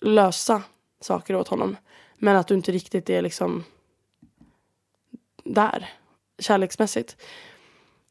lösa 0.00 0.62
saker 1.00 1.36
åt 1.36 1.48
honom. 1.48 1.76
Men 2.18 2.36
att 2.36 2.48
du 2.48 2.54
inte 2.54 2.72
riktigt 2.72 3.10
är 3.10 3.22
liksom 3.22 3.64
där 5.44 5.88
kärleksmässigt. 6.38 7.16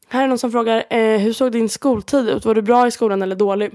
Här 0.08 0.24
är 0.24 0.28
någon 0.28 0.38
som 0.38 0.52
frågar, 0.52 0.84
eh, 0.90 1.18
hur 1.18 1.32
såg 1.32 1.52
din 1.52 1.68
skoltid 1.68 2.28
ut? 2.28 2.44
Var 2.44 2.54
du 2.54 2.62
bra 2.62 2.86
i 2.86 2.90
skolan 2.90 3.22
eller 3.22 3.36
dålig? 3.36 3.72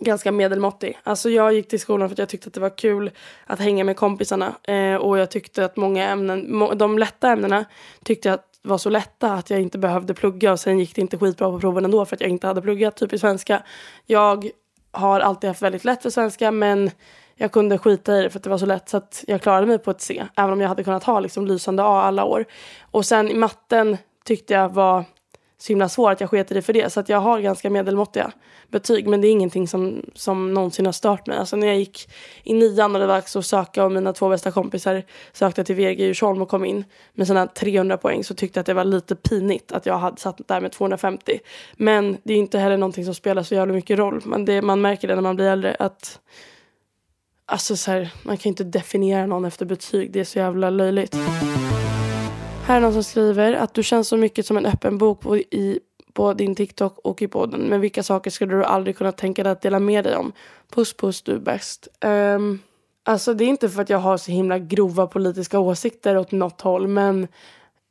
Ganska 0.00 0.32
medelmåttig. 0.32 0.98
Alltså 1.02 1.30
jag 1.30 1.54
gick 1.54 1.68
till 1.68 1.80
skolan 1.80 2.08
för 2.08 2.14
att 2.14 2.18
jag 2.18 2.28
tyckte 2.28 2.48
att 2.48 2.54
det 2.54 2.60
var 2.60 2.78
kul 2.78 3.10
att 3.46 3.60
hänga 3.60 3.84
med 3.84 3.96
kompisarna. 3.96 4.54
Eh, 4.62 4.96
och 4.96 5.18
jag 5.18 5.30
tyckte 5.30 5.64
att 5.64 5.76
många 5.76 6.08
ämnen, 6.08 6.56
må, 6.56 6.74
de 6.74 6.98
lätta 6.98 7.28
ämnena 7.28 7.64
tyckte 8.02 8.28
jag 8.28 8.34
att 8.34 8.53
var 8.64 8.78
så 8.78 8.90
lätta 8.90 9.32
att 9.32 9.50
jag 9.50 9.60
inte 9.60 9.78
behövde 9.78 10.14
plugga. 10.14 10.52
Och 10.52 10.60
sen 10.60 10.78
gick 10.78 10.94
det 10.94 11.00
inte 11.00 11.18
skitbra 11.18 11.50
på 11.50 11.60
proven 11.60 11.84
ändå 11.84 12.04
för 12.04 12.16
att 12.16 12.20
jag 12.20 12.30
inte 12.30 12.46
hade 12.46 12.62
pluggat, 12.62 12.96
typ 12.96 13.12
i 13.12 13.18
svenska. 13.18 13.62
Jag 14.06 14.50
har 14.92 15.20
alltid 15.20 15.50
haft 15.50 15.62
väldigt 15.62 15.84
lätt 15.84 16.02
för 16.02 16.10
svenska 16.10 16.50
men 16.50 16.90
jag 17.36 17.52
kunde 17.52 17.78
skita 17.78 18.18
i 18.18 18.22
det 18.22 18.30
för 18.30 18.38
att 18.38 18.42
det 18.42 18.50
var 18.50 18.58
så 18.58 18.66
lätt 18.66 18.88
så 18.88 18.96
att 18.96 19.24
jag 19.26 19.42
klarade 19.42 19.66
mig 19.66 19.78
på 19.78 19.90
ett 19.90 20.00
C. 20.00 20.24
Även 20.36 20.52
om 20.52 20.60
jag 20.60 20.68
hade 20.68 20.84
kunnat 20.84 21.04
ha 21.04 21.20
liksom 21.20 21.46
lysande 21.46 21.82
A 21.82 22.02
alla 22.02 22.24
år. 22.24 22.44
Och 22.90 23.06
sen 23.06 23.28
i 23.28 23.34
matten 23.34 23.96
tyckte 24.24 24.54
jag 24.54 24.68
var 24.68 25.04
så 25.64 25.68
himla 25.68 25.88
svår 25.88 26.10
att 26.10 26.20
jag 26.20 26.30
sket 26.30 26.50
i 26.50 26.54
det 26.54 26.62
för 26.62 26.72
det. 26.72 26.92
Så 26.92 27.00
att 27.00 27.08
jag 27.08 27.20
har 27.20 27.40
ganska 27.40 27.70
medelmåttiga 27.70 28.32
betyg. 28.68 29.08
Men 29.08 29.20
det 29.20 29.28
är 29.28 29.30
ingenting 29.30 29.68
som, 29.68 30.02
som 30.14 30.54
någonsin 30.54 30.86
har 30.86 30.92
stört 30.92 31.26
mig. 31.26 31.38
Alltså 31.38 31.56
när 31.56 31.66
jag 31.66 31.76
gick 31.76 32.08
i 32.42 32.54
nian 32.54 32.94
och 32.94 33.00
det 33.00 33.06
var 33.06 33.14
dags 33.14 33.36
att 33.36 33.46
söka 33.46 33.84
och 33.84 33.92
mina 33.92 34.12
två 34.12 34.28
bästa 34.28 34.50
kompisar 34.50 35.02
sökte 35.32 35.64
till 35.64 35.74
VG 35.74 36.02
i 36.02 36.06
Djursholm 36.06 36.42
och 36.42 36.48
kom 36.48 36.64
in 36.64 36.84
med 37.12 37.26
sina 37.26 37.46
300 37.46 37.96
poäng 37.96 38.24
så 38.24 38.34
tyckte 38.34 38.58
jag 38.58 38.62
att 38.62 38.66
det 38.66 38.74
var 38.74 38.84
lite 38.84 39.14
pinigt 39.14 39.72
att 39.72 39.86
jag 39.86 39.98
hade 39.98 40.20
satt 40.20 40.48
där 40.48 40.60
med 40.60 40.72
250. 40.72 41.40
Men 41.76 42.16
det 42.22 42.34
är 42.34 42.38
inte 42.38 42.58
heller 42.58 42.76
någonting 42.76 43.04
som 43.04 43.14
spelar 43.14 43.42
så 43.42 43.54
jävla 43.54 43.74
mycket 43.74 43.98
roll. 43.98 44.22
Men 44.24 44.44
det, 44.44 44.62
man 44.62 44.80
märker 44.80 45.08
det 45.08 45.14
när 45.14 45.22
man 45.22 45.36
blir 45.36 45.46
äldre 45.46 45.76
att 45.78 46.20
Alltså 47.46 47.76
så 47.76 47.90
här, 47.90 48.10
man 48.22 48.36
kan 48.36 48.50
inte 48.50 48.64
definiera 48.64 49.26
någon 49.26 49.44
efter 49.44 49.66
betyg. 49.66 50.12
Det 50.12 50.20
är 50.20 50.24
så 50.24 50.38
jävla 50.38 50.70
löjligt. 50.70 51.16
Här 52.66 52.76
är 52.76 52.80
någon 52.80 52.92
som 52.92 53.04
skriver 53.04 53.52
att 53.52 53.74
du 53.74 53.82
känns 53.82 54.08
så 54.08 54.16
mycket 54.16 54.46
som 54.46 54.56
en 54.56 54.66
öppen 54.66 54.98
bok 54.98 55.20
på, 55.20 55.36
i, 55.36 55.80
på 56.12 56.32
din 56.32 56.54
TikTok 56.54 56.98
och 56.98 57.22
i 57.22 57.28
podden. 57.28 57.60
Men 57.60 57.80
vilka 57.80 58.02
saker 58.02 58.30
skulle 58.30 58.54
du 58.54 58.64
aldrig 58.64 58.96
kunna 58.96 59.12
tänka 59.12 59.42
dig 59.42 59.52
att 59.52 59.62
dela 59.62 59.78
med 59.78 60.04
dig 60.04 60.16
om? 60.16 60.32
Puss 60.74 60.96
puss, 60.96 61.22
du 61.22 61.32
är 61.32 61.38
bäst. 61.38 61.88
Um, 62.04 62.62
alltså 63.02 63.34
det 63.34 63.44
är 63.44 63.48
inte 63.48 63.68
för 63.68 63.82
att 63.82 63.90
jag 63.90 63.98
har 63.98 64.16
så 64.16 64.30
himla 64.30 64.58
grova 64.58 65.06
politiska 65.06 65.58
åsikter 65.58 66.16
åt 66.16 66.32
något 66.32 66.60
håll. 66.60 66.88
Men 66.88 67.28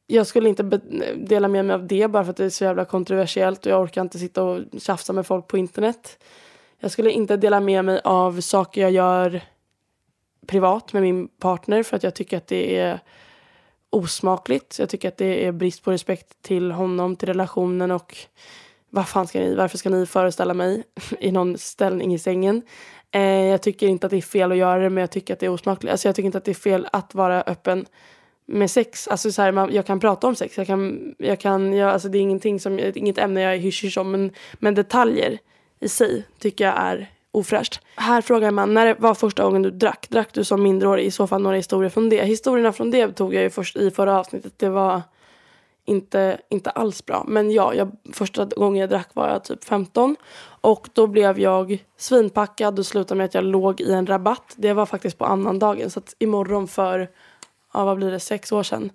jag 0.07 0.27
skulle 0.27 0.49
inte 0.49 0.63
dela 1.15 1.47
med 1.47 1.65
mig 1.65 1.73
av 1.73 1.87
det 1.87 2.07
bara 2.07 2.23
för 2.23 2.31
att 2.31 2.37
det 2.37 2.45
är 2.45 2.49
så 2.49 2.63
jävla 2.63 2.85
kontroversiellt. 2.85 3.65
Och 3.65 3.71
jag 3.71 3.81
orkar 3.81 4.01
inte 4.01 4.19
sitta 4.19 4.43
och 4.43 4.59
tjafsa 4.79 5.13
med 5.13 5.27
folk 5.27 5.47
på 5.47 5.57
internet. 5.57 6.23
Jag 6.79 6.91
skulle 6.91 7.11
inte 7.11 7.37
dela 7.37 7.59
med 7.59 7.85
mig 7.85 8.01
av 8.03 8.41
saker 8.41 8.81
jag 8.81 8.91
gör 8.91 9.41
privat 10.47 10.93
med 10.93 11.01
min 11.01 11.27
partner 11.27 11.83
för 11.83 11.95
att 11.95 12.03
jag 12.03 12.15
tycker 12.15 12.37
att 12.37 12.47
det 12.47 12.77
är 12.77 12.99
osmakligt. 13.93 14.79
Jag 14.79 14.89
tycker 14.89 15.07
att 15.07 15.17
det 15.17 15.45
är 15.45 15.51
brist 15.51 15.83
på 15.83 15.91
respekt 15.91 16.41
till 16.41 16.71
honom, 16.71 17.15
till 17.15 17.27
relationen 17.27 17.91
och 17.91 18.17
vad 18.89 19.07
fan 19.07 19.27
ska 19.27 19.39
ni, 19.39 19.55
varför 19.55 19.77
ska 19.77 19.89
ni 19.89 20.05
föreställa 20.05 20.53
mig 20.53 20.83
i 21.19 21.31
någon 21.31 21.57
ställning 21.57 22.13
i 22.13 22.19
sängen? 22.19 22.61
Eh, 23.11 23.21
jag 23.21 23.61
tycker 23.61 23.87
inte 23.87 24.07
att 24.07 24.11
det 24.11 24.17
är 24.17 24.21
fel 24.21 24.51
att 24.51 24.57
göra 24.57 24.83
det 24.83 24.89
men 24.89 25.01
jag 25.01 25.11
tycker 25.11 25.33
att 25.33 25.39
det 25.39 25.45
är 25.45 25.49
osmakligt. 25.49 25.91
Alltså 25.91 26.07
jag 26.07 26.15
tycker 26.15 26.25
inte 26.25 26.37
att 26.37 26.45
det 26.45 26.51
är 26.51 26.55
fel 26.55 26.87
att 26.91 27.15
vara 27.15 27.41
öppen 27.41 27.85
med 28.45 28.71
sex. 28.71 29.07
Alltså 29.07 29.31
så 29.31 29.41
här, 29.41 29.51
man, 29.51 29.73
jag 29.73 29.85
kan 29.85 29.99
prata 29.99 30.27
om 30.27 30.35
sex, 30.35 30.57
jag 30.57 30.67
kan, 30.67 31.15
jag 31.17 31.39
kan, 31.39 31.73
jag, 31.73 31.89
alltså 31.89 32.09
det 32.09 32.17
är 32.17 32.21
ingenting 32.21 32.59
som, 32.59 32.79
inget 32.79 33.17
ämne 33.17 33.41
jag 33.41 33.53
är 33.53 33.57
hysch 33.57 33.97
om 33.97 34.11
men, 34.11 34.31
men 34.53 34.75
detaljer 34.75 35.37
i 35.79 35.89
sig 35.89 36.23
tycker 36.39 36.65
jag 36.65 36.73
är 36.77 37.09
ofräscht. 37.33 37.79
Här 37.95 38.21
frågar 38.21 38.51
man 38.51 38.73
när 38.73 38.85
det 38.85 38.95
var 38.99 39.13
första 39.13 39.43
gången 39.43 39.61
du 39.61 39.71
drack. 39.71 40.07
Drack 40.09 40.33
du 40.33 40.43
som 40.43 40.63
mindreårig? 40.63 41.05
I 41.05 41.11
så 41.11 41.27
fall 41.27 41.41
några 41.41 41.57
historier 41.57 41.89
från 41.89 42.09
det. 42.09 42.25
Historierna 42.25 42.71
från 42.71 42.91
det 42.91 43.11
tog 43.11 43.33
jag 43.33 43.43
ju 43.43 43.49
först 43.49 43.75
i 43.75 43.91
förra 43.91 44.19
avsnittet. 44.19 44.53
Det 44.57 44.69
var 44.69 45.01
inte, 45.85 46.37
inte 46.49 46.69
alls 46.69 47.05
bra. 47.05 47.25
Men 47.27 47.51
ja, 47.51 47.73
jag, 47.73 47.91
första 48.13 48.45
gången 48.45 48.81
jag 48.81 48.89
drack 48.89 49.09
var 49.13 49.29
jag 49.29 49.43
typ 49.43 49.63
15. 49.63 50.15
Och 50.61 50.89
då 50.93 51.07
blev 51.07 51.39
jag 51.39 51.83
svinpackad 51.97 52.79
och 52.79 52.85
slutade 52.85 53.17
med 53.17 53.25
att 53.25 53.33
jag 53.33 53.43
låg 53.43 53.81
i 53.81 53.93
en 53.93 54.07
rabatt. 54.07 54.53
Det 54.55 54.73
var 54.73 54.85
faktiskt 54.85 55.17
på 55.17 55.25
annandagen. 55.25 55.89
Så 55.89 55.99
att 55.99 56.15
imorgon 56.19 56.67
för, 56.67 57.09
ja 57.73 57.85
vad 57.85 57.97
blir 57.97 58.11
det, 58.11 58.19
sex 58.19 58.51
år 58.51 58.63
sedan 58.63 58.91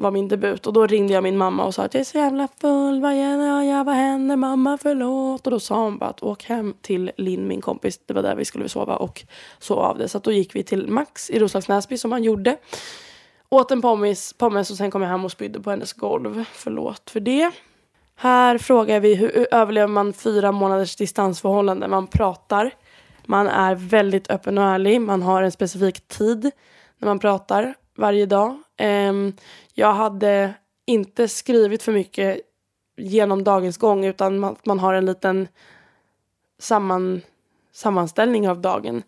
var 0.00 0.10
min 0.10 0.28
debut. 0.28 0.66
Och 0.66 0.72
då 0.72 0.86
ringde 0.86 1.12
jag 1.12 1.22
min 1.22 1.36
mamma 1.36 1.64
och 1.64 1.74
sa 1.74 1.82
att 1.82 1.94
jag 1.94 2.00
är 2.00 2.04
så 2.04 2.18
jävla 2.18 2.48
full. 2.60 3.00
Vad 3.00 3.16
gör 3.16 3.62
jag? 3.62 3.84
Vad 3.84 3.94
händer? 3.94 4.36
Mamma 4.36 4.78
förlåt. 4.82 5.46
Och 5.46 5.50
då 5.50 5.60
sa 5.60 5.82
hon 5.82 5.98
bara 5.98 6.10
att 6.10 6.22
åk 6.22 6.44
hem 6.44 6.74
till 6.80 7.10
Linn, 7.16 7.48
min 7.48 7.60
kompis. 7.60 8.00
Det 8.06 8.14
var 8.14 8.22
där 8.22 8.36
vi 8.36 8.44
skulle 8.44 8.68
sova 8.68 8.96
och 8.96 9.22
sova 9.58 9.82
av 9.82 9.98
det. 9.98 10.08
Så 10.08 10.18
då 10.18 10.32
gick 10.32 10.54
vi 10.54 10.62
till 10.62 10.88
Max 10.88 11.30
i 11.30 11.38
Roslags 11.38 11.68
Näsby 11.68 11.98
som 11.98 12.12
han 12.12 12.24
gjorde. 12.24 12.56
Åt 13.48 13.70
en 13.70 13.82
pommes, 13.82 14.32
pommes 14.32 14.70
och 14.70 14.76
sen 14.76 14.90
kom 14.90 15.02
jag 15.02 15.08
hem 15.08 15.24
och 15.24 15.32
spydde 15.32 15.60
på 15.60 15.70
hennes 15.70 15.92
golv. 15.92 16.44
Förlåt 16.52 17.10
för 17.10 17.20
det. 17.20 17.50
Här 18.16 18.58
frågar 18.58 19.00
vi 19.00 19.14
hur 19.14 19.54
överlever 19.54 19.92
man 19.92 20.12
fyra 20.12 20.52
månaders 20.52 20.96
distansförhållande? 20.96 21.88
Man 21.88 22.06
pratar. 22.06 22.70
Man 23.26 23.46
är 23.46 23.74
väldigt 23.74 24.30
öppen 24.30 24.58
och 24.58 24.64
ärlig. 24.64 25.00
Man 25.00 25.22
har 25.22 25.42
en 25.42 25.52
specifik 25.52 26.08
tid 26.08 26.50
när 26.98 27.08
man 27.08 27.18
pratar 27.18 27.74
varje 27.96 28.26
dag. 28.26 28.58
Ehm, 28.80 29.32
jag 29.74 29.92
hade 29.92 30.54
inte 30.86 31.28
skrivit 31.28 31.82
för 31.82 31.92
mycket 31.92 32.40
genom 32.96 33.44
dagens 33.44 33.76
gång 33.76 34.04
utan 34.04 34.38
man, 34.38 34.56
man 34.64 34.78
har 34.78 34.94
en 34.94 35.06
liten 35.06 35.48
samman, 36.58 37.20
sammanställning 37.72 38.48
av 38.48 38.60
dagen. 38.60 39.02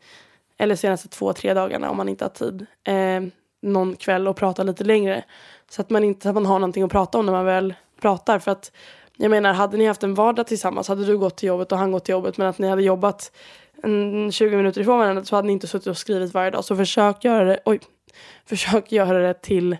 Eller 0.58 0.76
senaste 0.76 1.08
två, 1.08 1.32
tre 1.32 1.54
dagarna 1.54 1.90
om 1.90 1.96
man 1.96 2.08
inte 2.08 2.24
har 2.24 2.30
tid. 2.30 2.66
Eh, 2.85 3.22
någon 3.62 3.96
kväll 3.96 4.28
och 4.28 4.37
prata 4.37 4.62
lite 4.62 4.85
längre. 4.85 5.24
Så 5.70 5.80
att 5.80 5.90
man 5.90 6.04
inte 6.04 6.28
att 6.28 6.35
man 6.35 6.46
har 6.46 6.58
någonting 6.58 6.82
att 6.82 6.92
prata 6.92 7.18
om 7.18 7.26
när 7.26 7.32
man 7.32 7.44
väl 7.44 7.74
pratar. 8.00 8.38
För 8.38 8.50
att 8.50 8.72
jag 9.16 9.30
menar, 9.30 9.52
hade 9.52 9.76
ni 9.76 9.87
haft 9.87 10.02
en 10.02 10.14
vardag 10.14 10.46
tillsammans 10.46 10.88
hade 10.88 11.04
du 11.04 11.18
gått 11.18 11.37
till 11.37 11.46
jobbet 11.46 11.72
och 11.72 11.78
han 11.78 11.92
gått 11.92 12.04
till 12.04 12.12
jobbet 12.12 12.38
men 12.38 12.46
att 12.46 12.58
ni 12.58 12.68
hade 12.68 12.82
jobbat 12.82 13.32
en 13.82 14.32
20 14.32 14.56
minuter 14.56 14.80
ifrån 14.80 14.98
varandra 14.98 15.24
så 15.24 15.37
hade 15.37 15.46
ni 15.46 15.52
inte 15.52 15.66
suttit 15.66 15.87
och 15.87 15.98
skrivit 15.98 16.35
varje 16.35 16.50
dag. 16.50 16.64
Så 16.64 16.76
försök 16.76 17.24
göra 17.24 17.44
det, 17.44 17.61
oj, 17.64 17.80
försök 18.46 18.92
göra 18.92 19.18
det 19.18 19.35
till 19.35 19.77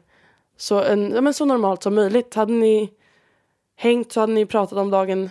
så, 0.57 0.83
en, 0.83 1.13
ja, 1.15 1.21
men 1.21 1.35
så 1.35 1.45
normalt 1.45 1.83
som 1.83 1.95
möjligt. 1.95 2.35
Hade 2.35 2.53
ni 2.53 2.93
hängt 3.77 4.13
så 4.13 4.21
hade 4.21 4.33
ni 4.33 4.47
pratat 4.47 4.79
om 4.79 4.91
dagen 4.91 5.31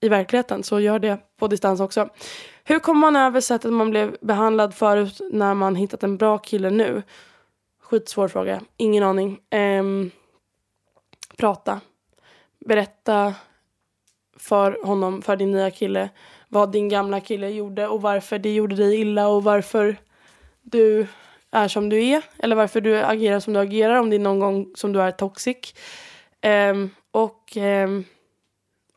i 0.00 0.08
verkligheten. 0.08 0.62
Så 0.62 0.80
gör 0.80 0.98
det 0.98 1.18
på 1.36 1.48
distans 1.48 1.80
också. 1.80 2.08
Hur 2.64 2.78
kommer 2.78 3.00
man 3.00 3.16
över 3.16 3.40
sättet 3.40 3.72
man 3.72 3.90
blev 3.90 4.16
behandlad 4.20 4.74
förut 4.74 5.20
när 5.30 5.54
man 5.54 5.76
hittat 5.76 6.02
en 6.02 6.16
bra 6.16 6.38
kille 6.38 6.70
nu? 6.70 7.02
Skitsvår 7.80 8.28
fråga. 8.28 8.60
Ingen 8.76 9.02
aning. 9.02 9.40
Ehm, 9.50 10.10
prata. 11.36 11.80
Berätta 12.66 13.34
för 14.36 14.78
honom, 14.84 15.22
för 15.22 15.36
din 15.36 15.50
nya 15.50 15.70
kille, 15.70 16.08
vad 16.48 16.72
din 16.72 16.88
gamla 16.88 17.20
kille 17.20 17.48
gjorde 17.48 17.88
och 17.88 18.02
varför 18.02 18.38
det 18.38 18.54
gjorde 18.54 18.76
dig 18.76 19.00
illa 19.00 19.28
och 19.28 19.44
varför 19.44 19.96
du 20.62 21.06
är 21.58 21.68
som 21.68 21.88
du 21.88 22.04
är 22.04 22.22
eller 22.38 22.56
varför 22.56 22.80
du 22.80 22.98
agerar 22.98 23.40
som 23.40 23.52
du 23.52 23.60
agerar 23.60 23.94
om 23.94 24.10
det 24.10 24.16
är 24.16 24.20
någon 24.20 24.38
gång 24.38 24.66
som 24.74 24.92
du 24.92 25.02
är 25.02 25.10
toxic. 25.10 25.74
Um, 26.70 26.90
och 27.10 27.56
um, 27.56 28.04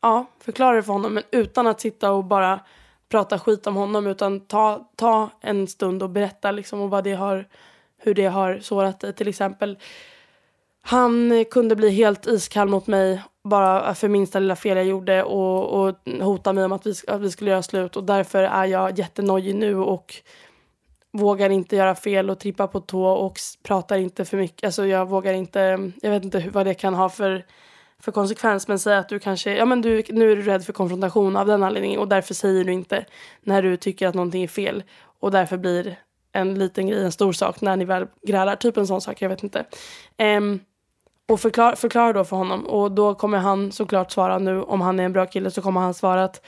ja, 0.02 0.26
förklara 0.40 0.76
det 0.76 0.82
för 0.82 0.92
honom 0.92 1.14
men 1.14 1.22
utan 1.30 1.66
att 1.66 1.80
sitta 1.80 2.10
och 2.10 2.24
bara 2.24 2.60
prata 3.08 3.38
skit 3.38 3.66
om 3.66 3.76
honom 3.76 4.06
utan 4.06 4.40
ta, 4.40 4.88
ta 4.96 5.30
en 5.40 5.66
stund 5.66 6.02
och 6.02 6.10
berätta 6.10 6.50
liksom 6.50 6.80
och 6.80 6.90
vad 6.90 7.04
det 7.04 7.12
har, 7.12 7.48
hur 7.98 8.14
det 8.14 8.26
har 8.26 8.58
sårat 8.58 9.00
dig. 9.00 9.12
Till 9.12 9.28
exempel, 9.28 9.78
han 10.82 11.44
kunde 11.50 11.76
bli 11.76 11.90
helt 11.90 12.26
iskall 12.26 12.68
mot 12.68 12.86
mig 12.86 13.22
bara 13.44 13.94
för 13.94 14.08
minsta 14.08 14.38
lilla 14.38 14.56
fel 14.56 14.76
jag 14.76 14.86
gjorde 14.86 15.22
och, 15.22 15.82
och 15.82 15.96
hota 16.20 16.52
mig 16.52 16.64
om 16.64 16.72
att 16.72 16.86
vi, 16.86 16.94
att 17.08 17.20
vi 17.20 17.30
skulle 17.30 17.50
göra 17.50 17.62
slut 17.62 17.96
och 17.96 18.04
därför 18.04 18.42
är 18.42 18.64
jag 18.64 18.98
jättenojig 18.98 19.54
nu 19.54 19.76
och 19.76 20.14
vågar 21.12 21.50
inte 21.50 21.76
göra 21.76 21.94
fel 21.94 22.30
och 22.30 22.38
trippa 22.38 22.66
på 22.66 22.80
tå 22.80 23.04
och 23.04 23.38
pratar 23.62 23.98
inte 23.98 24.24
för 24.24 24.36
mycket. 24.36 24.64
Alltså 24.64 24.86
jag 24.86 25.08
vågar 25.08 25.32
inte, 25.32 25.92
jag 26.02 26.10
vet 26.10 26.24
inte 26.24 26.48
vad 26.52 26.66
det 26.66 26.74
kan 26.74 26.94
ha 26.94 27.08
för, 27.08 27.46
för 28.00 28.12
konsekvens 28.12 28.68
men 28.68 28.78
säg 28.78 28.96
att 28.96 29.08
du 29.08 29.18
kanske, 29.18 29.56
ja 29.56 29.64
men 29.64 29.82
du, 29.82 30.02
nu 30.08 30.32
är 30.32 30.36
du 30.36 30.42
rädd 30.42 30.64
för 30.64 30.72
konfrontation 30.72 31.36
av 31.36 31.46
den 31.46 31.62
anledningen 31.62 32.00
och 32.00 32.08
därför 32.08 32.34
säger 32.34 32.64
du 32.64 32.72
inte 32.72 33.04
när 33.42 33.62
du 33.62 33.76
tycker 33.76 34.08
att 34.08 34.14
någonting 34.14 34.42
är 34.42 34.48
fel 34.48 34.82
och 35.20 35.30
därför 35.30 35.56
blir 35.56 35.98
en 36.32 36.54
liten 36.54 36.86
grej 36.86 37.04
en 37.04 37.12
stor 37.12 37.32
sak 37.32 37.60
när 37.60 37.76
ni 37.76 37.84
väl 37.84 38.06
grälar, 38.26 38.56
typ 38.56 38.76
en 38.76 38.86
sån 38.86 39.00
sak, 39.00 39.22
jag 39.22 39.28
vet 39.28 39.42
inte. 39.42 39.64
Um, 40.18 40.60
och 41.28 41.40
förklara 41.40 41.76
förklar 41.76 42.12
då 42.12 42.24
för 42.24 42.36
honom 42.36 42.66
och 42.66 42.92
då 42.92 43.14
kommer 43.14 43.38
han 43.38 43.72
såklart 43.72 44.12
svara 44.12 44.38
nu 44.38 44.62
om 44.62 44.80
han 44.80 45.00
är 45.00 45.04
en 45.04 45.12
bra 45.12 45.26
kille 45.26 45.50
så 45.50 45.62
kommer 45.62 45.80
han 45.80 45.94
svara 45.94 46.24
att 46.24 46.42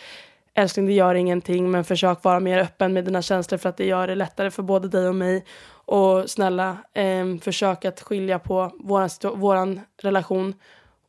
älskling 0.55 0.87
det 0.87 0.93
gör 0.93 1.15
ingenting 1.15 1.71
men 1.71 1.85
försök 1.85 2.25
vara 2.25 2.41
mer 2.41 2.59
öppen 2.59 2.93
med 2.93 3.05
dina 3.05 3.23
känslor 3.23 3.59
för 3.59 3.69
att 3.69 3.77
det 3.77 3.87
gör 3.87 4.07
det 4.07 4.15
lättare 4.15 4.51
för 4.51 4.63
både 4.63 4.89
dig 4.89 5.09
och 5.09 5.15
mig. 5.15 5.45
Och 5.87 6.31
snälla, 6.31 6.77
eh, 6.93 7.37
försök 7.41 7.85
att 7.85 8.01
skilja 8.01 8.39
på 8.39 8.71
våran, 8.79 9.11
våran 9.35 9.81
relation 10.03 10.55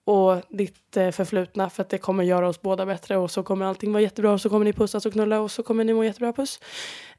och 0.06 0.42
ditt 0.50 0.98
eh, 0.98 1.12
förflutna 1.12 1.70
för 1.70 1.82
att 1.82 1.90
det 1.90 1.98
kommer 1.98 2.24
göra 2.24 2.48
oss 2.48 2.62
båda 2.62 2.86
bättre 2.86 3.18
och 3.18 3.32
så 3.32 3.44
kommer 3.44 3.66
allting 3.66 3.92
vara 3.92 4.02
jättebra 4.02 4.32
och 4.32 4.42
så 4.42 4.50
kommer 4.50 4.66
ni 4.66 4.74
pussas 4.74 5.06
och 5.06 5.14
knulla 5.14 5.40
och 5.40 5.52
så 5.52 5.64
kommer 5.64 5.84
ni 5.84 5.94
må 5.94 6.04
jättebra 6.04 6.34
puss. 6.34 6.60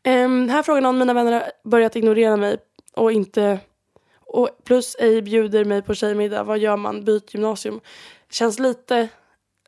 Eh, 0.03 0.29
här 0.29 0.63
frågar 0.63 0.81
någon 0.81 0.99
mina 0.99 1.15
vänner 1.15 1.33
har 1.33 1.43
börjat 1.65 1.97
ignorera 1.97 2.37
mig 2.37 2.57
och 2.95 3.13
inte 3.13 3.59
och 4.27 4.49
plus 4.65 4.97
ej 4.99 5.23
bjuder 5.23 5.65
mig 5.65 5.83
på 5.83 5.95
tjejmiddag. 5.95 6.43
Vad 6.43 6.59
gör 6.59 6.77
man? 6.77 7.05
Byt 7.05 7.35
gymnasium. 7.35 7.81
Känns 8.31 8.59
lite 8.59 9.09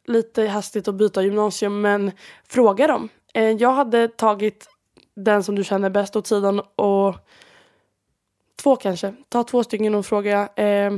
lite 0.09 0.47
hastigt 0.47 0.89
att 0.89 0.95
byta 0.95 1.23
gymnasium 1.23 1.81
men 1.81 2.13
fråga 2.49 2.87
dem. 2.87 3.09
Eh, 3.35 3.51
jag 3.51 3.73
hade 3.73 4.09
tagit 4.09 4.69
den 5.17 5.43
som 5.43 5.55
du 5.55 5.65
känner 5.65 5.91
bäst 5.91 6.17
åt 6.17 6.27
sidan 6.27 6.61
och 6.77 7.15
två 8.63 8.77
kanske. 8.77 9.15
Ta 9.29 9.45
två 9.45 9.65
stycken 9.65 9.95
och 9.95 10.07
fråga 10.07 10.49
eh, 10.57 10.93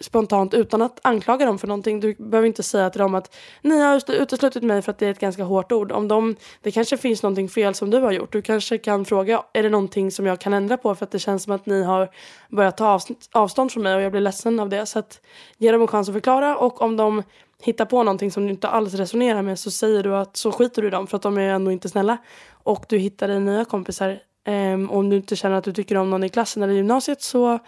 spontant 0.00 0.54
utan 0.54 0.82
att 0.82 1.00
anklaga 1.02 1.46
dem 1.46 1.58
för 1.58 1.66
någonting. 1.66 2.00
Du 2.00 2.14
behöver 2.14 2.46
inte 2.46 2.62
säga 2.62 2.90
till 2.90 3.00
dem 3.00 3.14
att 3.14 3.36
ni 3.62 3.80
har 3.80 4.10
uteslutit 4.10 4.62
mig 4.62 4.82
för 4.82 4.92
att 4.92 4.98
det 4.98 5.06
är 5.06 5.10
ett 5.10 5.18
ganska 5.18 5.44
hårt 5.44 5.72
ord. 5.72 5.92
Om 5.92 6.08
de, 6.08 6.36
det 6.62 6.70
kanske 6.70 6.96
finns 6.96 7.22
någonting 7.22 7.48
fel 7.48 7.74
som 7.74 7.90
du 7.90 7.98
har 7.98 8.12
gjort. 8.12 8.32
Du 8.32 8.42
kanske 8.42 8.78
kan 8.78 9.04
fråga, 9.04 9.42
är 9.52 9.62
det 9.62 9.68
någonting 9.68 10.10
som 10.10 10.26
jag 10.26 10.40
kan 10.40 10.52
ändra 10.52 10.76
på 10.76 10.94
för 10.94 11.04
att 11.04 11.10
det 11.10 11.18
känns 11.18 11.42
som 11.42 11.52
att 11.52 11.66
ni 11.66 11.82
har 11.82 12.10
börjat 12.48 12.76
ta 12.76 13.00
avstånd 13.32 13.72
från 13.72 13.82
mig 13.82 13.94
och 13.94 14.02
jag 14.02 14.12
blir 14.12 14.20
ledsen 14.20 14.60
av 14.60 14.68
det. 14.68 14.86
Så 14.86 14.98
att 14.98 15.20
ge 15.58 15.72
dem 15.72 15.80
en 15.80 15.88
chans 15.88 16.08
att 16.08 16.14
förklara 16.14 16.56
och 16.56 16.82
om 16.82 16.96
de 16.96 17.22
hittar 17.62 17.84
på 17.84 18.02
någonting 18.02 18.30
som 18.30 18.44
du 18.44 18.50
inte 18.50 18.68
alls 18.68 18.94
resonerar 18.94 19.42
med 19.42 19.58
så 19.58 19.70
säger 19.70 20.02
du 20.02 20.16
att 20.16 20.36
så 20.36 20.52
skiter 20.52 20.82
du 20.82 20.88
i 20.88 20.90
dem 20.90 21.06
för 21.06 21.16
att 21.16 21.22
de 21.22 21.38
är 21.38 21.48
ändå 21.48 21.70
inte 21.72 21.88
snälla. 21.88 22.18
Och 22.52 22.84
du 22.88 22.98
hittar 22.98 23.28
dig 23.28 23.40
nya 23.40 23.64
kompisar. 23.64 24.18
Um, 24.48 24.90
om 24.90 25.10
du 25.10 25.16
inte 25.16 25.36
känner 25.36 25.56
att 25.56 25.64
du 25.64 25.72
tycker 25.72 25.96
om 25.96 26.10
någon 26.10 26.24
i 26.24 26.28
klassen 26.28 26.62
eller 26.62 26.74
gymnasiet 26.74 27.22
så 27.22 27.58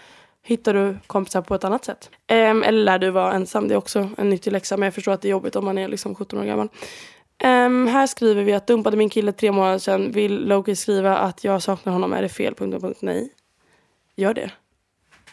hittar 0.42 0.74
du 0.74 0.96
kompisar 1.06 1.42
på 1.42 1.54
ett 1.54 1.64
annat 1.64 1.84
sätt. 1.84 2.10
Um, 2.32 2.62
eller 2.62 2.84
lär 2.84 2.98
du 2.98 3.10
vara 3.10 3.32
ensam. 3.32 3.68
Det 3.68 3.74
är 3.74 3.78
också 3.78 4.10
en 4.18 4.30
nyttig 4.30 4.52
läxa 4.52 4.76
men 4.76 4.86
jag 4.86 4.94
förstår 4.94 5.12
att 5.12 5.22
det 5.22 5.28
är 5.28 5.30
jobbigt 5.30 5.56
om 5.56 5.64
man 5.64 5.78
är 5.78 5.88
liksom 5.88 6.14
17 6.14 6.38
år 6.38 6.44
gammal. 6.44 6.68
Um, 7.44 7.86
här 7.86 8.06
skriver 8.06 8.42
vi 8.42 8.52
att 8.52 8.66
dumpade 8.66 8.96
min 8.96 9.10
kille 9.10 9.32
tre 9.32 9.52
månader 9.52 9.78
sedan. 9.78 10.12
Vill 10.12 10.48
Loki 10.48 10.76
skriva 10.76 11.16
att 11.16 11.44
jag 11.44 11.62
saknar 11.62 11.92
honom? 11.92 12.12
Är 12.12 12.22
det 12.22 12.28
fel? 12.28 12.54
Punkt, 12.54 12.80
punkt, 12.80 12.98
nej. 13.02 13.32
Gör 14.16 14.34
det. 14.34 14.50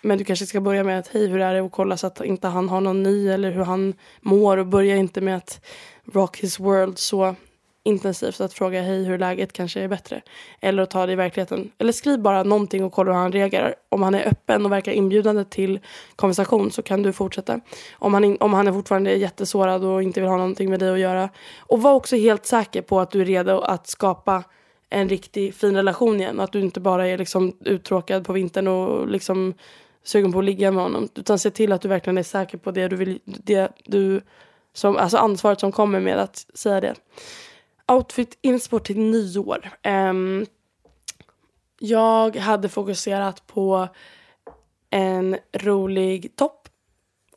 Men 0.02 0.18
du 0.18 0.24
kanske 0.24 0.46
ska 0.46 0.62
börja 0.62 0.84
med 0.84 1.00
att 1.00 1.08
hej 1.08 1.28
hur 1.28 1.39
är 1.39 1.54
det 1.54 1.62
och 1.62 1.72
kolla 1.72 1.98
så 1.98 2.08
att 2.08 2.22
inte 2.22 2.48
han 2.48 2.70
har 2.70 2.82
någon 2.82 3.04
ny 3.04 3.30
eller 3.30 3.52
hur 3.52 3.64
han 3.64 3.93
mår 4.22 4.58
och 4.58 4.68
börja 4.68 4.96
inte 4.96 5.22
med 5.22 5.38
att 5.38 5.66
rock 6.14 6.38
his 6.38 6.60
world 6.60 6.98
så 6.98 7.36
intensivt 7.88 8.41
att 8.41 8.54
fråga 8.54 8.82
hej 8.82 9.04
hur 9.04 9.18
läget 9.18 9.54
kanske 9.54 9.82
är 9.82 9.88
bättre. 9.88 10.22
Eller 10.60 10.84
att 10.84 10.89
ta 10.89 11.06
det 11.06 11.12
i 11.12 11.16
verkligheten. 11.16 11.72
Eller 11.78 11.91
skriv 11.91 12.20
bara 12.20 12.43
någonting 12.43 12.84
och 12.84 12.91
kolla 12.91 13.12
hur 13.12 13.20
han 13.20 13.32
reagerar. 13.32 13.76
Om 13.89 14.02
han 14.02 14.16
är 14.16 14.28
öppen 14.28 14.66
och 14.66 14.72
verkar 14.72 14.91
inbjudande 14.91 15.43
till 15.46 15.80
konversation 16.16 16.72
så 16.72 16.82
kan 16.82 17.04
du 17.04 17.14
fortsätta. 17.14 17.60
Om 17.93 18.14
han, 18.14 18.24
in, 18.24 18.38
om 18.39 18.54
han 18.54 18.68
är 18.68 18.72
fortfarande 18.72 19.12
är 19.12 19.16
jättesårad 19.16 19.84
och 19.84 20.04
inte 20.04 20.20
vill 20.20 20.30
ha 20.30 20.38
någonting 20.38 20.70
med 20.70 20.80
dig 20.80 20.89
att 20.89 21.00
göra. 21.00 21.30
Och 21.60 21.82
var 21.82 21.93
också 21.93 22.16
helt 22.16 22.46
säker 22.46 22.82
på 22.82 23.00
att 23.00 23.12
du 23.12 23.22
är 23.22 23.26
redo 23.26 23.60
att 23.60 23.88
skapa 23.88 24.43
en 24.89 25.10
riktig 25.10 25.56
fin 25.56 25.76
relation 25.76 26.22
igen. 26.22 26.39
Att 26.39 26.52
du 26.52 26.60
inte 26.60 26.80
bara 26.80 27.08
är 27.08 27.18
liksom 27.18 27.58
uttråkad 27.60 28.26
på 28.26 28.34
vintern 28.34 28.68
och 28.68 29.08
liksom 29.08 29.54
sugen 30.06 30.32
på 30.32 30.39
att 30.39 30.45
ligga 30.45 30.72
med 30.72 30.84
honom. 30.84 31.10
Utan 31.16 31.39
se 31.39 31.51
till 31.51 31.72
att 31.72 31.82
du 31.82 31.88
verkligen 31.88 32.18
är 32.18 32.24
säker 32.24 32.58
på 32.58 32.72
det 32.72 32.88
du 32.88 32.95
vill, 32.95 33.20
det 33.26 33.72
du, 33.86 34.22
som, 34.74 34.97
alltså 34.97 35.18
ansvaret 35.18 35.60
som 35.60 35.72
kommer 35.72 35.99
med 35.99 36.20
att 36.20 36.45
säga 36.53 36.82
det. 36.82 36.95
Outfit 37.88 38.38
inspår 38.41 38.80
till 38.80 38.99
nyår. 38.99 39.70
Um, 39.84 40.45
jag 41.80 42.36
hade 42.36 42.70
fokuserat 42.70 43.47
på 43.47 43.88
en 44.89 45.38
rolig 45.53 46.36
topp 46.36 46.70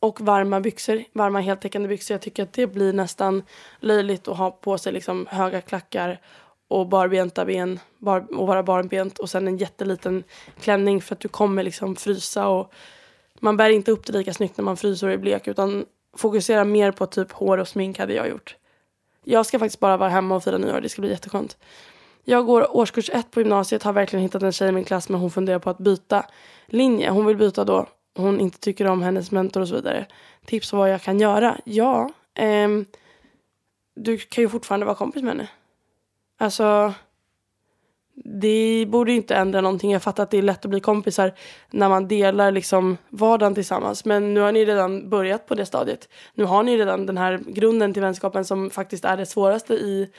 och 0.00 0.20
varma 0.20 0.60
byxor, 0.60 1.04
varma 1.12 1.40
heltäckande 1.40 1.88
byxor. 1.88 2.14
Jag 2.14 2.22
tycker 2.22 2.42
att 2.42 2.52
det 2.52 2.66
blir 2.66 2.92
nästan 2.92 3.42
löjligt 3.80 4.28
att 4.28 4.36
ha 4.36 4.50
på 4.50 4.78
sig 4.78 4.92
liksom 4.92 5.26
höga 5.30 5.60
klackar 5.60 6.20
och 6.68 6.88
barbenta 6.88 7.44
ben 7.44 7.80
bar, 7.98 8.26
och 8.38 8.46
vara 8.46 8.62
barbent 8.62 9.18
och 9.18 9.30
sen 9.30 9.48
en 9.48 9.56
jätteliten 9.56 10.24
klänning 10.60 11.02
för 11.02 11.14
att 11.14 11.20
du 11.20 11.28
kommer 11.28 11.62
liksom 11.62 11.96
frysa 11.96 12.48
och 12.48 12.72
man 13.40 13.56
bär 13.56 13.70
inte 13.70 13.90
upp 13.90 14.06
det 14.06 14.12
lika 14.12 14.34
snyggt 14.34 14.56
när 14.56 14.64
man 14.64 14.76
fryser 14.76 15.06
och 15.06 15.12
är 15.12 15.18
blek 15.18 15.48
utan 15.48 15.86
fokusera 16.16 16.64
mer 16.64 16.92
på 16.92 17.06
typ 17.06 17.32
hår 17.32 17.58
och 17.58 17.68
smink 17.68 17.98
hade 17.98 18.14
jag 18.14 18.28
gjort. 18.28 18.56
Jag 19.24 19.46
ska 19.46 19.58
faktiskt 19.58 19.80
bara 19.80 19.96
vara 19.96 20.08
hemma 20.08 20.36
och 20.36 20.44
fira 20.44 20.58
nyår, 20.58 20.80
det 20.80 20.88
ska 20.88 21.02
bli 21.02 21.10
jätteskönt. 21.10 21.56
Jag 22.24 22.46
går 22.46 22.76
årskurs 22.76 23.10
ett 23.10 23.30
på 23.30 23.40
gymnasiet, 23.40 23.82
har 23.82 23.92
verkligen 23.92 24.22
hittat 24.22 24.42
en 24.42 24.52
tjej 24.52 24.68
i 24.68 24.72
min 24.72 24.84
klass 24.84 25.08
men 25.08 25.20
hon 25.20 25.30
funderar 25.30 25.58
på 25.58 25.70
att 25.70 25.78
byta 25.78 26.26
linje. 26.66 27.10
Hon 27.10 27.26
vill 27.26 27.36
byta 27.36 27.64
då 27.64 27.86
hon 28.18 28.40
inte 28.40 28.58
tycker 28.58 28.86
om 28.86 29.02
hennes 29.02 29.30
mentor 29.30 29.60
och 29.60 29.68
så 29.68 29.74
vidare. 29.74 30.06
Tips 30.44 30.70
på 30.70 30.76
vad 30.76 30.92
jag 30.92 31.02
kan 31.02 31.20
göra? 31.20 31.60
Ja, 31.64 32.10
ehm, 32.34 32.86
du 33.94 34.18
kan 34.18 34.42
ju 34.42 34.48
fortfarande 34.48 34.86
vara 34.86 34.96
kompis 34.96 35.22
med 35.22 35.32
henne. 35.32 35.48
Alltså, 36.38 36.94
det 38.24 38.86
borde 38.88 39.12
inte 39.12 39.34
ändra 39.34 39.60
någonting. 39.60 39.92
Jag 39.92 40.02
fattar 40.02 40.22
att 40.22 40.30
det 40.30 40.38
är 40.38 40.42
lätt 40.42 40.64
att 40.64 40.70
bli 40.70 40.80
kompisar 40.80 41.32
när 41.70 41.88
man 41.88 42.08
delar 42.08 42.50
liksom 42.50 42.96
vardagen 43.08 43.54
tillsammans. 43.54 44.04
Men 44.04 44.34
nu 44.34 44.40
har 44.40 44.52
ni 44.52 44.64
redan 44.64 45.10
börjat 45.10 45.46
på 45.46 45.54
det 45.54 45.66
stadiet. 45.66 46.08
Nu 46.34 46.44
har 46.44 46.62
ni 46.62 46.78
redan 46.78 47.06
den 47.06 47.18
här 47.18 47.40
grunden 47.46 47.92
till 47.92 48.02
vänskapen 48.02 48.44
som 48.44 48.70
faktiskt 48.70 49.04
är 49.04 49.16
det 49.16 49.26
svåraste 49.26 49.74
i 49.74 50.10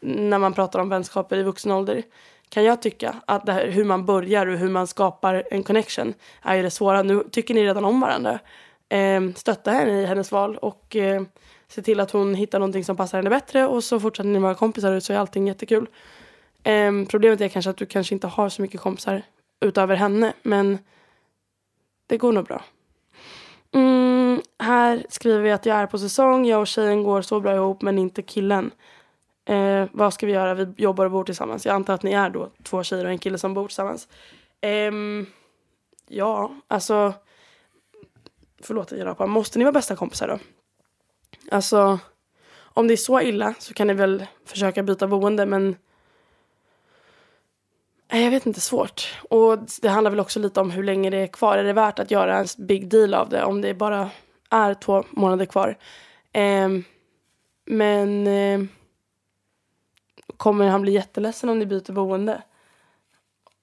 när 0.00 0.38
man 0.38 0.52
pratar 0.52 0.78
om 0.78 0.88
vänskaper 0.88 1.36
i 1.36 1.42
vuxen 1.42 1.72
ålder. 1.72 2.02
Kan 2.48 2.64
jag 2.64 2.82
tycka 2.82 3.14
att 3.26 3.46
det 3.46 3.52
här, 3.52 3.66
hur 3.66 3.84
man 3.84 4.06
börjar 4.06 4.46
och 4.46 4.58
hur 4.58 4.68
man 4.68 4.86
skapar 4.86 5.44
en 5.50 5.62
connection 5.62 6.14
är 6.42 6.54
ju 6.54 6.62
det 6.62 6.70
svåra. 6.70 7.02
Nu 7.02 7.22
tycker 7.30 7.54
ni 7.54 7.64
redan 7.64 7.84
om 7.84 8.00
varandra. 8.00 8.38
Eh, 8.88 9.20
stötta 9.34 9.70
henne 9.70 10.02
i 10.02 10.06
hennes 10.06 10.32
val 10.32 10.56
och 10.56 10.96
eh, 10.96 11.22
se 11.72 11.82
till 11.82 12.00
att 12.00 12.10
hon 12.10 12.34
hittar 12.34 12.58
någonting 12.58 12.84
som 12.84 12.96
passar 12.96 13.18
henne 13.18 13.30
bättre 13.30 13.66
och 13.66 13.84
så 13.84 14.00
fortsätter 14.00 14.28
ni 14.28 14.38
vara 14.38 14.54
kompisar 14.54 14.92
och 14.92 15.02
så 15.02 15.12
är 15.12 15.18
allting 15.18 15.46
jättekul. 15.46 15.86
Um, 16.64 17.06
problemet 17.06 17.40
är 17.40 17.48
kanske 17.48 17.70
att 17.70 17.76
du 17.76 17.86
kanske 17.86 18.14
inte 18.14 18.26
har 18.26 18.48
så 18.48 18.62
mycket 18.62 18.80
kompisar 18.80 19.22
utöver 19.60 19.96
henne 19.96 20.32
men 20.42 20.78
det 22.06 22.18
går 22.18 22.32
nog 22.32 22.44
bra. 22.44 22.64
Mm, 23.72 24.42
här 24.58 25.06
skriver 25.08 25.40
vi 25.40 25.50
att 25.50 25.66
jag 25.66 25.76
är 25.76 25.86
på 25.86 25.98
säsong, 25.98 26.46
jag 26.46 26.60
och 26.60 26.66
tjejen 26.66 27.02
går 27.02 27.22
så 27.22 27.40
bra 27.40 27.54
ihop 27.54 27.82
men 27.82 27.98
inte 27.98 28.22
killen. 28.22 28.70
Uh, 29.50 29.84
vad 29.92 30.14
ska 30.14 30.26
vi 30.26 30.32
göra? 30.32 30.54
Vi 30.54 30.74
jobbar 30.76 31.04
och 31.04 31.10
bor 31.10 31.24
tillsammans. 31.24 31.66
Jag 31.66 31.74
antar 31.74 31.94
att 31.94 32.02
ni 32.02 32.12
är 32.12 32.30
då 32.30 32.50
två 32.62 32.82
tjejer 32.82 33.04
och 33.04 33.10
en 33.10 33.18
kille 33.18 33.38
som 33.38 33.54
bor 33.54 33.68
tillsammans. 33.68 34.08
Um, 34.88 35.26
ja, 36.08 36.54
alltså 36.68 37.14
förlåt 38.62 38.92
jag 38.92 39.06
rapar. 39.06 39.26
Måste 39.26 39.58
ni 39.58 39.64
vara 39.64 39.72
bästa 39.72 39.96
kompisar 39.96 40.28
då? 40.28 40.38
Alltså, 41.50 41.98
om 42.54 42.88
det 42.88 42.94
är 42.94 42.96
så 42.96 43.20
illa 43.20 43.54
så 43.58 43.74
kan 43.74 43.86
ni 43.86 43.94
väl 43.94 44.26
försöka 44.44 44.82
byta 44.82 45.06
boende 45.06 45.46
men 45.46 45.76
jag 48.08 48.30
vet 48.30 48.46
inte, 48.46 48.60
svårt. 48.60 49.22
Och 49.30 49.58
det 49.82 49.88
handlar 49.88 50.10
väl 50.10 50.20
också 50.20 50.40
lite 50.40 50.60
om 50.60 50.70
hur 50.70 50.82
länge 50.82 51.10
det 51.10 51.16
är 51.16 51.26
kvar. 51.26 51.58
Är 51.58 51.64
det 51.64 51.72
värt 51.72 51.98
att 51.98 52.10
göra 52.10 52.36
en 52.36 52.46
big 52.58 52.88
deal 52.88 53.14
av 53.14 53.28
det 53.28 53.44
om 53.44 53.60
det 53.60 53.74
bara 53.74 54.10
är 54.50 54.74
två 54.74 55.04
månader 55.10 55.44
kvar? 55.44 55.78
Eh, 56.32 56.68
men 57.64 58.26
eh, 58.26 58.60
kommer 60.36 60.68
han 60.68 60.82
bli 60.82 60.92
jätteledsen 60.92 61.48
om 61.48 61.58
ni 61.58 61.66
byter 61.66 61.92
boende? 61.92 62.42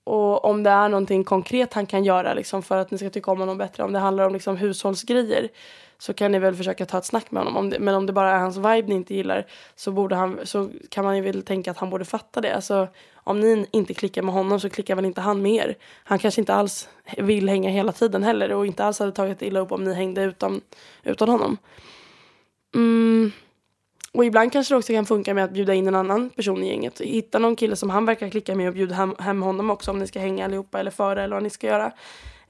Och 0.10 0.46
om 0.46 0.64
det 0.64 0.70
är 0.70 0.90
någonting 0.90 1.24
konkret 1.24 1.74
han 1.74 1.86
kan 1.86 2.04
göra 2.04 2.34
liksom, 2.34 2.64
för 2.64 2.78
att 2.78 2.92
ni 2.92 2.98
ska 2.98 3.10
tycka 3.10 3.32
om 3.32 3.40
honom 3.40 3.58
bättre, 3.58 3.84
om 3.84 3.94
det 3.94 4.00
handlar 4.00 4.26
om 4.26 4.34
liksom, 4.34 4.58
hushållsgrejer 4.58 5.50
så 5.98 6.14
kan 6.14 6.32
ni 6.32 6.40
väl 6.40 6.56
försöka 6.56 6.86
ta 6.86 6.98
ett 6.98 7.06
snack 7.06 7.32
med 7.32 7.44
honom. 7.44 7.58
Om 7.58 7.70
det, 7.70 7.80
men 7.80 7.96
om 7.96 8.06
det 8.06 8.14
bara 8.14 8.32
är 8.32 8.40
hans 8.40 8.58
vibe 8.58 8.84
ni 8.88 8.96
inte 8.96 9.16
gillar 9.16 9.46
så, 9.76 9.92
borde 9.92 10.16
han, 10.16 10.40
så 10.44 10.70
kan 10.90 11.06
man 11.06 11.16
ju 11.16 11.22
väl 11.22 11.42
tänka 11.44 11.72
att 11.72 11.78
han 11.78 11.90
borde 11.90 12.06
fatta 12.06 12.42
det. 12.42 12.56
Alltså, 12.56 12.88
om 13.14 13.40
ni 13.40 13.66
inte 13.72 13.94
klickar 13.94 14.22
med 14.22 14.34
honom 14.34 14.60
så 14.60 14.70
klickar 14.70 14.96
väl 14.96 15.06
inte 15.06 15.22
han 15.22 15.42
med 15.42 15.54
er. 15.54 15.78
Han 16.04 16.20
kanske 16.20 16.42
inte 16.42 16.54
alls 16.54 16.90
vill 17.18 17.50
hänga 17.50 17.70
hela 17.70 17.92
tiden 17.92 18.24
heller 18.24 18.52
och 18.52 18.66
inte 18.66 18.84
alls 18.84 19.00
hade 19.00 19.12
tagit 19.12 19.42
illa 19.42 19.60
upp 19.60 19.72
om 19.72 19.84
ni 19.84 19.94
hängde 19.94 20.24
utan, 20.24 20.62
utan 21.04 21.30
honom. 21.30 21.58
Mm. 22.76 23.32
Och 24.12 24.26
ibland 24.26 24.52
kanske 24.52 24.74
det 24.74 24.78
också 24.78 24.94
kan 24.94 25.06
funka 25.06 25.34
med 25.34 25.44
att 25.44 25.52
bjuda 25.52 25.74
in 25.74 25.88
en 25.88 25.96
annan 25.96 26.30
person 26.30 26.64
i 26.64 26.68
gänget. 26.68 27.02
Hitta 27.02 27.40
någon 27.40 27.56
kille 27.56 27.76
som 27.76 27.90
han 27.90 28.06
verkar 28.06 28.30
klicka 28.30 28.56
med 28.56 28.68
och 28.68 28.74
bjuda 28.74 28.96
hem, 28.96 29.16
hem 29.20 29.42
honom 29.42 29.70
också 29.70 29.92
om 29.92 30.00
ni 30.00 30.08
ska 30.08 30.20
hänga 30.20 30.46
allihopa 30.46 30.80
eller 30.80 30.92
före 30.92 31.24
eller 31.24 31.36
vad 31.36 31.44
ni 31.44 31.50
ska 31.50 31.68
göra. 31.68 31.92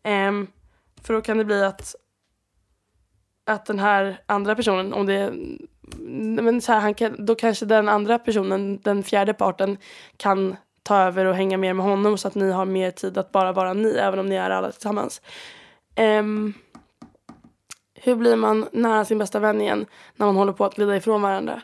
Um, 0.03 0.47
för 1.03 1.13
då 1.13 1.21
kan 1.21 1.37
det 1.37 1.45
bli 1.45 1.63
att 1.63 1.95
att 3.45 3.65
den 3.65 3.79
här 3.79 4.21
andra 4.25 4.55
personen, 4.55 4.93
om 4.93 5.05
det 5.05 5.33
men 6.41 6.61
så 6.61 6.71
här, 6.71 6.79
han 6.79 6.93
kan, 6.93 7.25
då 7.25 7.35
kanske 7.35 7.65
den 7.65 7.89
andra 7.89 8.19
personen, 8.19 8.79
den 8.83 9.03
fjärde 9.03 9.33
parten 9.33 9.77
kan 10.17 10.55
ta 10.83 10.97
över 10.97 11.25
och 11.25 11.35
hänga 11.35 11.57
mer 11.57 11.73
med 11.73 11.85
honom 11.85 12.17
så 12.17 12.27
att 12.27 12.35
ni 12.35 12.51
har 12.51 12.65
mer 12.65 12.91
tid 12.91 13.17
att 13.17 13.31
bara 13.31 13.51
vara 13.51 13.73
ni, 13.73 13.89
även 13.89 14.19
om 14.19 14.25
ni 14.25 14.35
är 14.35 14.49
alla 14.49 14.71
tillsammans. 14.71 15.21
Um, 16.19 16.53
hur 18.03 18.15
blir 18.15 18.35
man 18.35 18.67
nära 18.71 19.05
sin 19.05 19.17
bästa 19.17 19.39
vän 19.39 19.61
igen 19.61 19.85
när 20.15 20.25
man 20.25 20.35
håller 20.35 20.53
på 20.53 20.65
att 20.65 20.75
glida 20.75 20.95
ifrån 20.95 21.21
varandra? 21.21 21.61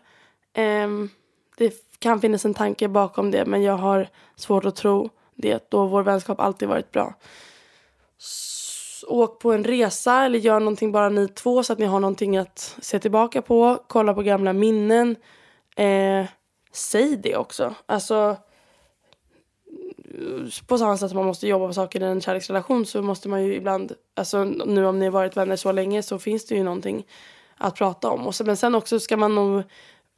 Um, 0.57 1.09
det 1.57 1.73
kan 1.99 2.21
finnas 2.21 2.45
en 2.45 2.53
tanke 2.53 2.87
bakom 2.87 3.31
det 3.31 3.45
men 3.45 3.63
jag 3.63 3.77
har 3.77 4.09
svårt 4.35 4.65
att 4.65 4.75
tro 4.75 5.09
det 5.35 5.69
då 5.71 5.85
vår 5.85 6.03
vänskap 6.03 6.39
alltid 6.39 6.67
varit 6.67 6.91
bra. 6.91 7.13
Så, 8.17 9.07
åk 9.07 9.39
på 9.39 9.53
en 9.53 9.63
resa 9.63 10.25
eller 10.25 10.39
gör 10.39 10.59
någonting 10.59 10.91
bara 10.91 11.09
ni 11.09 11.27
två 11.27 11.63
så 11.63 11.73
att 11.73 11.79
ni 11.79 11.85
har 11.85 11.99
någonting 11.99 12.37
att 12.37 12.75
se 12.81 12.99
tillbaka 12.99 13.41
på. 13.41 13.83
Kolla 13.87 14.13
på 14.13 14.21
gamla 14.21 14.53
minnen. 14.53 15.15
Eh, 15.75 16.25
säg 16.71 17.17
det 17.17 17.35
också. 17.35 17.75
Alltså 17.85 18.37
på 20.67 20.77
samma 20.77 20.97
sätt 20.97 21.09
som 21.09 21.17
man 21.17 21.25
måste 21.25 21.47
jobba 21.47 21.67
på 21.67 21.73
saker 21.73 22.03
i 22.03 22.05
en 22.05 22.21
kärleksrelation 22.21 22.85
så 22.85 23.01
måste 23.01 23.29
man 23.29 23.43
ju 23.43 23.55
ibland, 23.55 23.91
alltså 24.15 24.43
nu 24.43 24.85
om 24.85 24.99
ni 24.99 25.05
har 25.05 25.11
varit 25.11 25.37
vänner 25.37 25.55
så 25.55 25.71
länge 25.71 26.03
så 26.03 26.19
finns 26.19 26.45
det 26.45 26.55
ju 26.55 26.63
någonting 26.63 27.05
att 27.57 27.75
prata 27.75 28.09
om. 28.09 28.27
Och 28.27 28.35
så, 28.35 28.43
men 28.43 28.57
sen 28.57 28.75
också 28.75 28.99
ska 28.99 29.17
man 29.17 29.35
nog 29.35 29.63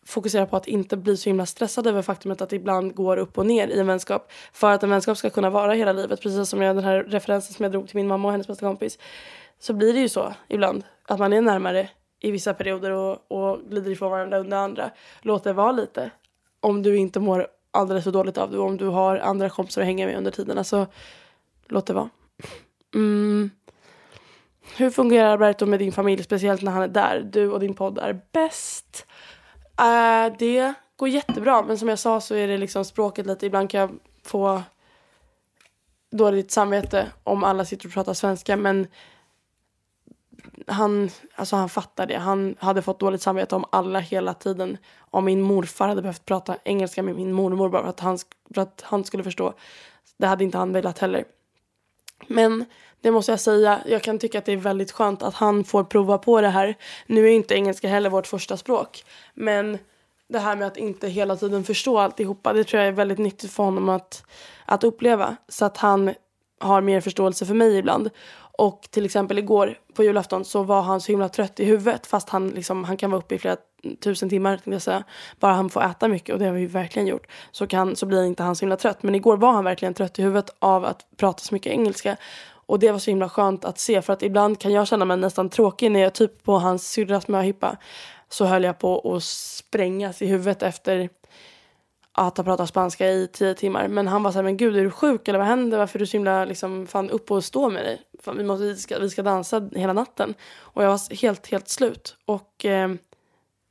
fokusera 0.06 0.46
på 0.46 0.58
att 0.58 0.68
inte 0.68 0.98
bli 0.98 1.18
så 1.18 1.30
himla 1.30 1.46
stressad 1.46 1.88
över 1.88 2.02
faktumet 2.02 2.42
att 2.42 2.50
det 2.50 2.56
ibland 2.56 2.96
går 2.96 3.18
upp 3.18 3.38
och 3.38 3.46
ner 3.46 3.68
i 3.68 3.80
en 3.80 3.88
vänskap. 3.88 4.32
För 4.54 4.72
att 4.72 4.84
en 4.84 4.90
vänskap 4.90 5.18
ska 5.18 5.30
kunna 5.30 5.50
vara 5.50 5.74
hela 5.74 5.94
livet, 5.94 6.22
precis 6.22 6.50
som 6.50 6.62
jag, 6.62 6.76
den 6.76 6.84
här 6.84 7.04
referensen 7.04 7.54
som 7.54 7.64
jag 7.64 7.72
drog 7.72 7.88
till 7.88 7.96
min 7.96 8.08
mamma 8.08 8.28
och 8.28 8.32
hennes 8.32 8.48
bästa 8.48 8.66
kompis. 8.66 8.98
Så 9.60 9.74
blir 9.74 9.94
det 9.94 10.00
ju 10.00 10.10
så 10.10 10.34
ibland, 10.48 10.84
att 11.08 11.20
man 11.20 11.34
är 11.34 11.42
närmare 11.42 11.90
i 12.20 12.32
vissa 12.32 12.54
perioder 12.54 12.92
och, 12.92 13.32
och 13.32 13.60
glider 13.70 13.92
ifrån 13.92 14.12
varandra 14.12 14.38
under 14.38 14.58
andra. 14.58 14.90
Låt 15.22 15.44
det 15.44 15.54
vara 15.54 15.72
lite. 15.72 16.12
Om 16.60 16.84
du 16.84 16.98
inte 16.98 17.20
mår 17.20 17.48
alldeles 17.78 18.04
för 18.04 18.12
dåligt 18.12 18.38
av 18.38 18.52
det 18.52 18.58
och 18.58 18.66
om 18.66 18.78
du 18.78 18.88
har 18.88 19.18
andra 19.18 19.50
kompisar 19.50 19.82
att 19.82 19.88
hänga 19.88 20.06
med 20.06 20.18
under 20.18 20.32
tiden. 20.32 20.58
Alltså, 20.58 20.88
låt 21.68 21.86
det 21.86 21.94
vara. 21.94 22.10
Mm. 22.96 23.52
Hur 24.78 24.90
fungerar 24.90 25.30
Alberto 25.30 25.66
med 25.66 25.80
din 25.80 25.92
familj, 25.92 26.24
speciellt 26.24 26.62
när 26.62 26.72
han 26.72 26.84
är 26.84 26.88
där? 26.88 27.30
Du 27.32 27.52
och 27.52 27.60
din 27.60 27.74
podd 27.74 27.98
är 27.98 28.22
bäst. 28.32 29.06
Uh, 29.82 30.38
det 30.40 30.74
går 30.96 31.10
jättebra, 31.10 31.62
men 31.62 31.78
som 31.78 31.90
jag 31.90 32.00
sa 32.00 32.22
så 32.22 32.36
är 32.36 32.48
det 32.48 32.58
liksom 32.58 32.86
språket 32.86 33.26
lite. 33.26 33.46
Ibland 33.46 33.70
kan 33.70 33.80
jag 33.80 33.90
få 34.24 34.62
dåligt 36.12 36.52
samvete 36.52 37.08
om 37.24 37.44
alla 37.44 37.66
sitter 37.66 37.88
och 37.88 37.94
pratar 37.94 38.14
svenska, 38.14 38.58
men 38.58 38.88
han, 40.68 41.10
alltså 41.36 41.56
han 41.56 41.70
fattar 41.70 42.06
det. 42.06 42.18
Han 42.18 42.56
hade 42.60 42.82
fått 42.82 43.00
dåligt 43.00 43.22
samvete 43.22 43.56
om 43.56 43.66
alla 43.70 44.00
hela 44.00 44.34
tiden. 44.34 44.78
Om 44.98 45.26
min 45.26 45.42
morfar 45.42 45.88
hade 45.88 46.02
behövt 46.02 46.26
prata 46.26 46.58
engelska 46.64 47.04
med 47.04 47.16
min 47.16 47.34
mormor 47.34 47.70
bara 47.70 47.82
för 47.82 47.90
att 47.90 48.00
han, 48.00 48.18
för 48.54 48.62
att 48.62 48.84
han 48.86 49.04
skulle 49.04 49.24
förstå. 49.24 49.54
Det 50.18 50.28
hade 50.28 50.44
inte 50.44 50.58
han 50.58 50.74
velat 50.74 51.00
heller. 51.00 51.26
Men 52.28 52.66
det 53.02 53.12
måste 53.12 53.32
jag 53.32 53.40
säga, 53.40 53.80
jag 53.86 54.04
kan 54.04 54.20
tycka 54.20 54.40
att 54.40 54.46
det 54.46 54.52
är 54.52 54.58
väldigt 54.58 54.92
skönt 54.92 55.24
att 55.24 55.34
han 55.34 55.64
får 55.64 55.84
prova 55.84 56.18
på 56.18 56.42
det 56.42 56.50
här. 56.50 56.76
Nu 57.06 57.26
är 57.26 57.32
inte 57.32 57.56
engelska 57.56 57.88
heller 57.88 58.10
vårt 58.10 58.28
första 58.28 58.58
språk. 58.58 59.04
Men 59.34 59.78
det 60.28 60.40
här 60.40 60.56
med 60.56 60.68
att 60.68 60.78
inte 60.78 61.08
hela 61.08 61.36
tiden 61.36 61.64
förstå 61.64 61.98
alltihopa, 61.98 62.54
det 62.54 62.64
tror 62.64 62.80
jag 62.80 62.88
är 62.88 62.92
väldigt 62.92 63.18
nyttigt 63.18 63.52
för 63.52 63.64
honom 63.64 63.90
att, 63.90 64.24
att 64.66 64.84
uppleva. 64.84 65.36
Så 65.48 65.66
att 65.66 65.78
han 65.78 66.14
har 66.60 66.82
mer 66.82 67.02
förståelse 67.02 67.46
för 67.46 67.54
mig 67.54 67.78
ibland. 67.78 68.10
Och 68.58 68.88
till 68.92 69.06
exempel 69.06 69.38
igår 69.38 69.80
på 69.94 70.04
julafton 70.04 70.46
så 70.46 70.64
var 70.64 70.82
han 70.82 71.02
så 71.02 71.12
himla 71.12 71.30
trött 71.30 71.60
i 71.60 71.66
huvudet 71.66 72.08
fast 72.08 72.30
han, 72.30 72.50
liksom, 72.50 72.84
han 72.84 72.98
kan 72.98 73.12
vara 73.12 73.20
uppe 73.20 73.36
i 73.36 73.40
flera 73.40 73.58
tusen 74.04 74.30
timmar 74.30 74.60
jag 74.64 74.82
säga. 74.82 75.04
Bara 75.40 75.54
han 75.54 75.70
får 75.70 75.84
äta 75.84 76.08
mycket 76.08 76.34
och 76.34 76.40
det 76.40 76.46
har 76.46 76.54
vi 76.54 76.66
verkligen 76.66 77.08
gjort 77.08 77.28
så, 77.52 77.68
kan, 77.68 77.96
så 77.96 78.06
blir 78.06 78.26
inte 78.26 78.44
han 78.44 78.56
så 78.56 78.62
himla 78.62 78.78
trött. 78.78 79.04
Men 79.04 79.16
igår 79.16 79.38
var 79.38 79.52
han 79.52 79.64
verkligen 79.64 79.94
trött 79.94 80.20
i 80.20 80.22
huvudet 80.22 80.50
av 80.60 80.86
att 80.86 81.06
prata 81.18 81.44
så 81.44 81.54
mycket 81.54 81.72
engelska. 81.72 82.18
Och 82.50 82.80
det 82.80 82.92
var 82.92 83.00
så 83.00 83.12
himla 83.12 83.30
skönt 83.30 83.66
att 83.66 83.80
se 83.80 84.02
för 84.02 84.14
att 84.14 84.24
ibland 84.24 84.60
kan 84.60 84.72
jag 84.72 84.88
känna 84.88 85.06
mig 85.06 85.18
nästan 85.18 85.50
tråkig 85.50 85.92
när 85.92 86.00
jag 86.00 86.14
typ 86.14 86.44
på 86.44 86.58
hans 86.58 86.90
syrras 86.90 87.28
möhippa 87.28 87.78
så 88.30 88.46
höll 88.46 88.64
jag 88.64 88.80
på 88.80 89.16
att 89.16 89.24
sprängas 89.24 90.22
i 90.22 90.26
huvudet 90.26 90.64
efter 90.64 91.10
att 92.20 92.38
ha 92.38 92.44
pratat 92.44 92.70
spanska 92.70 93.12
i 93.12 93.28
tio 93.28 93.54
timmar. 93.54 93.88
Men 93.88 94.08
han 94.08 94.24
var 94.24 94.32
så 94.32 94.38
här, 94.38 94.44
men 94.44 94.58
gud 94.58 94.78
är 94.78 94.84
du 94.84 94.92
sjuk 94.92 95.28
eller 95.28 95.40
vad 95.40 95.48
händer? 95.48 95.78
Varför 95.78 95.98
är 95.98 96.00
du 96.00 96.06
så 96.06 96.18
himla 96.18 96.46
liksom, 96.46 96.88
fan 96.88 97.10
upp 97.10 97.32
och 97.32 97.44
stå 97.44 97.70
med 97.70 97.86
dig? 97.86 98.02
Fan, 98.24 98.38
vi, 98.38 98.44
måste, 98.44 98.66
vi, 98.66 98.76
ska, 98.76 99.00
vi 99.00 99.10
ska 99.10 99.24
dansa 99.24 99.70
hela 99.76 99.94
natten. 99.94 100.34
Och 100.60 100.84
jag 100.84 100.90
var 100.90 101.16
helt, 101.16 101.48
helt 101.48 101.70
slut. 101.70 102.16
Och 102.26 102.66
eh, 102.66 102.90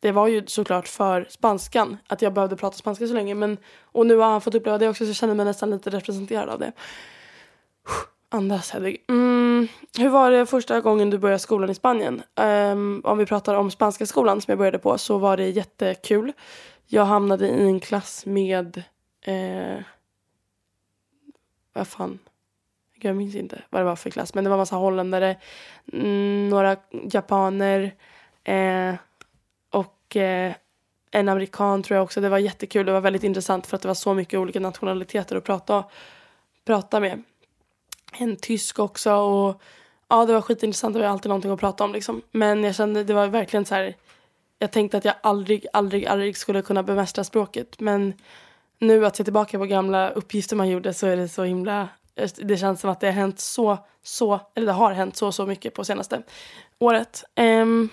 det 0.00 0.12
var 0.12 0.28
ju 0.28 0.46
såklart 0.46 0.88
för 0.88 1.26
spanskan, 1.30 1.96
att 2.06 2.22
jag 2.22 2.32
behövde 2.32 2.56
prata 2.56 2.76
spanska 2.76 3.06
så 3.06 3.14
länge. 3.14 3.34
Men, 3.34 3.56
och 3.82 4.06
nu 4.06 4.16
har 4.16 4.30
han 4.30 4.40
fått 4.40 4.54
uppleva 4.54 4.78
det 4.78 4.88
också 4.88 5.04
så 5.04 5.08
jag 5.08 5.16
känner 5.16 5.34
mig 5.34 5.46
nästan 5.46 5.70
lite 5.70 5.90
representerad 5.90 6.48
av 6.48 6.58
det. 6.58 6.72
Andas 8.28 8.70
Hedvig. 8.70 9.04
Mm, 9.08 9.68
hur 9.98 10.08
var 10.08 10.30
det 10.30 10.46
första 10.46 10.80
gången 10.80 11.10
du 11.10 11.18
började 11.18 11.38
skolan 11.38 11.70
i 11.70 11.74
Spanien? 11.74 12.22
Um, 12.72 13.02
om 13.04 13.18
vi 13.18 13.26
pratar 13.26 13.54
om 13.54 13.70
spanska 13.70 14.06
skolan 14.06 14.40
som 14.40 14.52
jag 14.52 14.58
började 14.58 14.78
på 14.78 14.98
så 14.98 15.18
var 15.18 15.36
det 15.36 15.48
jättekul. 15.48 16.32
Jag 16.86 17.04
hamnade 17.04 17.48
i 17.48 17.68
en 17.68 17.80
klass 17.80 18.26
med... 18.26 18.82
Eh, 19.20 19.78
vad 21.72 21.88
fan? 21.88 22.18
Jag 22.94 23.16
minns 23.16 23.34
inte 23.34 23.62
vad 23.70 23.80
det 23.80 23.84
var 23.84 23.96
för 23.96 24.10
klass. 24.10 24.34
Men 24.34 24.44
det 24.44 24.50
var 24.50 24.56
massa 24.56 24.76
holländare, 24.76 25.36
mm, 25.92 26.48
några 26.48 26.76
japaner 27.12 27.94
eh, 28.44 28.94
och 29.70 30.16
eh, 30.16 30.54
en 31.10 31.28
amerikan 31.28 31.82
tror 31.82 31.96
jag 31.96 32.04
också. 32.04 32.20
Det 32.20 32.28
var 32.28 32.38
jättekul. 32.38 32.86
Det 32.86 32.92
var 32.92 33.00
väldigt 33.00 33.24
intressant 33.24 33.66
för 33.66 33.76
att 33.76 33.82
det 33.82 33.88
var 33.88 33.94
så 33.94 34.14
mycket 34.14 34.40
olika 34.40 34.60
nationaliteter 34.60 35.36
att 35.36 35.44
prata, 35.44 35.84
prata 36.64 37.00
med. 37.00 37.22
En 38.12 38.36
tysk 38.36 38.78
också. 38.78 39.12
och 39.14 39.62
Ja, 40.08 40.26
det 40.26 40.32
var 40.32 40.40
skitintressant. 40.40 40.94
Det 40.94 41.00
var 41.00 41.06
alltid 41.06 41.28
någonting 41.28 41.50
att 41.50 41.60
prata 41.60 41.84
om. 41.84 41.92
Liksom. 41.92 42.22
Men 42.30 42.64
jag 42.64 42.74
kände 42.74 43.04
det 43.04 43.14
var 43.14 43.26
verkligen 43.26 43.64
så 43.64 43.74
här 43.74 43.94
jag 44.58 44.72
tänkte 44.72 44.96
att 44.98 45.04
jag 45.04 45.14
aldrig, 45.22 45.66
aldrig, 45.72 46.06
aldrig 46.06 46.36
skulle 46.36 46.62
kunna 46.62 46.82
bemästra 46.82 47.24
språket. 47.24 47.80
Men 47.80 48.14
nu 48.78 49.06
att 49.06 49.16
se 49.16 49.24
tillbaka 49.24 49.58
på 49.58 49.66
gamla 49.66 50.10
uppgifter 50.10 50.56
man 50.56 50.68
gjorde 50.68 50.94
så 50.94 51.06
är 51.06 51.16
det 51.16 51.28
så 51.28 51.42
himla... 51.42 51.88
Det 52.36 52.56
känns 52.56 52.80
som 52.80 52.90
att 52.90 53.00
det 53.00 53.06
har 53.06 53.12
hänt 53.12 53.40
så, 53.40 53.78
så, 54.02 54.40
eller 54.54 54.66
det 54.66 54.72
har 54.72 54.92
hänt 54.92 55.16
så, 55.16 55.32
så 55.32 55.46
mycket 55.46 55.74
på 55.74 55.84
senaste 55.84 56.22
året. 56.78 57.24
Um, 57.36 57.88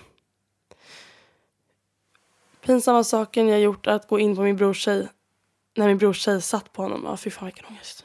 pinsamma 2.64 3.04
saken 3.04 3.48
jag 3.48 3.60
gjort 3.60 3.86
är 3.86 3.92
att 3.92 4.08
gå 4.08 4.18
in 4.18 4.36
på 4.36 4.42
min 4.42 4.56
brors 4.56 4.80
tjej 4.80 5.08
när 5.76 5.86
min 5.86 5.98
brors 5.98 6.20
tjej 6.20 6.42
satt 6.42 6.72
på 6.72 6.82
honom. 6.82 7.02
Ja, 7.04 7.16
fy 7.16 7.30
fan 7.30 7.44
vilken 7.44 7.66
ångest. 7.66 8.04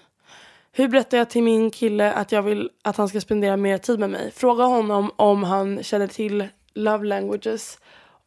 Hur 0.72 0.88
berättar 0.88 1.18
jag 1.18 1.30
till 1.30 1.43
min 1.43 1.72
kille 1.72 2.14
att 2.14 2.32
jag 2.32 2.41
vill 2.41 2.70
att 2.82 2.97
han 2.97 3.10
ska 3.10 3.22
spendera 3.22 3.57
mer 3.57 3.78
tid 3.78 3.99
med 3.99 4.10
mig? 4.10 4.32
Fråga 4.32 4.64
honom 4.64 5.12
om 5.16 5.43
han 5.43 5.84
känner 5.84 6.07
till 6.07 6.47
love 6.74 7.05
languages 7.05 7.80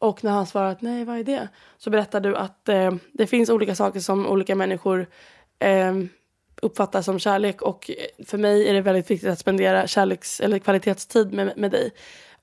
och 0.03 0.23
när 0.23 0.31
han 0.31 0.45
svarar 0.45 0.71
att 0.71 0.81
nej, 0.81 1.05
vad 1.05 1.17
är 1.17 1.23
det? 1.23 1.49
Så 1.77 1.89
berättar 1.89 2.19
du 2.19 2.35
att 2.35 2.69
eh, 2.69 2.91
det 3.13 3.27
finns 3.27 3.49
olika 3.49 3.75
saker 3.75 3.99
som 3.99 4.27
olika 4.27 4.55
människor 4.55 5.07
eh, 5.59 5.93
uppfattar 6.61 7.01
som 7.01 7.19
kärlek. 7.19 7.61
Och 7.61 7.89
eh, 7.89 8.25
för 8.25 8.37
mig 8.37 8.69
är 8.69 8.73
det 8.73 8.81
väldigt 8.81 9.11
viktigt 9.11 9.29
att 9.29 9.39
spendera 9.39 9.87
kärleks 9.87 10.39
eller 10.39 10.59
kvalitetstid 10.59 11.33
med, 11.33 11.53
med 11.57 11.71
dig. 11.71 11.91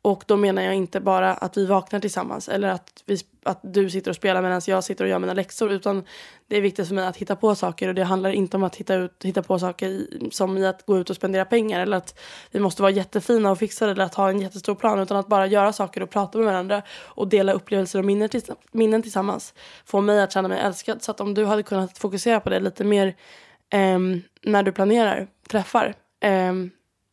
Och 0.02 0.24
då 0.26 0.36
menar 0.36 0.62
jag 0.62 0.74
inte 0.74 1.00
bara 1.00 1.34
att 1.34 1.56
vi 1.56 1.66
vaknar 1.66 2.00
tillsammans 2.00 2.48
eller 2.48 2.68
att, 2.68 3.02
vi, 3.06 3.18
att 3.42 3.60
du 3.62 3.90
sitter 3.90 4.10
och 4.10 4.16
spelar 4.16 4.42
medan 4.42 4.60
jag 4.66 4.84
sitter 4.84 5.04
och 5.04 5.10
gör 5.10 5.18
mina 5.18 5.34
läxor. 5.34 5.72
Utan 5.72 6.04
det 6.48 6.56
är 6.56 6.60
viktigt 6.60 6.88
för 6.88 6.94
mig 6.94 7.06
att 7.06 7.16
hitta 7.16 7.36
på 7.36 7.54
saker 7.54 7.88
och 7.88 7.94
det 7.94 8.04
handlar 8.04 8.30
inte 8.30 8.56
om 8.56 8.62
att 8.62 8.76
hitta, 8.76 8.94
ut, 8.94 9.24
hitta 9.24 9.42
på 9.42 9.58
saker 9.58 9.88
i, 9.88 10.28
som 10.32 10.58
i 10.58 10.66
att 10.66 10.86
gå 10.86 10.98
ut 10.98 11.10
och 11.10 11.16
spendera 11.16 11.44
pengar 11.44 11.80
eller 11.80 11.96
att 11.96 12.18
vi 12.50 12.60
måste 12.60 12.82
vara 12.82 12.92
jättefina 12.92 13.50
och 13.50 13.58
fixade 13.58 13.92
eller 13.92 14.04
att 14.04 14.14
ha 14.14 14.30
en 14.30 14.40
jättestor 14.40 14.74
plan. 14.74 15.00
Utan 15.00 15.16
att 15.16 15.28
bara 15.28 15.46
göra 15.46 15.72
saker 15.72 16.02
och 16.02 16.10
prata 16.10 16.38
med 16.38 16.46
varandra 16.46 16.82
och 16.90 17.28
dela 17.28 17.52
upplevelser 17.52 17.98
och 17.98 18.04
minnen, 18.04 18.28
minnen 18.72 19.02
tillsammans. 19.02 19.54
Få 19.84 20.00
mig 20.00 20.22
att 20.22 20.32
känna 20.32 20.48
mig 20.48 20.60
älskad. 20.60 21.02
Så 21.02 21.10
att 21.10 21.20
om 21.20 21.34
du 21.34 21.44
hade 21.44 21.62
kunnat 21.62 21.98
fokusera 21.98 22.40
på 22.40 22.50
det 22.50 22.60
lite 22.60 22.84
mer 22.84 23.06
eh, 23.70 23.98
när 24.42 24.62
du 24.62 24.72
planerar 24.72 25.26
träffar 25.48 25.94
eh, 26.20 26.52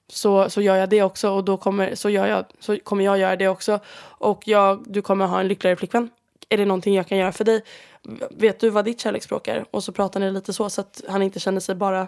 så, 0.09 0.49
så 0.49 0.61
gör 0.61 0.75
jag 0.75 0.89
det 0.89 1.03
också 1.03 1.29
och 1.29 1.43
då 1.43 1.57
kommer, 1.57 1.95
så 1.95 2.09
gör 2.09 2.27
jag, 2.27 2.45
så 2.59 2.77
kommer 2.79 3.05
jag 3.05 3.17
göra 3.17 3.35
det 3.35 3.47
också. 3.47 3.79
Och 3.99 4.47
jag, 4.47 4.83
du 4.87 5.01
kommer 5.01 5.25
ha 5.25 5.39
en 5.39 5.47
lyckligare 5.47 5.75
flickvän. 5.75 6.09
Är 6.49 6.57
det 6.57 6.65
någonting 6.65 6.95
jag 6.95 7.07
kan 7.07 7.17
göra 7.17 7.31
för 7.31 7.43
dig? 7.43 7.63
Vet 8.29 8.59
du 8.59 8.69
vad 8.69 8.85
ditt 8.85 9.01
kärleksspråk 9.01 9.47
är? 9.47 9.65
Och 9.71 9.83
så 9.83 9.91
pratar 9.91 10.19
ni 10.19 10.31
lite 10.31 10.53
så 10.53 10.69
så 10.69 10.81
att 10.81 11.01
han 11.09 11.21
inte 11.21 11.39
känner 11.39 11.59
sig 11.59 11.75
bara 11.75 12.07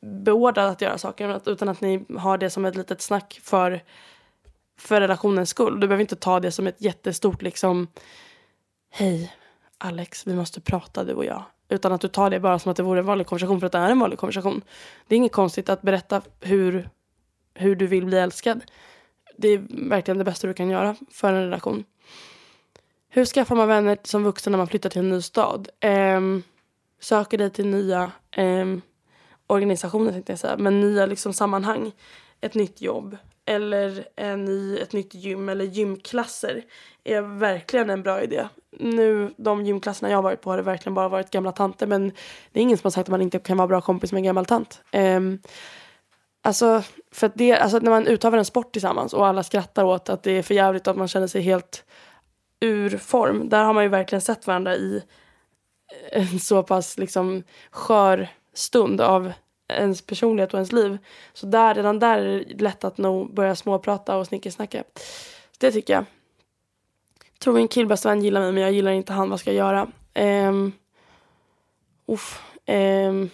beordrad 0.00 0.70
att 0.70 0.80
göra 0.80 0.98
saker 0.98 1.40
utan 1.50 1.68
att 1.68 1.80
ni 1.80 2.04
har 2.18 2.38
det 2.38 2.50
som 2.50 2.64
ett 2.64 2.76
litet 2.76 3.00
snack 3.00 3.40
för, 3.42 3.82
för 4.78 5.00
relationens 5.00 5.50
skull. 5.50 5.80
Du 5.80 5.86
behöver 5.86 6.00
inte 6.00 6.16
ta 6.16 6.40
det 6.40 6.50
som 6.50 6.66
ett 6.66 6.80
jättestort 6.80 7.42
liksom 7.42 7.88
Hej 8.90 9.32
Alex, 9.78 10.26
vi 10.26 10.34
måste 10.34 10.60
prata 10.60 11.04
du 11.04 11.12
och 11.12 11.24
jag. 11.24 11.42
Utan 11.68 11.92
att 11.92 12.00
du 12.00 12.08
tar 12.08 12.30
det 12.30 12.40
bara 12.40 12.58
som 12.58 12.70
att 12.70 12.76
det 12.76 12.82
vore 12.82 13.00
en 13.00 13.06
vanlig 13.06 13.26
konversation 13.26 13.60
för 13.60 13.66
att 13.66 13.72
det 13.72 13.78
är 13.78 13.90
en 13.90 13.98
vanlig 13.98 14.18
konversation. 14.18 14.62
Det 15.06 15.14
är 15.14 15.16
inget 15.16 15.32
konstigt 15.32 15.68
att 15.68 15.82
berätta 15.82 16.22
hur, 16.40 16.88
hur 17.58 17.76
du 17.76 17.86
vill 17.86 18.06
bli 18.06 18.18
älskad. 18.18 18.60
Det 19.36 19.48
är 19.48 19.88
verkligen 19.88 20.18
det 20.18 20.24
bästa 20.24 20.46
du 20.46 20.54
kan 20.54 20.70
göra 20.70 20.96
för 21.10 21.32
en 21.32 21.42
relation. 21.42 21.84
Hur 23.08 23.24
skaffar 23.24 23.56
man 23.56 23.68
vänner 23.68 23.98
som 24.02 24.24
vuxen 24.24 24.50
när 24.50 24.58
man 24.58 24.66
flyttar 24.66 24.90
till 24.90 25.00
en 25.00 25.08
ny 25.08 25.22
stad? 25.22 25.68
Eh, 25.80 26.20
söker 27.00 27.38
dig 27.38 27.50
till 27.50 27.66
nya 27.66 28.12
eh, 28.30 28.66
organisationer 29.46 30.12
tänkte 30.12 30.32
jag 30.32 30.38
säga, 30.38 30.56
men 30.56 30.80
nya 30.80 31.06
liksom 31.06 31.32
sammanhang. 31.32 31.92
Ett 32.40 32.54
nytt 32.54 32.80
jobb 32.80 33.16
eller 33.48 34.08
en 34.16 34.44
ny, 34.44 34.78
ett 34.78 34.92
nytt 34.92 35.14
gym 35.14 35.48
eller 35.48 35.64
gymklasser 35.64 36.64
är 37.04 37.20
verkligen 37.20 37.90
en 37.90 38.02
bra 38.02 38.22
idé. 38.22 38.48
Nu, 38.70 39.34
de 39.36 39.64
gymklasserna 39.64 40.10
jag 40.10 40.18
har 40.18 40.22
varit 40.22 40.40
på 40.40 40.50
har 40.50 40.56
det 40.56 40.62
verkligen 40.62 40.94
bara 40.94 41.08
varit 41.08 41.30
gamla 41.30 41.52
tanter 41.52 41.86
men 41.86 42.12
det 42.52 42.60
är 42.60 42.62
ingen 42.62 42.78
som 42.78 42.86
har 42.86 42.90
sagt 42.90 43.08
att 43.08 43.10
man 43.10 43.22
inte 43.22 43.38
kan 43.38 43.56
vara 43.56 43.68
bra 43.68 43.80
kompis 43.80 44.12
med 44.12 44.18
en 44.18 44.24
gammal 44.24 44.46
tant. 44.46 44.80
Um, 44.92 45.38
alltså, 46.48 46.82
för 47.10 47.26
att 47.26 47.32
det, 47.34 47.52
alltså 47.52 47.78
när 47.78 47.90
man 47.90 48.06
utövar 48.06 48.38
en 48.38 48.44
sport 48.44 48.72
tillsammans 48.72 49.12
och 49.12 49.26
alla 49.26 49.42
skrattar 49.42 49.84
åt 49.84 50.08
att 50.08 50.22
det 50.22 50.32
är 50.32 50.42
för 50.42 50.54
jävligt 50.54 50.86
och 50.86 50.90
att 50.90 50.96
man 50.96 51.08
känner 51.08 51.26
sig 51.26 51.42
helt 51.42 51.84
ur 52.60 52.98
form. 52.98 53.48
Där 53.48 53.64
har 53.64 53.72
man 53.72 53.82
ju 53.82 53.88
verkligen 53.88 54.22
sett 54.22 54.46
varandra 54.46 54.76
i 54.76 55.02
en 56.12 56.40
så 56.40 56.62
pass 56.62 56.98
liksom 56.98 57.42
skör 57.70 58.28
stund 58.54 59.00
av 59.00 59.32
ens 59.68 60.02
personlighet 60.02 60.54
och 60.54 60.58
ens 60.58 60.72
liv. 60.72 60.98
Så 61.32 61.46
där, 61.46 61.74
redan 61.74 61.98
där 61.98 62.18
är 62.18 62.44
det 62.44 62.62
lätt 62.62 62.84
att 62.84 62.98
nog 62.98 63.34
börja 63.34 63.56
småprata 63.56 64.16
och 64.16 64.26
snickersnacka. 64.26 64.84
Det 65.58 65.72
tycker 65.72 65.92
jag. 65.92 66.04
Tror 67.38 67.54
min 67.54 67.68
killbästa 67.68 68.08
vän 68.08 68.22
gillar 68.22 68.40
mig 68.40 68.52
men 68.52 68.62
jag 68.62 68.72
gillar 68.72 68.90
inte 68.90 69.12
han. 69.12 69.30
Vad 69.30 69.40
ska 69.40 69.52
jag 69.52 69.56
göra? 69.56 69.86
Um, 70.48 70.72
uff, 72.06 72.42
um, 72.66 73.30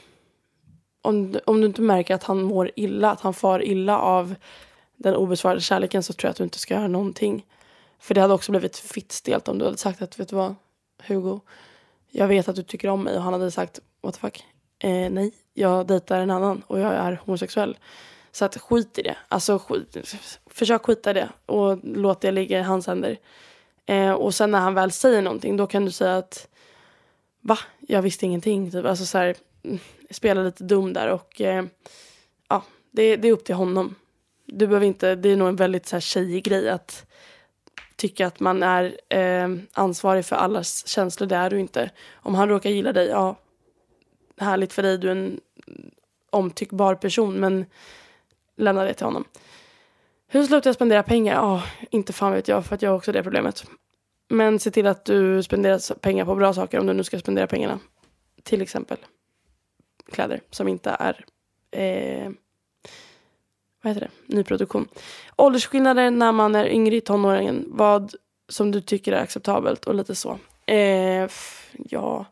om, 1.04 1.38
om 1.44 1.60
du 1.60 1.66
inte 1.66 1.82
märker 1.82 2.14
att 2.14 2.24
han 2.24 2.42
mår 2.42 2.70
illa, 2.76 3.10
att 3.10 3.20
han 3.20 3.34
far 3.34 3.62
illa 3.62 3.98
av 3.98 4.34
den 4.96 5.14
obesvarade 5.14 5.60
kärleken 5.60 6.02
så 6.02 6.12
tror 6.12 6.28
jag 6.28 6.30
att 6.30 6.36
du 6.36 6.44
inte 6.44 6.58
ska 6.58 6.74
göra 6.74 6.88
någonting. 6.88 7.46
För 7.98 8.14
det 8.14 8.20
hade 8.20 8.34
också 8.34 8.52
blivit 8.52 8.76
fitt 8.76 9.12
stelt 9.12 9.48
om 9.48 9.58
du 9.58 9.64
hade 9.64 9.76
sagt 9.76 10.02
att 10.02 10.20
vet 10.20 10.28
du 10.28 10.36
vad 10.36 10.54
Hugo, 11.06 11.40
jag 12.10 12.28
vet 12.28 12.48
att 12.48 12.56
du 12.56 12.62
tycker 12.62 12.88
om 12.88 13.02
mig 13.02 13.16
och 13.16 13.22
han 13.22 13.32
hade 13.32 13.50
sagt 13.50 13.80
what 14.02 14.14
the 14.14 14.20
fuck, 14.20 14.44
eh, 14.78 15.10
nej, 15.10 15.32
jag 15.54 15.86
dejtar 15.86 16.20
en 16.20 16.30
annan 16.30 16.62
och 16.66 16.80
jag 16.80 16.94
är 16.94 17.20
homosexuell. 17.24 17.78
Så 18.32 18.44
att 18.44 18.56
skit 18.56 18.98
i 18.98 19.02
det. 19.02 19.16
Alltså 19.28 19.58
skit, 19.58 20.14
försök 20.46 20.82
skita 20.82 21.10
i 21.10 21.14
det 21.14 21.28
och 21.46 21.78
låt 21.82 22.20
det 22.20 22.30
ligga 22.30 22.58
i 22.58 22.62
hans 22.62 22.86
händer. 22.86 23.18
Eh, 23.86 24.12
och 24.12 24.34
sen 24.34 24.50
när 24.50 24.60
han 24.60 24.74
väl 24.74 24.90
säger 24.90 25.22
någonting 25.22 25.56
då 25.56 25.66
kan 25.66 25.84
du 25.84 25.90
säga 25.90 26.16
att 26.16 26.48
va, 27.40 27.58
jag 27.80 28.02
visste 28.02 28.26
ingenting. 28.26 28.70
Typ. 28.70 28.86
Alltså 28.86 29.06
så 29.06 29.18
här, 29.18 29.36
mm 29.62 29.78
spela 30.10 30.42
lite 30.42 30.64
dum 30.64 30.92
där 30.92 31.08
och 31.08 31.40
eh, 31.40 31.64
ja, 32.48 32.62
det, 32.90 33.16
det, 33.16 33.28
är 33.28 33.32
upp 33.32 33.44
till 33.44 33.54
honom. 33.54 33.94
Du 34.46 34.66
behöver 34.66 34.86
inte, 34.86 35.14
det 35.14 35.28
är 35.28 35.36
nog 35.36 35.48
en 35.48 35.56
väldigt 35.56 35.86
så 35.86 35.96
här 35.96 36.00
tjejig 36.00 36.44
grej 36.44 36.68
att 36.68 37.06
tycka 37.96 38.26
att 38.26 38.40
man 38.40 38.62
är 38.62 38.96
eh, 39.08 39.48
ansvarig 39.72 40.24
för 40.24 40.36
allas 40.36 40.86
känslor. 40.86 41.26
Det 41.26 41.36
är 41.36 41.50
du 41.50 41.60
inte. 41.60 41.90
Om 42.12 42.34
han 42.34 42.48
råkar 42.48 42.70
gilla 42.70 42.92
dig, 42.92 43.08
ja, 43.08 43.36
härligt 44.38 44.72
för 44.72 44.82
dig, 44.82 44.98
du 44.98 45.08
är 45.08 45.12
en 45.12 45.40
omtyckbar 46.30 46.94
person 46.94 47.40
men 47.40 47.66
lämna 48.56 48.84
det 48.84 48.94
till 48.94 49.06
honom. 49.06 49.24
Hur 50.26 50.44
slutar 50.46 50.68
jag 50.68 50.74
spendera 50.74 51.02
pengar? 51.02 51.34
Ja, 51.34 51.54
oh, 51.54 51.64
inte 51.90 52.12
fan 52.12 52.32
vet 52.32 52.48
jag 52.48 52.66
för 52.66 52.74
att 52.74 52.82
jag 52.82 52.90
har 52.90 52.96
också 52.96 53.12
det 53.12 53.22
problemet. 53.22 53.64
Men 54.28 54.58
se 54.58 54.70
till 54.70 54.86
att 54.86 55.04
du 55.04 55.42
spenderar 55.42 55.94
pengar 55.94 56.24
på 56.24 56.34
bra 56.34 56.54
saker 56.54 56.78
om 56.78 56.86
du 56.86 56.92
nu 56.92 57.04
ska 57.04 57.18
spendera 57.18 57.46
pengarna. 57.46 57.78
Till 58.42 58.62
exempel 58.62 58.98
kläder 60.12 60.40
som 60.50 60.68
inte 60.68 60.90
är 60.90 61.24
eh, 61.70 62.30
vad 63.82 63.94
heter 63.94 64.10
det? 64.26 64.36
nyproduktion. 64.36 64.88
Åldersskillnader 65.36 66.10
när 66.10 66.32
man 66.32 66.54
är 66.54 66.66
yngre 66.66 66.96
i 66.96 67.00
tonåringen. 67.00 67.64
Vad 67.68 68.14
som 68.48 68.70
du 68.70 68.80
tycker 68.80 69.12
är 69.12 69.22
acceptabelt 69.22 69.84
och 69.84 69.94
lite 69.94 70.14
så. 70.14 70.38
Eh, 70.66 71.28
ja, 71.72 72.26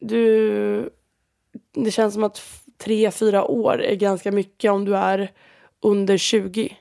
du, 0.00 0.90
det 1.72 1.90
känns 1.90 2.14
som 2.14 2.24
att 2.24 2.42
tre, 2.76 3.10
fyra 3.10 3.44
år 3.44 3.82
är 3.82 3.94
ganska 3.94 4.32
mycket 4.32 4.70
om 4.70 4.84
du 4.84 4.96
är 4.96 5.32
under 5.80 6.16
20. 6.16 6.76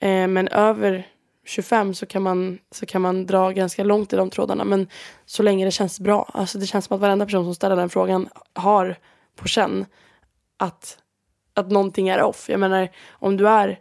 Eh, 0.00 0.28
men 0.28 0.48
över 0.48 1.06
25 1.48 1.94
så 1.94 2.06
kan, 2.06 2.22
man, 2.22 2.58
så 2.70 2.86
kan 2.86 3.02
man 3.02 3.26
dra 3.26 3.50
ganska 3.50 3.84
långt 3.84 4.12
i 4.12 4.16
de 4.16 4.30
trådarna. 4.30 4.64
Men 4.64 4.88
så 5.26 5.42
länge 5.42 5.64
det 5.64 5.70
känns 5.70 6.00
bra. 6.00 6.30
Alltså 6.34 6.58
det 6.58 6.66
känns 6.66 6.84
som 6.84 6.94
att 6.94 7.00
varenda 7.00 7.24
person 7.24 7.44
som 7.44 7.54
ställer 7.54 7.76
den 7.76 7.88
frågan 7.88 8.28
har 8.52 8.96
på 9.36 9.48
känn 9.48 9.86
att, 10.56 10.98
att 11.54 11.70
någonting 11.70 12.08
är 12.08 12.22
off. 12.22 12.48
Jag 12.48 12.60
menar 12.60 12.88
om 13.10 13.36
du 13.36 13.48
är 13.48 13.80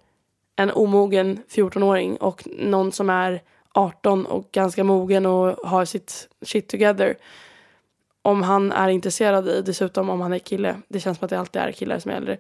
en 0.56 0.72
omogen 0.72 1.40
14-åring 1.50 2.18
och 2.18 2.48
någon 2.58 2.92
som 2.92 3.10
är 3.10 3.42
18 3.74 4.26
och 4.26 4.50
ganska 4.52 4.84
mogen 4.84 5.26
och 5.26 5.70
har 5.70 5.86
sitt 5.86 6.28
shit 6.42 6.68
together 6.68 7.18
om 8.22 8.44
han 8.44 8.72
är 8.72 8.90
intresserad 8.90 9.48
i, 9.48 9.62
dessutom 9.62 10.10
om 10.10 10.22
han 10.22 10.34
är 10.34 10.40
kille, 10.40 10.76
det 10.88 11.00
känns 11.00 11.18
som 11.18 11.26
att 11.26 11.30
det 11.30 11.40
alltid 11.40 11.62
är 11.62 11.72
killar 11.72 12.00
som 12.00 12.12
är 12.12 12.16
äldre. 12.16 12.38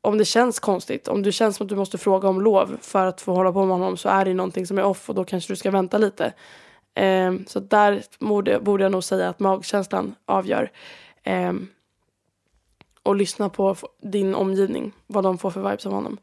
Om 0.00 0.18
det 0.18 0.24
känns 0.24 0.60
konstigt, 0.60 1.08
om 1.08 1.22
du 1.22 1.32
känns 1.32 1.56
som 1.56 1.64
att 1.64 1.68
du 1.68 1.76
måste 1.76 1.98
fråga 1.98 2.28
om 2.28 2.40
lov 2.40 2.76
för 2.80 3.06
att 3.06 3.20
få 3.20 3.34
hålla 3.34 3.52
på 3.52 3.64
med 3.64 3.76
honom 3.76 3.96
så 3.96 4.08
är 4.08 4.24
det 4.24 4.34
någonting 4.34 4.66
som 4.66 4.78
är 4.78 4.84
off 4.84 5.08
och 5.08 5.14
då 5.14 5.24
kanske 5.24 5.52
du 5.52 5.56
ska 5.56 5.70
vänta 5.70 5.98
lite. 5.98 6.32
Eh, 6.94 7.32
så 7.46 7.60
där 7.60 8.02
borde, 8.18 8.60
borde 8.60 8.82
jag 8.82 8.92
nog 8.92 9.04
säga 9.04 9.28
att 9.28 9.40
magkänslan 9.40 10.14
avgör. 10.26 10.70
Eh, 11.22 11.52
och 13.02 13.16
lyssna 13.16 13.48
på 13.48 13.76
din 14.02 14.34
omgivning, 14.34 14.92
vad 15.06 15.24
de 15.24 15.38
får 15.38 15.50
för 15.50 15.70
vibes 15.70 15.86
av 15.86 15.92
honom. 15.92 16.18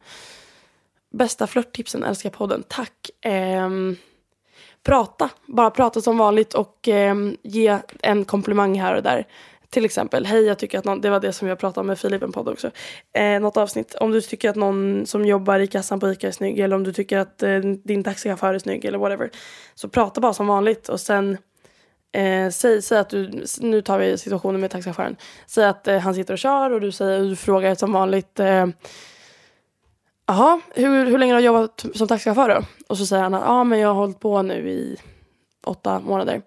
Bästa 1.12 1.48
flörttipsen, 1.48 2.04
älskar 2.04 2.30
podden. 2.30 2.64
Tack. 2.68 3.26
Eh, 3.26 3.70
prata. 4.84 5.30
Bara 5.46 5.70
prata 5.70 6.02
som 6.02 6.18
vanligt 6.18 6.54
och 6.54 6.88
eh, 6.88 7.16
ge 7.44 7.80
en 8.02 8.26
komplimang 8.26 8.80
här 8.80 8.96
och 8.96 9.04
där. 9.04 9.28
Till 9.76 9.86
exempel, 9.86 10.26
hej 10.26 10.44
jag 10.44 10.60
tycker 10.60 10.80
att 10.80 10.86
någon, 10.86 11.02
det 11.02 11.10
var 11.10 11.20
det 11.20 11.34
som 11.34 11.48
jag 11.48 11.60
pratade 11.60 11.80
om 11.80 11.88
med 11.88 12.00
Filip 12.00 12.24
en 12.24 12.32
podd 12.32 12.48
också. 12.48 12.72
Eh, 13.14 13.40
något 13.40 13.58
avsnitt. 13.58 13.96
Om 13.96 14.12
du 14.12 14.22
tycker 14.22 14.50
att 14.50 14.56
någon 14.56 15.06
som 15.06 15.26
jobbar 15.26 15.60
i 15.60 15.68
kassan 15.68 16.00
på 16.00 16.12
ICA 16.12 16.28
är 16.28 16.32
snygg 16.32 16.60
eller 16.60 16.76
om 16.76 16.84
du 16.84 16.94
tycker 16.94 17.18
att 17.18 17.44
eh, 17.44 17.60
din 17.60 18.04
taxichaufför 18.04 18.54
är 18.54 18.60
snygg 18.60 18.86
eller 18.86 18.98
whatever. 18.98 19.30
Så 19.74 19.90
prata 19.90 20.22
bara 20.22 20.34
som 20.34 20.48
vanligt 20.48 20.90
och 20.90 21.00
sen 21.00 21.38
eh, 22.12 22.50
säg, 22.50 22.82
säg 22.82 22.98
att 22.98 23.10
du, 23.10 23.44
nu 23.60 23.82
tar 23.82 24.00
vi 24.00 24.18
situationen 24.18 24.62
med 24.62 24.72
taxichauffören. 24.72 25.16
Säg 25.48 25.66
att 25.66 25.88
eh, 25.88 26.00
han 26.00 26.16
sitter 26.16 26.34
och 26.34 26.40
kör 26.40 26.72
och 26.72 26.82
du, 26.82 26.92
säger, 26.92 27.20
du 27.20 27.36
frågar 27.36 27.76
som 27.76 27.92
vanligt 27.92 28.40
eh, 28.40 28.68
Jaha, 30.28 30.62
hur, 30.76 31.06
hur 31.06 31.18
länge 31.18 31.34
har 31.34 31.40
du 31.40 31.46
jobbat 31.46 31.86
som 31.96 32.08
taxichaufför 32.08 32.50
då? 32.50 32.62
Och 32.88 32.98
så 32.98 33.06
säger 33.06 33.24
han 33.24 33.34
att 33.34 33.48
ah, 33.48 33.64
men 33.64 33.80
jag 33.80 33.88
har 33.88 33.96
hållit 33.96 34.20
på 34.20 34.42
nu 34.42 34.70
i 34.70 34.98
åtta 35.66 36.00
månader. 36.00 36.42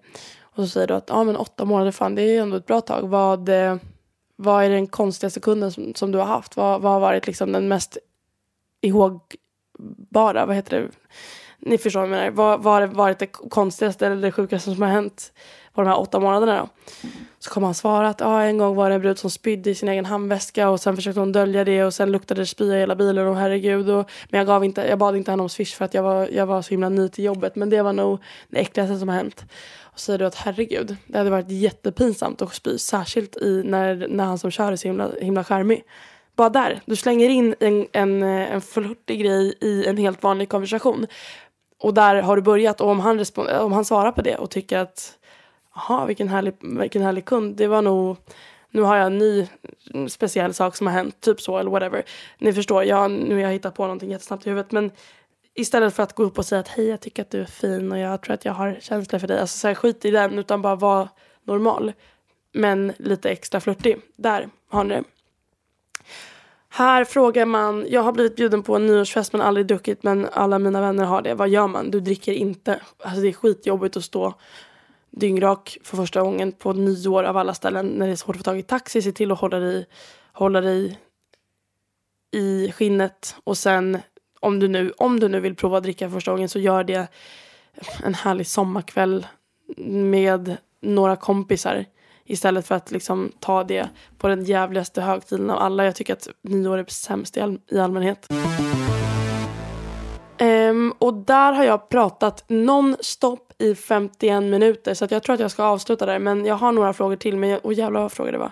Och 0.59 0.65
så 0.65 0.69
säger 0.69 0.87
du 0.87 0.93
att 0.93 1.09
ja 1.09 1.15
ah, 1.15 1.23
men 1.23 1.35
åtta 1.35 1.65
månader, 1.65 1.91
fan 1.91 2.15
det 2.15 2.21
är 2.21 2.31
ju 2.31 2.37
ändå 2.37 2.57
ett 2.57 2.65
bra 2.65 2.81
tag. 2.81 3.07
Vad, 3.07 3.49
eh, 3.49 3.75
vad 4.35 4.63
är 4.63 4.69
den 4.69 4.87
konstigaste 4.87 5.39
kunden 5.39 5.71
som, 5.71 5.95
som 5.95 6.11
du 6.11 6.17
har 6.17 6.25
haft? 6.25 6.55
Vad, 6.55 6.81
vad 6.81 6.91
har 6.91 6.99
varit 6.99 7.27
liksom 7.27 7.51
den 7.51 7.67
mest 7.67 7.97
ihågbara, 8.81 10.45
vad 10.45 10.55
heter 10.55 10.81
det? 10.81 10.89
Ni 11.59 11.77
förstår 11.77 11.99
vad 11.99 12.09
jag 12.09 12.15
menar. 12.17 12.31
Vad, 12.31 12.63
vad 12.63 12.81
har 12.81 12.87
varit 12.87 13.19
det 13.19 13.27
konstigaste 13.27 14.07
eller 14.07 14.21
det 14.21 14.31
sjukaste 14.31 14.71
som 14.71 14.81
har 14.81 14.89
hänt 14.89 15.33
på 15.73 15.81
de 15.81 15.87
här 15.87 15.99
åtta 15.99 16.19
månaderna 16.19 16.57
då? 16.57 16.69
Så 17.39 17.49
kommer 17.49 17.67
han 17.67 17.75
svara 17.75 18.09
att 18.09 18.21
ah, 18.21 18.41
en 18.41 18.57
gång 18.57 18.75
var 18.75 18.89
det 18.89 18.95
en 18.95 19.01
brud 19.01 19.19
som 19.19 19.29
spydde 19.29 19.69
i 19.69 19.75
sin 19.75 19.89
egen 19.89 20.05
handväska 20.05 20.69
och 20.69 20.79
sen 20.79 20.95
försökte 20.95 21.19
hon 21.19 21.31
dölja 21.31 21.63
det 21.63 21.83
och 21.83 21.93
sen 21.93 22.11
luktade 22.11 22.41
det 22.41 22.45
spya 22.45 22.75
i 22.75 22.79
hela 22.79 22.95
bilen 22.95 23.27
och 23.27 23.35
herregud. 23.35 23.89
Och, 23.89 24.11
men 24.29 24.37
jag, 24.37 24.47
gav 24.47 24.65
inte, 24.65 24.81
jag 24.81 24.99
bad 24.99 25.15
inte 25.15 25.31
henne 25.31 25.43
om 25.43 25.49
swish 25.49 25.75
för 25.75 25.85
att 25.85 25.93
jag 25.93 26.03
var, 26.03 26.27
jag 26.27 26.45
var 26.45 26.61
så 26.61 26.69
himla 26.69 26.89
ny 26.89 27.09
till 27.09 27.23
jobbet. 27.23 27.55
Men 27.55 27.69
det 27.69 27.81
var 27.81 27.93
nog 27.93 28.19
det 28.47 28.59
äckligaste 28.59 28.99
som 28.99 29.09
har 29.09 29.15
hänt. 29.15 29.45
Och 29.99 30.03
säger 30.03 30.19
du 30.19 30.25
att 30.25 30.35
herregud, 30.35 30.97
det 31.07 31.17
hade 31.17 31.29
varit 31.29 31.51
jättepinsamt 31.51 32.41
att 32.41 32.53
spy. 32.53 32.77
Särskilt 32.77 33.37
i, 33.37 33.63
när, 33.65 34.07
när 34.09 34.23
han 34.23 34.37
som 34.37 34.51
kör 34.51 34.71
är 34.71 34.75
så 34.75 34.87
himla, 34.87 35.11
himla 35.21 35.43
charmig. 35.43 35.83
Bara 36.35 36.49
där, 36.49 36.81
du 36.85 36.95
slänger 36.95 37.29
in 37.29 37.55
en, 37.59 37.87
en, 37.91 38.23
en 38.23 38.61
flörtig 38.61 39.19
grej 39.21 39.53
i 39.61 39.85
en 39.85 39.97
helt 39.97 40.23
vanlig 40.23 40.49
konversation. 40.49 41.07
Och 41.79 41.93
där 41.93 42.21
har 42.21 42.35
du 42.35 42.41
börjat 42.41 42.81
och 42.81 42.89
om 42.89 42.99
han, 42.99 43.25
om 43.59 43.71
han 43.71 43.85
svarar 43.85 44.11
på 44.11 44.21
det 44.21 44.35
och 44.35 44.49
tycker 44.49 44.77
att 44.77 45.17
jaha 45.75 46.05
vilken 46.05 46.27
härlig, 46.27 46.53
vilken 46.61 47.01
härlig 47.01 47.25
kund. 47.25 47.55
Det 47.55 47.67
var 47.67 47.81
nog 47.81 48.17
nu 48.71 48.81
har 48.81 48.95
jag 48.95 49.07
en 49.07 49.17
ny 49.17 49.47
speciell 50.07 50.53
sak 50.53 50.75
som 50.75 50.87
har 50.87 50.93
hänt, 50.93 51.21
typ 51.21 51.41
så 51.41 51.57
eller 51.57 51.71
whatever. 51.71 52.03
Ni 52.37 52.53
förstår, 52.53 52.83
jag, 52.83 53.11
nu 53.11 53.35
har 53.35 53.41
jag 53.41 53.51
hittat 53.51 53.75
på 53.75 53.83
någonting 53.83 54.11
jättesnabbt 54.11 54.47
i 54.47 54.49
huvudet 54.49 54.71
men 54.71 54.91
istället 55.59 55.93
för 55.93 56.03
att 56.03 56.15
gå 56.15 56.23
upp 56.23 56.37
och 56.37 56.45
säga 56.45 56.59
att 56.59 56.67
hej 56.67 56.87
jag 56.87 56.99
tycker 57.01 57.21
att 57.21 57.29
du 57.29 57.41
är 57.41 57.45
fin 57.45 57.91
och 57.91 57.97
jag 57.97 58.21
tror 58.21 58.33
att 58.33 58.45
jag 58.45 58.53
har 58.53 58.77
känslor 58.81 59.19
för 59.19 59.27
dig. 59.27 59.39
Alltså 59.39 59.57
så 59.57 59.67
här, 59.67 59.75
skit 59.75 60.05
i 60.05 60.11
den 60.11 60.39
utan 60.39 60.61
bara 60.61 60.75
vara 60.75 61.09
normal. 61.43 61.93
Men 62.51 62.93
lite 62.97 63.29
extra 63.29 63.59
flörtig. 63.59 64.01
Där 64.15 64.49
har 64.69 64.83
ni 64.83 64.95
det. 64.95 65.03
Här 66.69 67.05
frågar 67.05 67.45
man, 67.45 67.85
jag 67.89 68.01
har 68.01 68.11
blivit 68.11 68.35
bjuden 68.35 68.63
på 68.63 68.75
en 68.75 68.85
nyårsfest 68.85 69.33
men 69.33 69.41
aldrig 69.41 69.67
druckit 69.67 70.03
men 70.03 70.27
alla 70.33 70.59
mina 70.59 70.81
vänner 70.81 71.05
har 71.05 71.21
det. 71.21 71.33
Vad 71.33 71.49
gör 71.49 71.67
man? 71.67 71.91
Du 71.91 71.99
dricker 71.99 72.33
inte. 72.33 72.81
Alltså 73.03 73.21
det 73.21 73.27
är 73.27 73.33
skitjobbigt 73.33 73.97
att 73.97 74.03
stå 74.03 74.33
dyngrak 75.11 75.77
för 75.83 75.97
första 75.97 76.21
gången 76.21 76.51
på 76.51 76.73
nyår 76.73 77.23
av 77.23 77.37
alla 77.37 77.53
ställen 77.53 77.87
när 77.87 78.05
det 78.05 78.11
är 78.11 78.15
svårt 78.15 78.35
att 78.35 78.39
få 78.39 78.43
tag 78.43 78.59
i 78.59 78.63
taxi. 78.63 79.01
Se 79.01 79.11
till 79.11 79.31
att 79.31 79.39
hålla 79.39 79.59
dig, 79.59 79.87
hålla 80.33 80.61
dig 80.61 80.99
i 82.31 82.71
skinnet 82.71 83.35
och 83.43 83.57
sen 83.57 83.97
om 84.39 84.59
du, 84.59 84.67
nu, 84.67 84.91
om 84.97 85.19
du 85.19 85.27
nu 85.27 85.39
vill 85.39 85.55
prova 85.55 85.77
att 85.77 85.83
dricka 85.83 86.09
första 86.09 86.31
gången 86.31 86.49
så 86.49 86.59
gör 86.59 86.83
det 86.83 87.07
en 88.03 88.13
härlig 88.13 88.47
sommarkväll 88.47 89.27
med 89.87 90.57
några 90.81 91.15
kompisar 91.15 91.85
istället 92.25 92.67
för 92.67 92.75
att 92.75 92.91
liksom 92.91 93.31
ta 93.39 93.63
det 93.63 93.89
på 94.17 94.27
den 94.27 94.43
jävligaste 94.43 95.01
högtiden 95.01 95.49
av 95.49 95.57
alla. 95.57 95.85
Jag 95.85 95.95
tycker 95.95 96.13
att 96.13 96.27
nyår 96.41 96.77
är 96.77 96.85
sämst 96.87 97.37
i, 97.37 97.41
all, 97.41 97.59
i 97.71 97.79
allmänhet. 97.79 98.27
Um, 100.41 100.93
och 100.99 101.13
där 101.13 101.53
har 101.53 101.63
jag 101.63 101.89
pratat 101.89 102.43
nonstop 102.47 103.53
i 103.57 103.75
51 103.75 104.43
minuter 104.43 104.93
så 104.93 105.05
att 105.05 105.11
jag 105.11 105.23
tror 105.23 105.33
att 105.33 105.39
jag 105.39 105.51
ska 105.51 105.63
avsluta 105.63 106.05
där. 106.05 106.19
Men 106.19 106.45
jag 106.45 106.55
har 106.55 106.71
några 106.71 106.93
frågor 106.93 107.15
till. 107.15 107.37
Men 107.37 107.49
jag, 107.49 107.65
oh 107.65 107.73
jävlar 107.73 108.01
vad 108.01 108.11
frågor 108.11 108.31
det 108.31 108.37
var. 108.37 108.51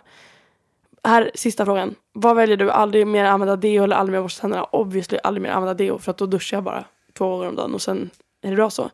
Här, 1.03 1.31
sista 1.35 1.65
frågan. 1.65 1.95
Vad 2.13 2.35
väljer 2.35 2.57
du? 2.57 2.71
Aldrig 2.71 3.07
mer 3.07 3.25
använda 3.25 3.55
deo 3.55 3.83
eller 3.83 3.95
aldrig 3.95 4.13
mer 4.13 4.21
borsta 4.21 4.41
tänderna? 4.41 4.63
Obviously 4.63 5.19
aldrig 5.23 5.41
mer 5.41 5.49
använda 5.49 5.73
deo 5.73 5.97
för 5.97 6.11
att 6.11 6.17
då 6.17 6.25
duschar 6.25 6.57
jag 6.57 6.63
bara 6.63 6.85
två 7.13 7.29
gånger 7.29 7.47
om 7.47 7.55
dagen 7.55 7.73
och 7.73 7.81
sen 7.81 8.09
är 8.41 8.49
det 8.49 8.55
bra 8.55 8.69
så. 8.69 8.89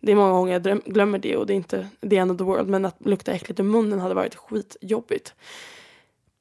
Det 0.00 0.12
är 0.12 0.16
många 0.16 0.32
gånger 0.32 0.52
jag 0.52 0.82
glömmer 0.84 1.18
det 1.18 1.36
och 1.36 1.46
det 1.46 1.52
är 1.52 1.56
inte 1.56 1.88
the 2.10 2.16
end 2.16 2.30
of 2.30 2.38
the 2.38 2.44
world 2.44 2.68
men 2.68 2.84
att 2.84 2.96
lukta 2.98 3.32
äckligt 3.32 3.60
i 3.60 3.62
munnen 3.62 4.00
hade 4.00 4.14
varit 4.14 4.34
skitjobbigt. 4.34 5.34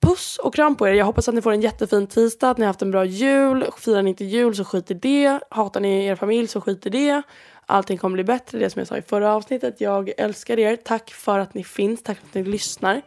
Puss 0.01 0.37
och 0.37 0.55
kram 0.55 0.75
på 0.75 0.87
er. 0.87 0.93
Jag 0.93 1.05
hoppas 1.05 1.27
att 1.27 1.35
ni 1.35 1.41
får 1.41 1.51
en 1.51 1.61
jättefin 1.61 2.07
tisdag, 2.07 2.49
att 2.49 2.57
ni 2.57 2.63
har 2.63 2.67
haft 2.67 2.81
en 2.81 2.91
bra 2.91 3.05
jul. 3.05 3.65
Firar 3.77 4.01
ni 4.01 4.09
inte 4.09 4.25
jul 4.25 4.55
så 4.55 4.63
skit 4.63 4.91
i 4.91 4.93
det. 4.93 5.39
Hatar 5.49 5.79
ni 5.79 6.05
er 6.05 6.15
familj 6.15 6.47
så 6.47 6.61
skit 6.61 6.85
i 6.85 6.89
det. 6.89 7.21
Allting 7.65 7.97
kommer 7.97 8.13
bli 8.13 8.23
bättre, 8.23 8.59
det 8.59 8.69
som 8.69 8.79
jag 8.79 8.87
sa 8.87 8.97
i 8.97 9.01
förra 9.01 9.33
avsnittet. 9.33 9.81
Jag 9.81 10.11
älskar 10.17 10.59
er. 10.59 10.75
Tack 10.75 11.11
för 11.11 11.39
att 11.39 11.53
ni 11.53 11.63
finns, 11.63 12.03
tack 12.03 12.17
för 12.17 12.27
att 12.27 12.33
ni 12.33 12.43
lyssnar. 12.43 13.01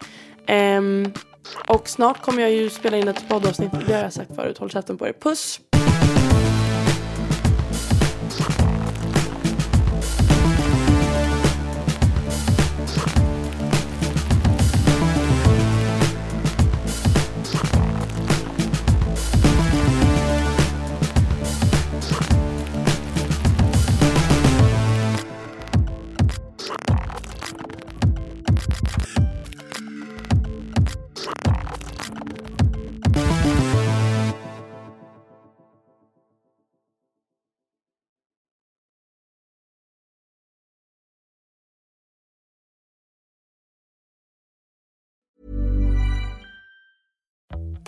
Um, 0.48 1.12
och 1.68 1.88
snart 1.88 2.22
kommer 2.22 2.42
jag 2.42 2.50
ju 2.50 2.70
spela 2.70 2.96
in 2.96 3.08
ett 3.08 3.28
poddavsnitt, 3.28 3.70
det 3.86 3.94
har 3.94 4.02
jag 4.02 4.12
sagt 4.12 4.34
förut. 4.34 4.58
Håll 4.58 4.70
käften 4.70 4.98
på 4.98 5.06
er. 5.06 5.12
Puss! 5.12 5.60